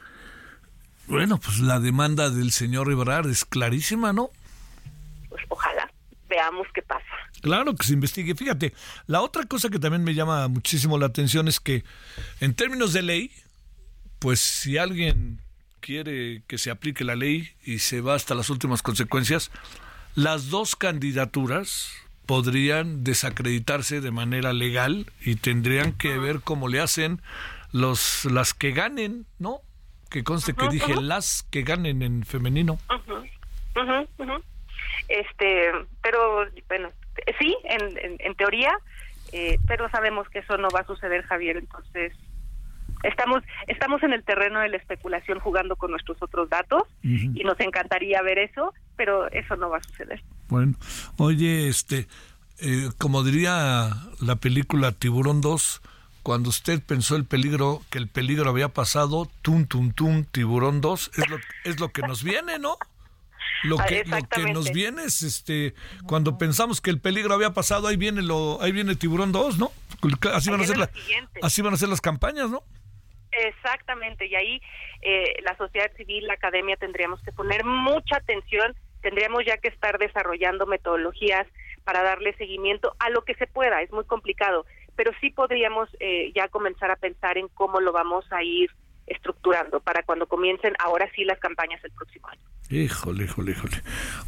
Bueno, 1.06 1.38
pues 1.38 1.60
la 1.60 1.80
demanda 1.80 2.30
del 2.30 2.52
señor 2.52 2.92
Ebrard 2.92 3.30
es 3.30 3.46
clarísima, 3.46 4.14
¿no? 4.14 4.30
Pues 5.30 5.44
ojalá 5.50 5.92
veamos 6.28 6.66
qué 6.74 6.82
pasa. 6.82 7.06
Claro 7.42 7.76
que 7.76 7.86
se 7.86 7.94
investigue. 7.94 8.34
Fíjate, 8.34 8.74
la 9.06 9.22
otra 9.22 9.44
cosa 9.44 9.70
que 9.70 9.80
también 9.80 10.04
me 10.04 10.16
llama 10.16 10.48
muchísimo 10.48 10.98
la 10.98 11.08
atención 11.08 11.48
es 11.48 11.60
que 11.60 11.84
en 12.40 12.56
términos 12.56 12.94
de 12.94 13.02
ley, 13.04 13.32
pues 14.18 14.40
si 14.40 14.78
alguien 14.78 15.42
quiere 15.84 16.44
que 16.48 16.58
se 16.58 16.72
aplique 16.72 17.04
la 17.04 17.16
ley 17.16 17.50
y 17.66 17.80
se 17.80 18.00
va 18.00 18.16
hasta 18.16 18.36
las 18.36 18.50
últimas 18.50 18.82
consecuencias, 18.82 19.52
las 20.16 20.50
dos 20.50 20.78
candidaturas 20.78 21.94
podrían 22.26 23.04
desacreditarse 23.04 24.00
de 24.00 24.12
manera 24.12 24.54
legal 24.54 25.08
y 25.22 25.36
tendrían 25.36 25.92
que 25.92 26.18
ver 26.18 26.40
cómo 26.42 26.70
le 26.70 26.80
hacen 26.80 27.22
los 27.74 28.24
las 28.26 28.54
que 28.54 28.72
ganen, 28.72 29.26
¿no? 29.40 29.60
Que 30.10 30.24
conste 30.24 30.54
que 30.54 30.70
dije 30.70 30.96
las 30.96 31.44
que 31.52 31.64
ganen 31.64 32.02
en 32.02 32.24
femenino. 32.24 32.80
Este, 35.10 35.72
pero 36.02 36.46
bueno, 36.70 36.92
sí, 37.40 37.58
en, 37.66 38.18
en, 38.20 38.36
teoría, 38.36 38.72
eh, 39.34 39.58
pero 39.68 39.90
sabemos 39.90 40.30
que 40.30 40.40
eso 40.40 40.58
no 40.58 40.70
va 40.70 40.82
a 40.82 40.86
suceder, 40.86 41.24
Javier. 41.24 41.58
Entonces, 41.58 42.14
estamos 43.04 43.44
estamos 43.68 44.02
en 44.04 44.14
el 44.14 44.24
terreno 44.24 44.60
de 44.60 44.70
la 44.70 44.78
especulación 44.78 45.40
jugando 45.40 45.76
con 45.76 45.92
nuestros 45.92 46.22
otros 46.22 46.50
datos 46.50 46.84
y 47.04 47.44
nos 47.44 47.60
encantaría 47.60 48.22
ver 48.22 48.40
eso, 48.40 48.74
pero 48.96 49.30
eso 49.32 49.56
no 49.56 49.70
va 49.70 49.78
a 49.78 49.84
suceder. 49.84 50.24
Bueno, 50.48 50.74
oye, 51.18 51.68
este, 51.68 52.08
eh, 52.60 52.90
como 52.98 53.24
diría 53.24 53.90
la 54.22 54.36
película 54.38 54.92
Tiburón 54.92 55.42
2, 55.42 55.82
cuando 56.24 56.50
usted 56.50 56.82
pensó 56.82 57.16
el 57.16 57.26
peligro, 57.26 57.82
que 57.90 57.98
el 57.98 58.08
peligro 58.08 58.50
había 58.50 58.70
pasado, 58.70 59.30
tum, 59.42 59.66
tum, 59.66 59.92
tum, 59.92 60.24
Tiburón 60.24 60.80
2, 60.80 61.12
es 61.18 61.30
lo, 61.30 61.38
es 61.66 61.80
lo 61.80 61.90
que 61.90 62.02
nos 62.04 62.24
viene, 62.24 62.60
¿no? 62.60 62.78
Lo 63.64 63.78
que, 63.78 64.04
lo 64.06 64.18
que 64.30 64.54
nos 64.54 64.72
viene 64.72 65.04
es, 65.04 65.22
este, 65.24 65.74
cuando 66.06 66.38
pensamos 66.38 66.82
que 66.82 66.90
el 66.90 67.00
peligro 67.00 67.34
había 67.34 67.54
pasado, 67.54 67.88
ahí 67.88 67.98
viene 67.98 68.22
lo, 68.22 68.62
ahí 68.62 68.72
viene 68.72 68.96
Tiburón 68.96 69.32
2, 69.32 69.58
¿no? 69.58 69.72
Así 70.34 70.50
van, 70.50 70.62
a 70.62 70.66
ser 70.66 70.90
así 71.42 71.62
van 71.62 71.74
a 71.74 71.78
ser 71.78 71.90
las 71.90 72.02
campañas, 72.02 72.50
¿no? 72.50 72.64
Exactamente, 73.46 74.28
y 74.28 74.36
ahí 74.36 74.62
eh, 75.02 75.36
la 75.44 75.56
sociedad 75.58 75.92
civil, 75.98 76.28
la 76.28 76.34
academia 76.34 76.78
tendríamos 76.78 77.22
que 77.24 77.32
poner 77.32 77.64
mucha 77.64 78.18
atención, 78.18 78.76
tendríamos 79.02 79.44
ya 79.46 79.58
que 79.58 79.70
estar 79.70 79.98
desarrollando 79.98 80.66
metodologías 80.66 81.48
para 81.84 82.04
darle 82.04 82.34
seguimiento 82.36 82.96
a 83.00 83.10
lo 83.10 83.24
que 83.24 83.36
se 83.36 83.48
pueda, 83.48 83.82
es 83.82 83.92
muy 83.92 84.06
complicado, 84.06 84.66
pero 84.96 85.12
sí 85.20 85.32
podríamos 85.32 85.90
eh, 86.00 86.32
ya 86.36 86.48
comenzar 86.48 86.92
a 86.92 86.96
pensar 86.96 87.38
en 87.38 87.48
cómo 87.50 87.82
lo 87.82 87.92
vamos 87.92 88.26
a 88.32 88.44
ir 88.44 88.70
estructurando 89.08 89.80
para 89.82 90.04
cuando 90.04 90.28
comiencen 90.28 90.74
ahora 90.80 91.10
sí 91.16 91.26
las 91.26 91.40
campañas 91.40 91.84
el 91.84 91.92
próximo 91.92 92.28
año. 92.30 92.42
Híjole, 92.70 93.26
híjole, 93.26 93.52
híjole. 93.52 93.82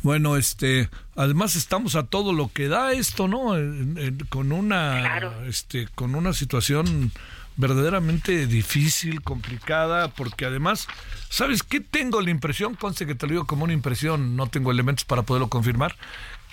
Bueno, 0.03 0.36
este, 0.36 0.89
además 1.16 1.56
estamos 1.56 1.95
a 1.95 2.08
todo 2.08 2.34
lo 2.34 2.51
que 2.53 2.68
da 2.68 2.91
esto, 2.91 3.28
¿no? 3.28 3.53
con 4.30 4.51
una, 4.51 5.41
este, 5.47 5.88
con 5.95 6.16
una 6.16 6.34
situación 6.34 7.12
verdaderamente 7.58 8.47
difícil, 8.47 9.22
complicada, 9.22 10.10
porque 10.10 10.45
además, 10.45 10.88
¿sabes 11.30 11.64
qué? 11.64 11.80
Tengo 11.80 12.22
la 12.22 12.30
impresión, 12.30 12.76
conste 12.76 13.06
que 13.06 13.16
te 13.16 13.26
lo 13.28 13.32
digo 13.32 13.47
como 13.47 13.64
una 13.64 13.74
impresión, 13.74 14.36
no 14.36 14.47
tengo 14.47 14.72
elementos 14.72 15.06
para 15.06 15.24
poderlo 15.24 15.49
confirmar, 15.49 15.95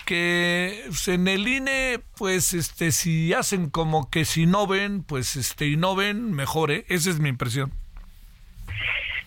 que 0.05 0.83
en 1.07 1.27
el 1.27 1.47
INE, 1.47 1.99
pues, 2.17 2.53
este, 2.53 2.91
si 2.91 3.33
hacen 3.33 3.69
como 3.69 4.09
que 4.09 4.25
si 4.25 4.45
no 4.45 4.67
ven, 4.67 5.03
pues, 5.03 5.35
este, 5.35 5.67
y 5.67 5.77
no 5.77 5.95
ven, 5.95 6.31
mejore, 6.31 6.85
esa 6.89 7.09
es 7.09 7.19
mi 7.19 7.29
impresión. 7.29 7.71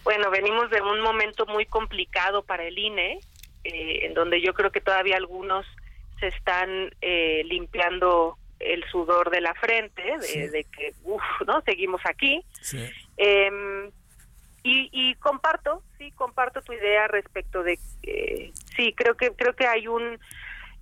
Bueno, 0.05 0.31
venimos 0.31 0.71
de 0.71 0.81
un 0.81 1.01
momento 1.01 1.47
muy 1.47 1.67
complicado 1.67 2.43
para 2.43 2.65
el 2.65 2.79
INE, 2.79 3.19
eh, 3.65 4.07
en 4.07 4.15
donde 4.15 4.41
yo 4.41 4.55
creo 4.55 4.71
que 4.71 4.81
todavía 4.81 5.17
algunos 5.17 5.67
se 6.21 6.29
están 6.29 6.95
eh, 7.01 7.43
limpiando 7.45 8.39
el 8.59 8.85
sudor 8.91 9.31
de 9.31 9.41
la 9.41 9.55
frente, 9.55 10.03
de, 10.03 10.67
que, 10.77 10.95
uff, 11.05 11.23
¿no? 11.47 11.61
Seguimos 11.63 12.01
aquí. 12.05 12.43
Em, 13.17 13.91
y, 14.69 15.15
comparto, 15.17 15.83
sí, 15.97 16.11
comparto 16.13 16.61
tu 16.61 16.73
idea 16.73 17.07
respecto 17.07 17.63
de, 17.63 17.79
que 18.03 18.51
sí, 18.75 18.93
creo 18.95 19.17
que 19.17 19.31
creo 19.31 19.55
que 19.55 19.65
hay 19.65 19.87
un, 19.87 20.19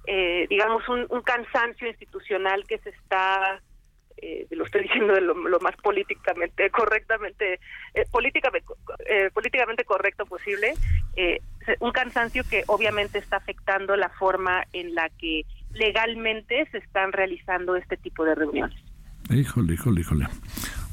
eh, 0.06 0.46
digamos, 0.48 0.88
un, 0.88 1.20
cansancio 1.22 1.86
institucional 1.88 2.64
que 2.66 2.78
se 2.78 2.90
está 2.90 3.60
eh, 4.16 4.46
lo 4.50 4.64
estoy 4.64 4.82
diciendo 4.84 5.12
de 5.12 5.20
lo, 5.20 5.34
más 5.60 5.76
políticamente 5.76 6.70
correctamente 6.70 7.60
eh, 7.92 8.06
políticamente 8.10 8.72
eh, 9.06 9.30
políticamente 9.34 9.84
correcto 9.84 10.24
posible 10.24 10.74
un 11.80 11.92
cansancio 11.92 12.42
que 12.48 12.64
obviamente 12.66 13.18
está 13.18 13.36
afectando 13.36 13.96
la 13.96 14.08
forma 14.08 14.64
en 14.72 14.94
la 14.94 15.08
que 15.10 15.44
legalmente 15.74 16.68
se 16.70 16.78
están 16.78 17.12
realizando 17.12 17.76
este 17.76 17.96
tipo 17.96 18.24
de 18.24 18.34
reuniones. 18.34 18.78
Híjole, 19.30 19.74
híjole, 19.74 20.00
híjole. 20.00 20.26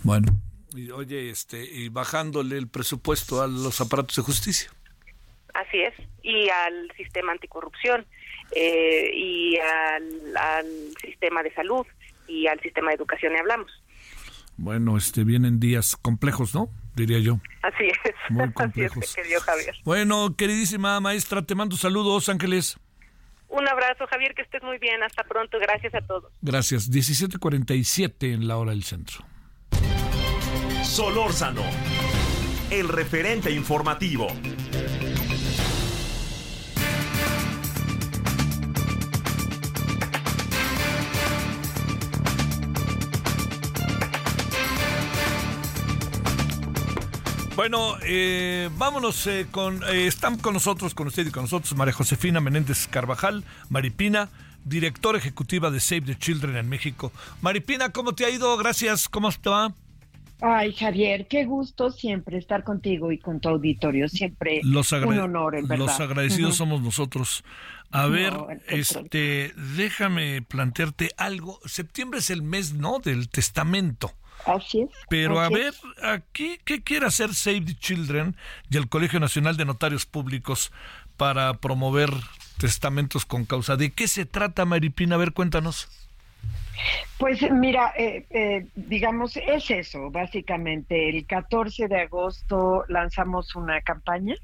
Bueno, 0.04 0.28
y 0.74 0.90
oye, 0.92 1.30
este, 1.30 1.64
y 1.64 1.90
bajándole 1.90 2.58
el 2.58 2.68
presupuesto 2.68 3.42
a 3.42 3.48
los 3.48 3.82
aparatos 3.82 4.16
de 4.16 4.22
justicia. 4.22 4.72
Así 5.54 5.82
es, 5.82 5.94
y 6.24 6.50
al 6.50 6.92
sistema 6.96 7.34
anticorrupción, 7.34 8.06
eh, 8.56 9.12
y 9.14 9.58
al, 9.58 10.64
sistema 11.02 11.44
de 11.44 11.54
salud, 11.54 11.86
y 12.28 12.48
al 12.48 12.60
sistema 12.62 12.90
de 12.90 12.96
educación, 12.96 13.34
y 13.34 13.38
hablamos. 13.38 13.72
Bueno, 14.56 14.98
este, 14.98 15.24
vienen 15.26 15.60
días 15.60 15.98
complejos, 15.98 16.56
¿no? 16.56 16.70
Diría 16.96 17.20
yo. 17.20 17.40
Así 17.64 17.86
es. 17.86 18.16
Muy 18.30 18.52
complejos. 18.54 19.14
querido 19.14 19.42
Javier. 19.42 19.76
Bueno, 19.84 20.36
queridísima 20.38 21.00
maestra, 21.02 21.42
te 21.42 21.56
mando 21.56 21.76
saludos, 21.76 22.30
Ángeles. 22.30 22.78
Un 23.52 23.68
abrazo, 23.68 24.08
Javier, 24.08 24.34
que 24.34 24.42
estés 24.42 24.64
muy 24.64 24.78
bien. 24.78 25.04
Hasta 25.04 25.24
pronto. 25.24 25.60
Gracias 25.60 25.94
a 25.94 26.02
todos. 26.02 26.32
Gracias. 26.42 26.90
17:47 26.90 28.34
en 28.34 28.48
la 28.48 28.58
hora 28.58 28.72
del 28.72 28.84
centro. 28.84 29.26
Solórzano, 30.84 31.64
el 32.70 32.88
referente 32.88 33.52
informativo. 33.52 34.28
Bueno, 47.62 47.96
eh, 48.04 48.72
vámonos 48.76 49.28
eh, 49.28 49.46
con... 49.52 49.84
Eh, 49.84 50.08
están 50.08 50.40
con 50.40 50.56
nosotros, 50.56 50.96
con 50.96 51.06
usted 51.06 51.28
y 51.28 51.30
con 51.30 51.44
nosotros, 51.44 51.76
María 51.76 51.94
Josefina 51.94 52.40
Menéndez 52.40 52.88
Carvajal, 52.88 53.44
Maripina, 53.70 54.30
directora 54.66 55.20
ejecutiva 55.20 55.70
de 55.70 55.80
Save 55.80 56.02
the 56.02 56.18
Children 56.18 56.56
en 56.56 56.68
México. 56.68 57.12
Maripina, 57.40 57.92
¿cómo 57.92 58.16
te 58.16 58.26
ha 58.26 58.32
ido? 58.32 58.58
Gracias, 58.58 59.08
¿cómo 59.08 59.32
te 59.32 59.48
va? 59.52 59.76
Ay, 60.42 60.74
Javier, 60.74 61.28
qué 61.28 61.46
gusto 61.46 61.92
siempre 61.92 62.40
estar 62.40 62.64
contigo 62.64 63.12
y 63.12 63.20
con 63.20 63.40
tu 63.40 63.50
auditorio. 63.50 64.10
Siempre 64.10 64.62
los 64.64 64.92
un 64.94 65.20
honor, 65.20 65.56
en 65.56 65.68
verdad. 65.68 65.86
Los 65.86 66.00
agradecidos 66.00 66.56
somos 66.56 66.82
nosotros. 66.82 67.44
A 67.92 68.08
ver, 68.08 68.34
este, 68.70 69.54
déjame 69.78 70.42
plantearte 70.42 71.12
algo. 71.16 71.60
Septiembre 71.66 72.22
es 72.22 72.32
el 72.32 72.42
mes, 72.42 72.74
¿no? 72.74 72.98
Del 72.98 73.30
testamento. 73.30 74.16
Así 74.46 74.82
es. 74.82 74.90
Pero 75.10 75.40
a 75.40 75.50
ver, 75.50 75.74
aquí, 76.04 76.60
¿qué 76.66 76.82
quiere 76.84 77.06
hacer 77.06 77.34
Save 77.34 77.62
the 77.62 77.76
Children 77.76 78.36
y 78.70 78.78
el 78.78 78.90
Colegio 78.90 79.20
Nacional 79.20 79.58
de 79.58 79.66
Notarios 79.66 80.06
Públicos 80.06 80.72
para 81.18 81.54
promover 81.56 82.10
testamentos 82.58 83.26
con 83.26 83.46
causa? 83.46 83.76
¿De 83.76 83.92
qué 83.92 84.08
se 84.08 84.26
trata, 84.26 84.66
Maripina? 84.66 85.16
A 85.16 85.20
ver, 85.20 85.34
cuéntanos. 85.34 85.90
Pues 87.18 87.40
mira, 87.52 87.94
eh, 87.98 88.26
eh, 88.32 88.66
digamos, 88.76 89.38
es 89.38 89.70
eso, 89.70 90.10
básicamente. 90.10 91.10
El 91.10 91.26
14 91.26 91.88
de 91.88 92.02
agosto 92.02 92.84
lanzamos 92.88 93.56
una 93.56 93.82
campaña 93.82 94.36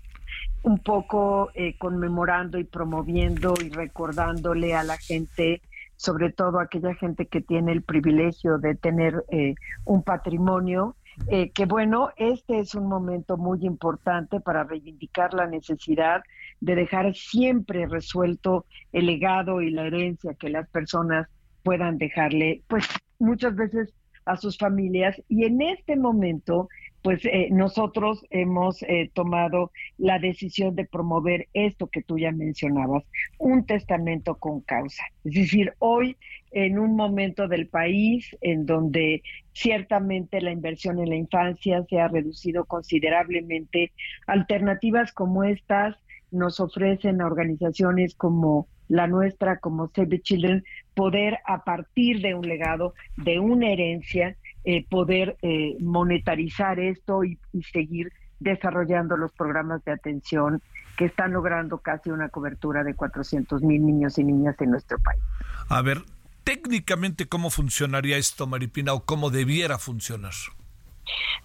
un 0.64 0.80
poco 0.80 1.50
eh, 1.56 1.76
conmemorando 1.78 2.60
y 2.60 2.64
promoviendo 2.64 3.54
y 3.64 3.70
recordándole 3.70 4.76
a 4.76 4.84
la 4.84 4.98
gente, 4.98 5.62
sobre 5.98 6.32
todo 6.32 6.60
aquella 6.60 6.94
gente 6.94 7.26
que 7.26 7.42
tiene 7.42 7.74
el 7.74 7.82
privilegio 7.82 8.60
de 8.60 8.76
tener 8.76 9.26
eh, 9.30 9.56
un 9.84 10.04
patrimonio, 10.04 10.96
eh, 11.28 11.50
que 11.50 11.66
bueno, 11.66 12.12
este 12.16 12.60
es 12.60 12.76
un 12.76 12.88
momento 12.88 13.38
muy 13.38 13.66
importante 13.66 14.40
para 14.40 14.64
reivindicar 14.64 15.34
la 15.34 15.48
necesidad 15.48 16.22
de 16.62 16.76
dejar 16.76 17.14
siempre 17.16 17.88
resuelto 17.88 18.66
el 18.94 19.08
legado 19.08 19.62
y 19.62 19.72
la 19.72 19.88
herencia 19.88 20.36
que 20.36 20.50
las 20.50 20.70
personas 20.70 21.28
puedan 21.64 21.98
dejarle, 21.98 22.62
pues 22.68 22.88
muchas 23.20 23.56
veces 23.56 23.94
a 24.26 24.38
sus 24.38 24.58
familias. 24.58 25.20
Y 25.28 25.46
en 25.46 25.62
este 25.62 25.96
momento 25.96 26.70
pues 27.02 27.24
eh, 27.26 27.50
nosotros 27.52 28.26
hemos 28.30 28.82
eh, 28.84 29.10
tomado 29.14 29.72
la 29.98 30.20
decisión 30.20 30.76
de 30.76 30.86
promover 30.86 31.48
esto 31.54 31.88
que 31.88 32.02
tú 32.02 32.18
ya 32.18 32.32
mencionabas, 32.32 33.04
un 33.38 33.66
testamento 33.66 34.36
con 34.36 34.62
causa. 34.62 35.04
Es 35.24 35.34
decir, 35.34 35.74
hoy 35.80 36.18
en 36.52 36.80
un 36.80 36.96
momento 36.96 37.48
del 37.48 37.68
país 37.68 38.36
en 38.42 38.66
donde 38.66 39.22
ciertamente 39.54 40.42
la 40.42 40.52
inversión 40.52 41.00
en 41.00 41.10
la 41.10 41.16
infancia 41.16 41.84
se 41.90 42.00
ha 42.00 42.08
reducido 42.08 42.66
considerablemente, 42.66 43.92
alternativas 44.26 45.12
como 45.12 45.44
estas 45.44 45.96
nos 46.32 46.60
ofrecen 46.60 47.22
a 47.22 47.26
organizaciones 47.26 48.16
como 48.16 48.68
la 48.90 49.08
nuestra, 49.08 49.60
como 49.60 49.92
Save 49.94 50.08
the 50.08 50.22
Children, 50.22 50.64
poder 50.94 51.40
a 51.46 51.64
partir 51.64 52.22
de 52.22 52.36
un 52.36 52.48
legado, 52.48 52.94
de 53.18 53.40
una 53.40 53.70
herencia, 53.70 54.38
eh, 54.70 54.86
poder 54.90 55.38
eh, 55.44 55.78
monetarizar 55.80 56.78
esto 56.78 57.24
y, 57.24 57.40
seguir 57.72 58.12
desarrollando 58.42 59.16
los 59.16 59.32
programas 59.32 59.82
de 59.86 59.94
atención 59.94 60.62
que 60.98 61.06
están 61.06 61.32
logrando 61.32 61.78
casi 61.78 62.10
una 62.10 62.28
cobertura 62.28 62.84
de 62.84 62.94
400 62.94 63.62
mil 63.62 63.86
niños 63.86 64.18
y 64.18 64.26
niñas 64.26 64.58
en 64.60 64.72
nuestro 64.72 65.00
país. 65.00 65.24
A 65.70 65.82
ver, 65.82 66.02
técnicamente, 66.44 67.30
¿cómo 67.30 67.50
funcionaría 67.50 68.18
esto, 68.18 68.46
Maripina, 68.46 68.92
o 68.92 69.06
cómo 69.06 69.30
debiera 69.30 69.78
funcionar? 69.78 70.34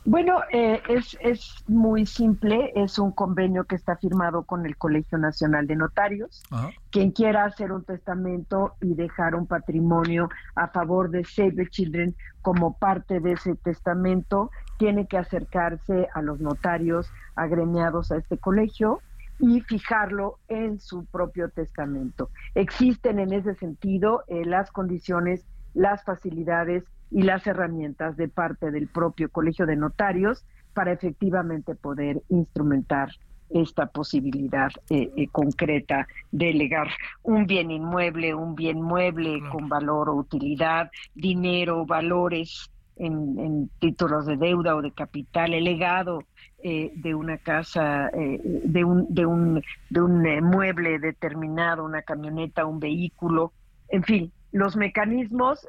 Bueno, 0.05 0.41
eh, 0.51 0.83
es, 0.89 1.17
es 1.21 1.65
muy 1.69 2.07
simple, 2.07 2.73
es 2.75 2.99
un 2.99 3.13
convenio 3.13 3.65
que 3.65 3.77
está 3.77 3.97
firmado 3.97 4.43
con 4.43 4.67
el 4.67 4.77
Colegio 4.77 5.17
Nacional 5.19 5.67
de 5.67 5.77
Notarios. 5.77 6.43
Quien 6.91 7.13
quiera 7.13 7.45
hacer 7.45 7.73
un 7.73 7.85
testamento 7.85 8.75
y 8.81 8.95
dejar 8.95 9.35
un 9.35 9.47
patrimonio 9.47 10.29
a 10.57 10.69
favor 10.69 11.11
de 11.11 11.25
Save 11.25 11.53
the 11.53 11.69
Children 11.69 12.17
como 12.43 12.77
parte 12.77 13.21
de 13.21 13.33
ese 13.33 13.55
testamento, 13.55 14.51
tiene 14.79 15.07
que 15.07 15.19
acercarse 15.19 16.09
a 16.13 16.23
los 16.23 16.41
notarios 16.41 17.09
agremiados 17.37 18.11
a 18.11 18.17
este 18.17 18.39
colegio 18.39 19.01
y 19.39 19.61
fijarlo 19.61 20.39
en 20.49 20.81
su 20.81 21.05
propio 21.07 21.49
testamento. 21.51 22.31
Existen 22.55 23.21
en 23.21 23.33
ese 23.33 23.55
sentido 23.55 24.25
eh, 24.27 24.45
las 24.45 24.71
condiciones, 24.71 25.45
las 25.75 26.05
facilidades 26.05 26.85
y 27.13 27.23
las 27.23 27.47
herramientas 27.47 28.17
de 28.17 28.29
parte 28.29 28.71
del 28.71 28.89
propio 28.89 29.31
Colegio 29.31 29.67
de 29.67 29.77
Notarios 29.77 30.45
para 30.73 30.93
efectivamente 30.93 31.75
poder 31.75 32.23
instrumentar 32.29 33.11
esta 33.51 33.87
posibilidad 33.87 34.71
eh, 34.89 35.11
eh, 35.15 35.29
concreta 35.29 36.07
de 36.31 36.55
legar 36.55 36.89
un 37.23 37.47
bien 37.47 37.71
inmueble, 37.71 38.35
un 38.35 38.55
bien 38.55 38.81
mueble 38.81 39.41
con 39.51 39.69
valor 39.69 40.09
o 40.09 40.15
utilidad, 40.15 40.91
dinero, 41.15 41.85
valores 41.85 42.71
en, 42.97 43.69
títulos 43.79 44.27
de 44.27 44.37
deuda 44.37 44.75
o 44.75 44.81
de 44.81 44.93
capital, 44.93 45.53
el 45.53 45.65
legado 45.65 46.25
eh, 46.63 46.93
de 46.95 47.15
una 47.15 47.37
casa, 47.37 48.11
de 48.15 48.85
un, 48.85 49.13
de 49.13 49.27
un, 49.27 49.63
de 49.91 50.01
un 50.01 50.23
mueble 50.45 50.99
determinado, 50.99 51.85
una 51.85 52.03
camioneta, 52.03 52.65
un 52.65 52.81
vehículo, 52.81 53.53
en 53.89 54.03
fin, 54.05 54.33
los 54.53 54.77
mecanismos 54.77 55.67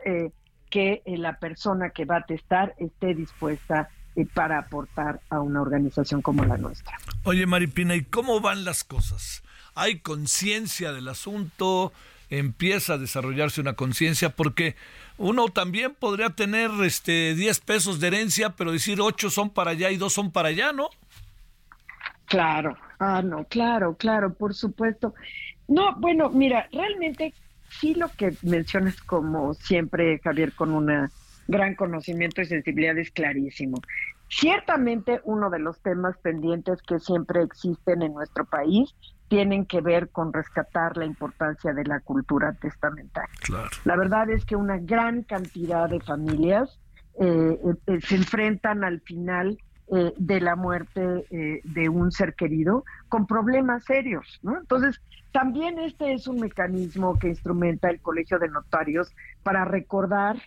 que 0.74 1.03
eh, 1.05 1.19
la 1.19 1.38
persona 1.38 1.91
que 1.91 2.03
va 2.03 2.17
a 2.17 2.26
testar 2.26 2.74
esté 2.80 3.13
dispuesta 3.13 3.89
eh, 4.15 4.26
para 4.26 4.57
aportar 4.57 5.21
a 5.30 5.39
una 5.39 5.61
organización 5.61 6.24
como 6.24 6.43
la 6.45 6.57
nuestra. 6.57 6.97
Oye, 7.26 7.45
Maripina, 7.45 7.93
¿y 7.93 8.01
cómo 8.03 8.41
van 8.41 8.65
las 8.65 8.84
cosas? 8.84 9.43
¿Hay 9.76 9.99
conciencia 9.99 10.91
del 10.91 11.09
asunto? 11.09 11.93
¿Empieza 12.32 12.93
a 12.93 12.97
desarrollarse 12.97 13.61
una 13.61 13.74
conciencia? 13.74 14.30
Porque 14.30 14.76
uno 15.19 15.49
también 15.49 15.93
podría 15.93 16.32
tener 16.32 16.71
este 16.82 17.36
10 17.36 17.59
pesos 17.59 17.99
de 17.99 18.07
herencia, 18.07 18.49
pero 18.49 18.71
decir 18.71 18.99
8 18.99 19.30
son 19.30 19.51
para 19.51 19.71
allá 19.71 19.91
y 19.91 19.97
2 19.97 20.11
son 20.11 20.32
para 20.32 20.49
allá, 20.49 20.74
¿no? 20.74 20.89
Claro, 22.26 22.76
ah, 22.97 23.21
no, 23.21 23.43
claro, 23.43 23.95
claro, 23.95 24.34
por 24.34 24.55
supuesto. 24.55 25.13
No, 25.67 25.95
bueno, 25.97 26.32
mira, 26.32 26.67
realmente 26.71 27.32
sí 27.80 27.93
lo 27.95 28.09
que 28.09 28.36
mencionas 28.43 29.01
como 29.01 29.53
siempre, 29.53 30.19
Javier, 30.24 30.53
con 30.53 30.71
un 30.71 31.09
gran 31.47 31.76
conocimiento 31.76 32.41
y 32.41 32.45
sensibilidad 32.45 32.97
es 32.97 33.11
clarísimo. 33.11 33.82
Ciertamente 34.30 35.21
uno 35.26 35.49
de 35.49 35.59
los 35.59 35.80
temas 35.82 36.17
pendientes 36.17 36.82
que 36.82 36.99
siempre 36.99 37.43
existen 37.43 38.01
en 38.01 38.13
nuestro 38.13 38.45
país 38.45 38.95
tienen 39.28 39.65
que 39.65 39.82
ver 39.82 40.09
con 40.09 40.34
rescatar 40.34 40.97
la 40.97 41.05
importancia 41.05 41.74
de 41.74 41.84
la 41.86 41.99
cultura 41.99 42.53
testamentaria. 42.53 43.30
La 43.84 43.95
verdad 43.95 44.30
es 44.30 44.45
que 44.45 44.55
una 44.55 44.78
gran 44.78 45.24
cantidad 45.24 45.89
de 45.89 45.99
familias 45.99 46.80
eh, 47.19 47.57
eh, 47.88 47.99
se 48.01 48.15
enfrentan 48.15 48.84
al 48.84 49.01
final 49.01 49.57
eh, 49.91 50.13
de 50.17 50.41
la 50.41 50.55
muerte 50.55 51.26
de 51.63 51.89
un 51.89 52.11
ser 52.11 52.34
querido 52.34 52.86
con 53.09 53.28
problemas 53.28 53.84
serios, 53.86 54.39
¿no? 54.41 54.57
Entonces, 54.57 54.99
también 55.34 55.79
este 55.79 56.13
es 56.13 56.27
un 56.27 56.39
mecanismo 56.39 57.17
que 57.19 57.27
instrumenta 57.27 57.89
el 57.89 57.99
Colegio 57.99 58.39
de 58.39 58.47
Notarios 58.47 59.11
para 59.41 59.65
recordar 59.65 60.38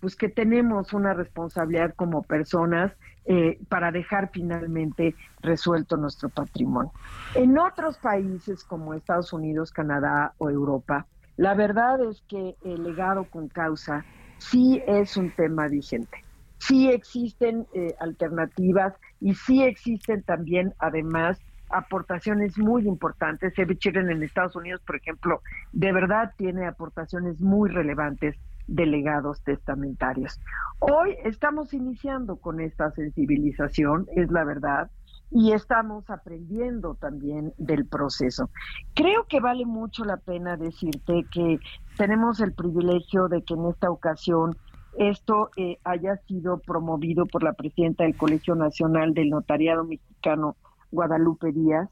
pues 0.00 0.14
que 0.14 0.28
tenemos 0.28 0.92
una 0.92 1.14
responsabilidad 1.14 1.94
como 1.96 2.22
personas 2.22 2.92
eh, 3.24 3.58
para 3.68 3.90
dejar 3.90 4.30
finalmente 4.32 5.16
resuelto 5.40 5.96
nuestro 5.96 6.28
patrimonio. 6.28 6.92
En 7.34 7.58
otros 7.58 7.98
países 7.98 8.62
como 8.62 8.94
Estados 8.94 9.32
Unidos, 9.32 9.72
Canadá 9.72 10.34
o 10.38 10.48
Europa, 10.48 11.06
la 11.36 11.54
verdad 11.54 12.00
es 12.08 12.22
que 12.28 12.54
el 12.62 12.84
legado 12.84 13.24
con 13.24 13.48
causa 13.48 14.04
sí 14.38 14.80
es 14.86 15.16
un 15.16 15.30
tema 15.34 15.66
vigente. 15.66 16.22
Sí 16.58 16.88
existen 16.88 17.66
eh, 17.74 17.94
alternativas 17.98 18.94
y 19.20 19.34
sí 19.34 19.62
existen 19.64 20.22
también, 20.22 20.72
además, 20.78 21.38
aportaciones 21.70 22.58
muy 22.58 22.86
importantes. 22.86 23.52
Children 23.54 24.10
en 24.10 24.22
Estados 24.22 24.56
Unidos, 24.56 24.80
por 24.86 24.96
ejemplo, 24.96 25.42
de 25.72 25.92
verdad 25.92 26.32
tiene 26.36 26.66
aportaciones 26.66 27.40
muy 27.40 27.70
relevantes 27.70 28.36
de 28.66 28.86
legados 28.86 29.42
testamentarios. 29.42 30.40
Hoy 30.80 31.16
estamos 31.24 31.72
iniciando 31.72 32.36
con 32.36 32.60
esta 32.60 32.90
sensibilización, 32.92 34.06
es 34.14 34.30
la 34.30 34.44
verdad, 34.44 34.90
y 35.30 35.52
estamos 35.52 36.08
aprendiendo 36.08 36.94
también 36.94 37.52
del 37.58 37.86
proceso. 37.86 38.50
Creo 38.94 39.24
que 39.28 39.40
vale 39.40 39.66
mucho 39.66 40.04
la 40.04 40.16
pena 40.18 40.56
decirte 40.56 41.24
que 41.32 41.58
tenemos 41.96 42.40
el 42.40 42.52
privilegio 42.52 43.28
de 43.28 43.42
que 43.42 43.54
en 43.54 43.66
esta 43.66 43.90
ocasión 43.90 44.56
esto 44.98 45.50
eh, 45.56 45.78
haya 45.84 46.16
sido 46.28 46.58
promovido 46.58 47.26
por 47.26 47.42
la 47.42 47.52
presidenta 47.52 48.04
del 48.04 48.16
Colegio 48.16 48.54
Nacional 48.54 49.14
del 49.14 49.30
Notariado 49.30 49.84
Mexicano, 49.84 50.56
Guadalupe 50.90 51.52
Díaz. 51.52 51.88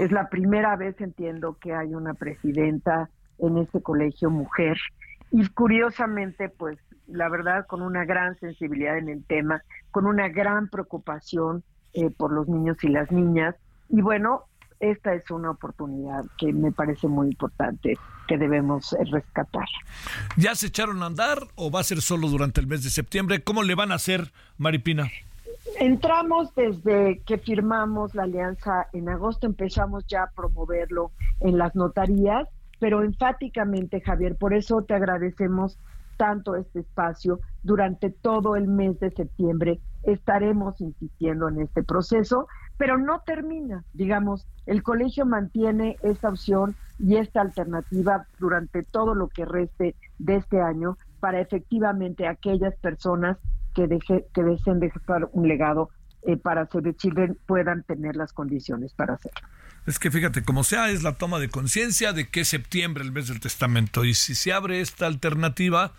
Es 0.00 0.12
la 0.12 0.28
primera 0.28 0.76
vez, 0.76 1.00
entiendo, 1.00 1.56
que 1.60 1.74
hay 1.74 1.94
una 1.94 2.14
presidenta 2.14 3.10
en 3.38 3.58
este 3.58 3.80
colegio 3.82 4.30
mujer. 4.30 4.76
Y 5.30 5.46
curiosamente, 5.48 6.48
pues 6.48 6.78
la 7.06 7.28
verdad, 7.28 7.66
con 7.66 7.82
una 7.82 8.04
gran 8.04 8.38
sensibilidad 8.38 8.98
en 8.98 9.08
el 9.08 9.24
tema, 9.24 9.62
con 9.90 10.06
una 10.06 10.28
gran 10.28 10.68
preocupación 10.68 11.64
eh, 11.94 12.10
por 12.10 12.32
los 12.32 12.48
niños 12.48 12.76
y 12.82 12.88
las 12.88 13.10
niñas. 13.10 13.54
Y 13.88 14.02
bueno, 14.02 14.44
esta 14.80 15.14
es 15.14 15.30
una 15.30 15.50
oportunidad 15.50 16.24
que 16.36 16.52
me 16.52 16.70
parece 16.70 17.08
muy 17.08 17.28
importante 17.28 17.98
que 18.28 18.38
debemos 18.38 18.92
eh, 18.92 18.98
rescatar. 19.10 19.66
¿Ya 20.36 20.54
se 20.54 20.66
echaron 20.66 21.02
a 21.02 21.06
andar 21.06 21.38
o 21.56 21.70
va 21.70 21.80
a 21.80 21.84
ser 21.84 22.00
solo 22.00 22.28
durante 22.28 22.60
el 22.60 22.66
mes 22.66 22.84
de 22.84 22.90
septiembre? 22.90 23.42
¿Cómo 23.42 23.62
le 23.62 23.74
van 23.74 23.90
a 23.90 23.96
hacer, 23.96 24.32
Maripina? 24.56 25.10
Entramos 25.80 26.52
desde 26.56 27.22
que 27.24 27.38
firmamos 27.38 28.12
la 28.16 28.24
alianza 28.24 28.88
en 28.92 29.08
agosto, 29.08 29.46
empezamos 29.46 30.04
ya 30.08 30.24
a 30.24 30.30
promoverlo 30.30 31.12
en 31.38 31.56
las 31.56 31.76
notarías, 31.76 32.48
pero 32.80 33.04
enfáticamente, 33.04 34.00
Javier, 34.00 34.36
por 34.36 34.54
eso 34.54 34.82
te 34.82 34.94
agradecemos 34.94 35.78
tanto 36.16 36.56
este 36.56 36.80
espacio. 36.80 37.38
Durante 37.62 38.10
todo 38.10 38.56
el 38.56 38.66
mes 38.66 38.98
de 38.98 39.12
septiembre 39.12 39.78
estaremos 40.02 40.80
insistiendo 40.80 41.48
en 41.48 41.60
este 41.60 41.84
proceso, 41.84 42.48
pero 42.76 42.98
no 42.98 43.20
termina. 43.20 43.84
Digamos, 43.92 44.48
el 44.66 44.82
colegio 44.82 45.26
mantiene 45.26 45.96
esta 46.02 46.28
opción 46.28 46.74
y 46.98 47.16
esta 47.18 47.40
alternativa 47.40 48.26
durante 48.40 48.82
todo 48.82 49.14
lo 49.14 49.28
que 49.28 49.44
reste 49.44 49.94
de 50.18 50.36
este 50.36 50.60
año 50.60 50.98
para 51.20 51.40
efectivamente 51.40 52.26
aquellas 52.26 52.74
personas 52.76 53.38
que, 53.74 53.86
deje, 53.86 54.26
que 54.34 54.42
deseen 54.42 54.80
dejar 54.80 55.28
un 55.32 55.48
legado 55.48 55.90
eh, 56.22 56.36
para 56.36 56.68
Save 56.70 56.94
Children 56.96 57.38
puedan 57.46 57.84
tener 57.84 58.16
las 58.16 58.32
condiciones 58.32 58.92
para 58.92 59.14
hacerlo. 59.14 59.48
Es 59.86 59.98
que 59.98 60.10
fíjate, 60.10 60.42
como 60.42 60.64
sea, 60.64 60.90
es 60.90 61.02
la 61.02 61.14
toma 61.14 61.38
de 61.38 61.48
conciencia 61.48 62.12
de 62.12 62.28
que 62.28 62.40
es 62.40 62.48
septiembre, 62.48 63.04
el 63.04 63.12
mes 63.12 63.28
del 63.28 63.40
testamento. 63.40 64.04
Y 64.04 64.14
si 64.14 64.34
se 64.34 64.52
abre 64.52 64.80
esta 64.80 65.06
alternativa, 65.06 65.92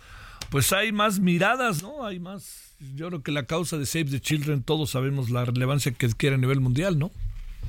pues 0.50 0.72
hay 0.72 0.92
más 0.92 1.18
miradas, 1.18 1.82
¿no? 1.82 2.06
Hay 2.06 2.20
más. 2.20 2.76
Yo 2.94 3.08
creo 3.08 3.22
que 3.22 3.32
la 3.32 3.46
causa 3.46 3.78
de 3.78 3.86
Save 3.86 4.04
the 4.06 4.20
Children, 4.20 4.62
todos 4.62 4.90
sabemos 4.90 5.30
la 5.30 5.44
relevancia 5.44 5.92
que 5.92 6.06
adquiere 6.06 6.36
a 6.36 6.38
nivel 6.38 6.60
mundial, 6.60 6.98
¿no? 6.98 7.10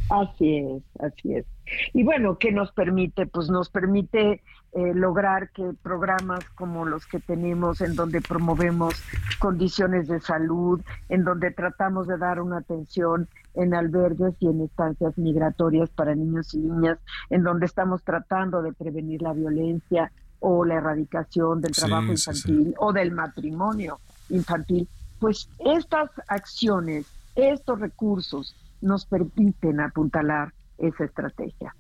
Así 0.10 0.58
es, 0.58 0.84
así 1.00 1.36
es. 1.36 1.46
Y 1.94 2.04
bueno, 2.04 2.38
¿qué 2.38 2.52
nos 2.52 2.72
permite? 2.72 3.26
Pues 3.28 3.50
nos 3.50 3.70
permite 3.70 4.42
eh, 4.74 4.94
lograr 4.94 5.50
que 5.52 5.72
programas 5.82 6.44
como 6.56 6.86
los 6.86 7.06
que 7.06 7.20
tenemos, 7.20 7.82
en 7.82 7.96
donde 7.96 8.22
promovemos 8.22 8.96
condiciones 9.40 10.08
de 10.08 10.20
salud, 10.20 10.82
en 11.10 11.24
donde 11.24 11.52
tratamos 11.52 12.08
de 12.08 12.18
dar 12.18 12.42
una 12.42 12.58
atención 12.58 13.28
en 13.54 13.74
albergues 13.74 14.34
y 14.40 14.48
en 14.48 14.62
estancias 14.62 15.18
migratorias 15.18 15.90
para 15.90 16.16
niños 16.16 16.54
y 16.54 16.60
niñas, 16.60 17.00
en 17.30 17.44
donde 17.44 17.66
estamos 17.66 18.04
tratando 18.04 18.62
de 18.62 18.74
prevenir 18.74 19.22
la 19.22 19.34
violencia 19.34 20.12
o 20.40 20.66
la 20.66 20.76
erradicación 20.76 21.62
del 21.62 21.74
trabajo 21.74 22.12
infantil 22.12 22.74
o 22.78 22.94
del 22.94 23.12
matrimonio 23.12 24.00
infantil, 24.30 24.88
pues 25.20 25.50
estas 25.60 26.10
acciones, 26.28 27.06
estos 27.36 27.80
recursos 27.80 28.56
nos 28.82 29.06
permiten 29.06 29.80
apuntalar 29.80 30.54
esa 30.78 31.06
estrategia. 31.06 31.76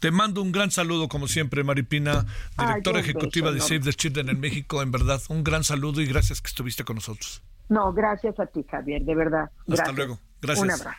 Te 0.00 0.10
mando 0.10 0.42
un 0.42 0.50
gran 0.50 0.72
saludo, 0.72 1.08
como 1.08 1.28
siempre, 1.28 1.62
Maripina, 1.62 2.26
directora 2.58 2.98
ejecutiva 2.98 3.52
de 3.52 3.60
Save 3.60 3.80
the 3.80 3.92
Children 3.94 4.30
en 4.30 4.40
México. 4.40 4.82
En 4.82 4.90
verdad, 4.90 5.20
un 5.28 5.44
gran 5.44 5.62
saludo 5.62 6.00
y 6.00 6.06
gracias 6.06 6.40
que 6.40 6.48
estuviste 6.48 6.82
con 6.82 6.96
nosotros. 6.96 7.42
No, 7.68 7.92
gracias 7.92 8.38
a 8.40 8.46
ti, 8.46 8.64
Javier, 8.68 9.02
de 9.02 9.14
verdad. 9.14 9.50
Hasta 9.70 9.92
luego. 9.92 10.18
Gracias. 10.40 10.64
Un 10.64 10.70
abrazo. 10.72 10.98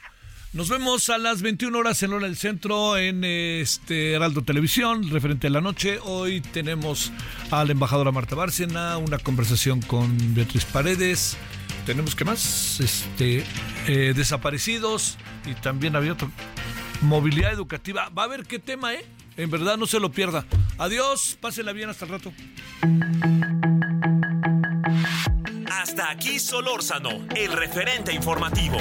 Nos 0.53 0.69
vemos 0.69 1.09
a 1.09 1.17
las 1.17 1.41
21 1.41 1.75
horas 1.75 2.03
en 2.03 2.13
Hora 2.13 2.27
del 2.27 2.35
Centro 2.35 2.95
en 2.95 3.23
este 3.23 4.13
Heraldo 4.13 4.43
Televisión, 4.43 5.09
referente 5.09 5.47
a 5.47 5.49
la 5.49 5.61
noche. 5.61 5.97
Hoy 6.03 6.41
tenemos 6.41 7.11
a 7.49 7.65
la 7.65 7.71
embajadora 7.71 8.11
Marta 8.11 8.35
Bárcena, 8.35 8.97
una 8.97 9.17
conversación 9.17 9.81
con 9.81 10.15
Beatriz 10.35 10.63
Paredes. 10.65 11.37
Tenemos 11.85 12.15
que 12.15 12.23
más, 12.25 12.79
este, 12.79 13.43
eh, 13.87 14.13
desaparecidos 14.15 15.17
y 15.45 15.53
también 15.55 15.95
había 15.95 16.13
otro 16.13 16.31
movilidad 17.01 17.51
educativa. 17.51 18.09
Va 18.09 18.23
a 18.23 18.27
ver 18.27 18.45
qué 18.45 18.59
tema, 18.59 18.93
¿eh? 18.93 19.05
En 19.37 19.49
verdad 19.49 19.77
no 19.77 19.85
se 19.85 19.99
lo 19.99 20.11
pierda. 20.11 20.45
Adiós, 20.77 21.37
pásela 21.39 21.73
bien 21.73 21.89
hasta 21.89 22.05
el 22.05 22.11
rato. 22.11 22.33
Hasta 25.69 26.09
aquí 26.09 26.39
Solórzano, 26.39 27.25
el 27.35 27.51
referente 27.51 28.13
informativo. 28.13 28.77